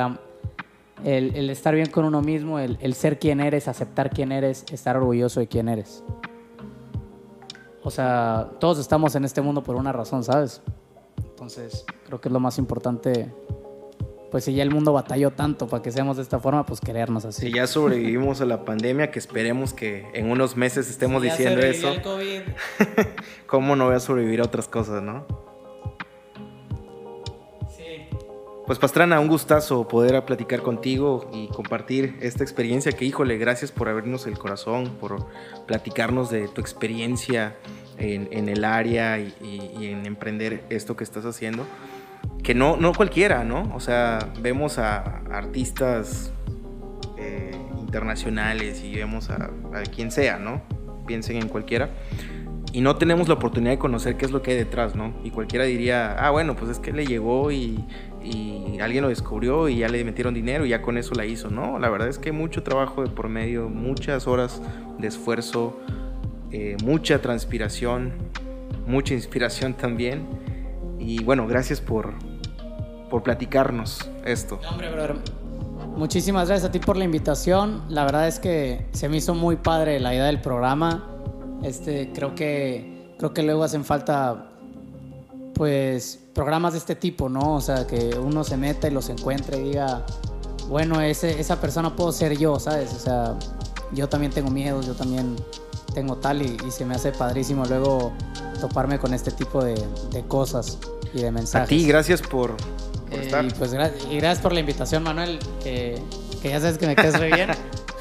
el- 1.06 1.36
el 1.36 1.50
estar 1.50 1.74
bien 1.74 1.90
con 1.90 2.06
uno 2.06 2.22
mismo, 2.22 2.60
el, 2.60 2.78
el 2.82 2.94
ser 2.94 3.20
quien 3.20 3.40
eres, 3.40 3.68
aceptar 3.68 4.10
quién 4.10 4.32
eres, 4.32 4.66
estar 4.72 4.98
orgulloso 4.98 5.40
de 5.40 5.48
quién 5.48 5.70
eres. 5.70 6.04
O 7.84 7.92
sea, 7.92 8.50
todos 8.60 8.78
estamos 8.80 9.16
en 9.16 9.24
este 9.24 9.42
mundo 9.42 9.64
por 9.64 9.76
una 9.76 9.92
razón, 9.94 10.24
¿sabes? 10.24 10.62
Entonces, 11.24 11.86
creo 12.06 12.20
que 12.20 12.28
es 12.28 12.34
lo 12.34 12.40
más 12.42 12.58
importante. 12.58 13.32
Pues 14.30 14.44
si 14.44 14.54
ya 14.54 14.62
el 14.62 14.70
mundo 14.70 14.94
batalló 14.94 15.32
tanto 15.32 15.68
para 15.68 15.82
que 15.82 15.92
seamos 15.92 16.18
de 16.18 16.24
esta 16.24 16.38
forma, 16.40 16.64
pues 16.66 16.80
querernos 16.82 17.26
así. 17.26 17.48
Si 17.48 17.52
ya 17.54 17.66
sobrevivimos 17.66 18.42
a 18.42 18.46
la 18.46 18.64
pandemia, 18.64 19.10
que 19.10 19.18
esperemos 19.18 19.74
que 19.74 20.06
en 20.14 20.30
unos 20.30 20.56
meses 20.56 20.88
estemos 20.90 21.24
Ya 21.24 21.32
diciendo 21.32 21.62
eso, 21.62 21.90
el 21.94 22.02
COVID. 22.04 22.42
¿cómo 23.48 23.76
no 23.76 23.86
voy 23.88 23.96
a 23.96 24.00
sobrevivir 24.00 24.42
a 24.42 24.44
otras 24.44 24.68
cosas, 24.68 25.02
no? 25.02 25.26
Pues 28.70 28.78
Pastrana, 28.78 29.20
un 29.20 29.30
gustazo 29.30 29.88
poder 29.88 30.24
platicar 30.26 30.62
contigo 30.62 31.28
y 31.34 31.48
compartir 31.48 32.20
esta 32.22 32.44
experiencia 32.44 32.92
que, 32.92 33.04
híjole, 33.04 33.40
gracias 33.40 33.72
por 33.72 33.90
abrirnos 33.90 34.28
el 34.28 34.38
corazón, 34.38 34.96
por 35.00 35.26
platicarnos 35.66 36.30
de 36.30 36.48
tu 36.50 36.62
experiencia 36.62 37.56
en, 37.98 38.48
el 38.48 38.64
área 38.64 39.18
y 39.18 39.34
en 39.42 40.06
emprender 40.06 40.66
esto 40.70 40.96
que 40.96 41.04
estás 41.04 41.26
haciendo. 41.26 41.66
Que 42.44 42.54
no, 42.54 42.78
no 42.78 42.94
cualquiera, 42.94 43.44
¿no? 43.44 43.74
O 43.74 43.80
sea, 43.80 44.20
vemos 44.40 44.78
a 44.78 45.24
artistas 45.32 46.32
eh, 47.18 47.58
internacionales 47.80 48.84
y 48.84 48.94
vemos 48.94 49.32
a, 49.32 49.50
a 49.74 49.82
quien 49.82 50.12
sea, 50.12 50.38
¿no? 50.38 50.62
Piensen 51.08 51.38
en 51.38 51.50
cualquiera. 51.50 51.90
Y 52.72 52.82
no 52.82 52.98
tenemos 52.98 53.28
la 53.28 53.34
oportunidad 53.34 53.72
de 53.72 53.80
conocer 53.80 54.16
qué 54.16 54.26
es 54.26 54.32
lo 54.32 54.42
que 54.42 54.52
hay 54.52 54.58
detrás, 54.58 54.96
¿no? 54.96 55.14
Y 55.24 55.32
cualquiera 55.32 55.66
diría, 55.66 56.14
ah, 56.20 56.30
bueno, 56.30 56.56
pues 56.56 56.70
es 56.72 56.80
que 56.80 56.92
le 56.92 57.06
llegó 57.06 57.52
y, 57.52 57.84
y 58.30 58.80
alguien 58.80 59.04
lo 59.04 59.10
descubrió 59.10 59.68
y 59.70 59.78
ya 59.80 59.90
le 59.90 60.04
metieron 60.04 60.34
dinero 60.34 60.66
y 60.66 60.70
ya 60.70 60.82
con 60.82 60.98
eso 60.98 61.14
la 61.16 61.26
hizo. 61.26 61.50
No, 61.50 61.80
la 61.80 61.90
verdad 61.90 62.08
es 62.08 62.18
que 62.18 62.32
mucho 62.32 62.64
trabajo 62.64 63.04
de 63.04 63.10
por 63.10 63.30
medio, 63.30 63.70
muchas 63.70 64.28
horas 64.28 64.62
de 64.98 65.08
esfuerzo, 65.08 65.78
eh, 66.52 66.78
mucha 66.84 67.22
transpiración, 67.22 68.14
mucha 68.88 69.14
inspiración 69.14 69.74
también. 69.74 70.28
Y 71.00 71.24
bueno, 71.24 71.48
gracias 71.48 71.82
por, 71.82 72.14
por 73.10 73.24
platicarnos 73.24 74.10
esto. 74.26 74.60
Hombre, 74.70 74.92
brother. 74.92 75.16
Muchísimas 75.96 76.48
gracias 76.48 76.70
a 76.70 76.72
ti 76.72 76.80
por 76.80 76.98
la 76.98 77.04
invitación. 77.04 77.84
La 77.90 78.06
verdad 78.06 78.28
es 78.28 78.40
que 78.40 78.86
se 78.92 79.10
me 79.10 79.18
hizo 79.18 79.34
muy 79.34 79.58
padre 79.58 80.00
la 80.00 80.14
idea 80.14 80.26
del 80.26 80.40
programa. 80.40 81.06
Este, 81.64 82.12
creo 82.14 82.36
que 82.36 83.00
creo 83.20 83.34
que 83.34 83.44
luego 83.44 83.64
hacen 83.64 83.84
falta 83.84 84.49
pues 85.60 86.18
programas 86.34 86.72
de 86.72 86.80
este 86.80 86.96
tipo, 86.96 87.28
¿no? 87.28 87.56
O 87.56 87.60
sea, 87.62 87.86
que 87.86 88.18
uno 88.18 88.46
se 88.46 88.56
meta 88.56 88.88
y 88.88 88.92
los 88.92 89.10
encuentre 89.10 89.58
y 89.60 89.64
diga, 89.66 90.06
bueno, 90.70 91.02
ese, 91.02 91.38
esa 91.38 91.60
persona 91.60 91.98
puedo 91.98 92.14
ser 92.14 92.38
yo, 92.38 92.58
¿sabes? 92.62 92.94
O 92.94 93.00
sea, 93.00 93.36
yo 93.92 94.08
también 94.08 94.32
tengo 94.32 94.50
miedos, 94.50 94.88
yo 94.88 94.94
también 94.94 95.36
tengo 95.94 96.16
tal 96.16 96.42
y, 96.44 96.56
y 96.66 96.72
se 96.72 96.86
me 96.86 96.96
hace 96.96 97.12
padrísimo 97.12 97.66
luego 97.66 98.14
toparme 98.62 99.00
con 99.00 99.14
este 99.14 99.32
tipo 99.32 99.62
de, 99.62 99.76
de 100.12 100.24
cosas 100.30 100.78
y 101.14 101.20
de 101.20 101.28
A 101.28 101.32
mensajes. 101.34 101.68
ti, 101.68 101.86
gracias 101.86 102.22
por, 102.22 102.56
por 102.56 103.20
Eh, 103.20 103.26
estar. 103.26 103.44
y 103.44 103.50
pues 103.50 103.74
gra- 103.74 103.92
y 104.10 104.16
gracias 104.16 104.40
por 104.42 104.54
la 104.54 104.62
invitación, 104.62 105.04
Manuel, 105.04 105.40
que, 105.62 106.02
que 106.42 106.50
ya 106.52 106.62
sabes 106.62 106.78
que 106.78 106.88
me 106.88 106.96
quedas 106.96 107.20
re 107.20 107.34
bien. 107.34 107.50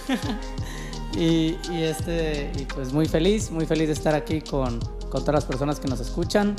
y, 1.17 1.57
y 1.73 1.83
este, 1.83 2.53
y 2.57 2.67
pues 2.67 2.93
muy 2.93 3.07
feliz, 3.07 3.51
muy 3.51 3.67
feliz 3.67 3.89
de 3.89 3.95
estar 3.95 4.15
aquí 4.15 4.43
con, 4.43 4.79
con 5.11 5.23
todas 5.23 5.35
las 5.35 5.45
personas 5.45 5.81
que 5.81 5.89
nos 5.89 5.99
escuchan. 5.99 6.55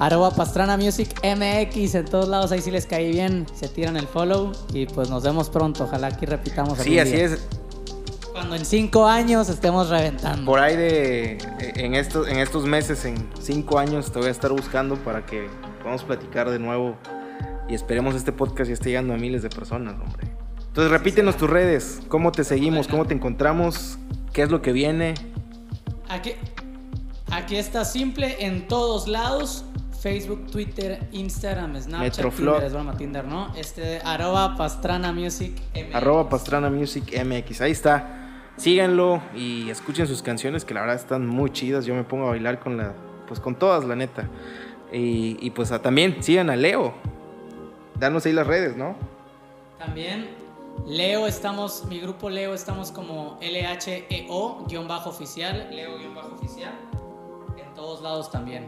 Arroba 0.00 0.30
Pastrana 0.30 0.78
Music 0.78 1.14
MX 1.22 1.94
en 1.94 2.04
todos 2.06 2.26
lados, 2.26 2.50
ahí 2.52 2.62
sí 2.62 2.70
les 2.70 2.86
caí 2.86 3.12
bien, 3.12 3.44
se 3.54 3.68
tiran 3.68 3.98
el 3.98 4.06
follow 4.06 4.50
y 4.72 4.86
pues 4.86 5.10
nos 5.10 5.22
vemos 5.22 5.50
pronto. 5.50 5.84
Ojalá 5.84 6.06
aquí 6.06 6.24
repitamos. 6.24 6.78
Sí, 6.78 6.98
así 6.98 7.12
día. 7.12 7.24
es. 7.26 7.46
Cuando 8.32 8.56
en 8.56 8.64
cinco 8.64 9.06
años 9.06 9.50
estemos 9.50 9.90
reventando. 9.90 10.46
Por 10.46 10.58
ahí 10.58 10.74
de 10.74 11.36
en 11.76 11.94
estos, 11.94 12.26
en 12.28 12.38
estos 12.38 12.64
meses, 12.64 13.04
en 13.04 13.28
cinco 13.42 13.78
años, 13.78 14.10
te 14.10 14.18
voy 14.18 14.28
a 14.28 14.30
estar 14.30 14.50
buscando 14.50 14.96
para 14.96 15.26
que 15.26 15.48
podamos 15.80 16.02
platicar 16.04 16.48
de 16.48 16.58
nuevo 16.58 16.96
y 17.68 17.74
esperemos 17.74 18.14
este 18.14 18.32
podcast 18.32 18.68
ya 18.68 18.74
esté 18.74 18.88
llegando 18.88 19.12
a 19.12 19.18
miles 19.18 19.42
de 19.42 19.50
personas, 19.50 20.00
hombre. 20.00 20.32
Entonces 20.66 20.90
repítenos 20.90 21.36
tus 21.36 21.50
redes, 21.50 22.00
cómo 22.08 22.32
te 22.32 22.44
seguimos, 22.44 22.88
cómo 22.88 23.04
te 23.04 23.12
encontramos, 23.12 23.98
qué 24.32 24.40
es 24.40 24.50
lo 24.50 24.62
que 24.62 24.72
viene. 24.72 25.12
Aquí, 26.08 26.32
aquí 27.30 27.56
está 27.56 27.84
simple 27.84 28.46
en 28.46 28.66
todos 28.66 29.06
lados. 29.06 29.66
Facebook, 30.00 30.46
Twitter, 30.50 31.06
Instagram, 31.12 31.76
Snapchat, 31.80 32.16
Metroflog. 32.18 32.54
Tinder, 32.54 32.66
es 32.66 32.72
broma, 32.72 32.96
Tinder, 32.96 33.24
¿no? 33.26 33.54
Este, 33.54 34.00
arroba 34.04 34.56
Pastrana 34.56 35.12
Music 35.12 35.52
MX. 35.74 35.94
Arroba 35.94 36.28
Pastrana 36.28 36.70
Music 36.70 37.04
MX. 37.24 37.60
Ahí 37.60 37.72
está. 37.72 38.16
Síganlo 38.56 39.22
y 39.34 39.70
escuchen 39.70 40.06
sus 40.06 40.22
canciones 40.22 40.64
que 40.64 40.74
la 40.74 40.80
verdad 40.80 40.96
están 40.96 41.26
muy 41.26 41.50
chidas. 41.50 41.86
Yo 41.86 41.94
me 41.94 42.04
pongo 42.04 42.26
a 42.26 42.30
bailar 42.30 42.58
con 42.60 42.76
la, 42.76 42.92
pues 43.28 43.40
con 43.40 43.54
todas, 43.56 43.84
la 43.84 43.94
neta. 43.96 44.28
Y, 44.92 45.36
y 45.40 45.50
pues 45.50 45.70
a- 45.72 45.80
también 45.82 46.22
sigan 46.22 46.50
a 46.50 46.56
Leo. 46.56 46.94
Danos 47.98 48.24
ahí 48.26 48.32
las 48.32 48.46
redes, 48.46 48.76
¿no? 48.76 48.96
También 49.78 50.28
Leo, 50.86 51.26
estamos, 51.26 51.84
mi 51.86 52.00
grupo 52.00 52.28
Leo, 52.30 52.54
estamos 52.54 52.90
como 52.90 53.38
LHEO-oficial, 53.40 55.68
Leo-oficial, 55.70 56.72
en 57.58 57.74
todos 57.74 58.02
lados 58.02 58.30
también. 58.30 58.66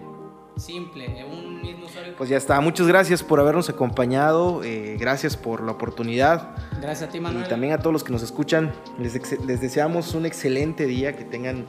Simple, 0.57 1.25
un 1.25 1.63
mismo 1.63 1.87
usuario. 1.87 2.15
Pues 2.17 2.31
ya 2.31 2.37
está. 2.37 2.61
Muchas 2.61 2.87
gracias 2.87 3.23
por 3.23 3.41
habernos 3.41 3.69
acompañado. 3.69 4.63
eh, 4.65 4.97
gracias 4.99 5.37
por 5.37 5.63
la 5.63 5.73
oportunidad. 5.73 6.51
Gracias 6.81 7.09
a 7.09 7.13
ti, 7.13 7.21
Manuel. 7.21 7.47
Y 7.47 7.49
también 7.49 7.73
a 7.73 7.79
todos 7.79 7.93
los 7.93 8.05
que 8.05 8.13
nos 8.13 8.23
escuchan, 8.23 8.73
les, 8.99 9.15
les 9.47 9.61
deseamos 9.61 10.15
un 10.15 10.27
excelente 10.27 10.87
día, 10.87 11.17
que 11.17 11.25
tengan 11.25 11.67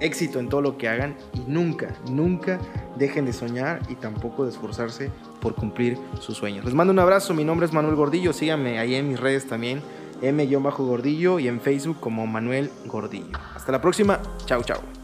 éxito 0.00 0.38
en 0.38 0.48
todo 0.48 0.62
lo 0.62 0.78
que 0.78 0.88
hagan 0.88 1.16
y 1.34 1.40
nunca, 1.50 1.94
nunca 2.10 2.58
dejen 2.96 3.24
de 3.24 3.32
soñar 3.32 3.80
y 3.88 3.94
tampoco 3.94 4.44
de 4.44 4.50
esforzarse 4.50 5.10
por 5.40 5.54
cumplir 5.54 5.98
sus 6.20 6.36
sueños. 6.36 6.64
Les 6.64 6.74
mando 6.74 6.92
un 6.92 6.98
abrazo, 6.98 7.34
mi 7.34 7.44
nombre 7.44 7.66
es 7.66 7.72
Manuel 7.72 7.96
Gordillo, 7.96 8.32
síganme 8.32 8.78
ahí 8.78 8.94
en 8.94 9.08
mis 9.08 9.20
redes 9.20 9.46
también, 9.46 9.82
M-Gordillo 10.22 11.38
y 11.38 11.48
en 11.48 11.60
Facebook 11.60 11.98
como 12.00 12.26
Manuel 12.26 12.70
Gordillo. 12.86 13.38
Hasta 13.54 13.72
la 13.72 13.80
próxima, 13.80 14.20
chao, 14.46 14.62
chao. 14.62 14.97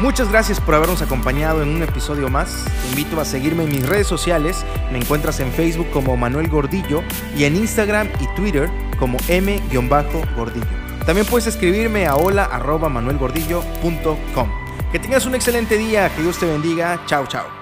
Muchas 0.00 0.30
gracias 0.30 0.60
por 0.60 0.76
habernos 0.76 1.02
acompañado 1.02 1.60
en 1.60 1.70
un 1.70 1.82
episodio 1.82 2.28
más. 2.28 2.66
Te 2.82 2.88
invito 2.90 3.20
a 3.20 3.24
seguirme 3.24 3.64
en 3.64 3.70
mis 3.70 3.88
redes 3.88 4.06
sociales. 4.06 4.64
Me 4.92 4.98
encuentras 4.98 5.40
en 5.40 5.50
Facebook 5.50 5.90
como 5.90 6.16
Manuel 6.16 6.48
Gordillo 6.48 7.02
y 7.36 7.42
en 7.44 7.56
Instagram 7.56 8.06
y 8.20 8.28
Twitter 8.36 8.70
como 9.00 9.18
M-Gordillo. 9.26 10.66
También 11.04 11.26
puedes 11.26 11.48
escribirme 11.48 12.06
a 12.06 12.14
hola@manuelgordillo.com. 12.14 14.48
Que 14.92 15.00
tengas 15.00 15.26
un 15.26 15.34
excelente 15.34 15.76
día, 15.76 16.14
que 16.14 16.22
Dios 16.22 16.38
te 16.38 16.46
bendiga. 16.46 17.00
Chao, 17.06 17.26
chao. 17.26 17.57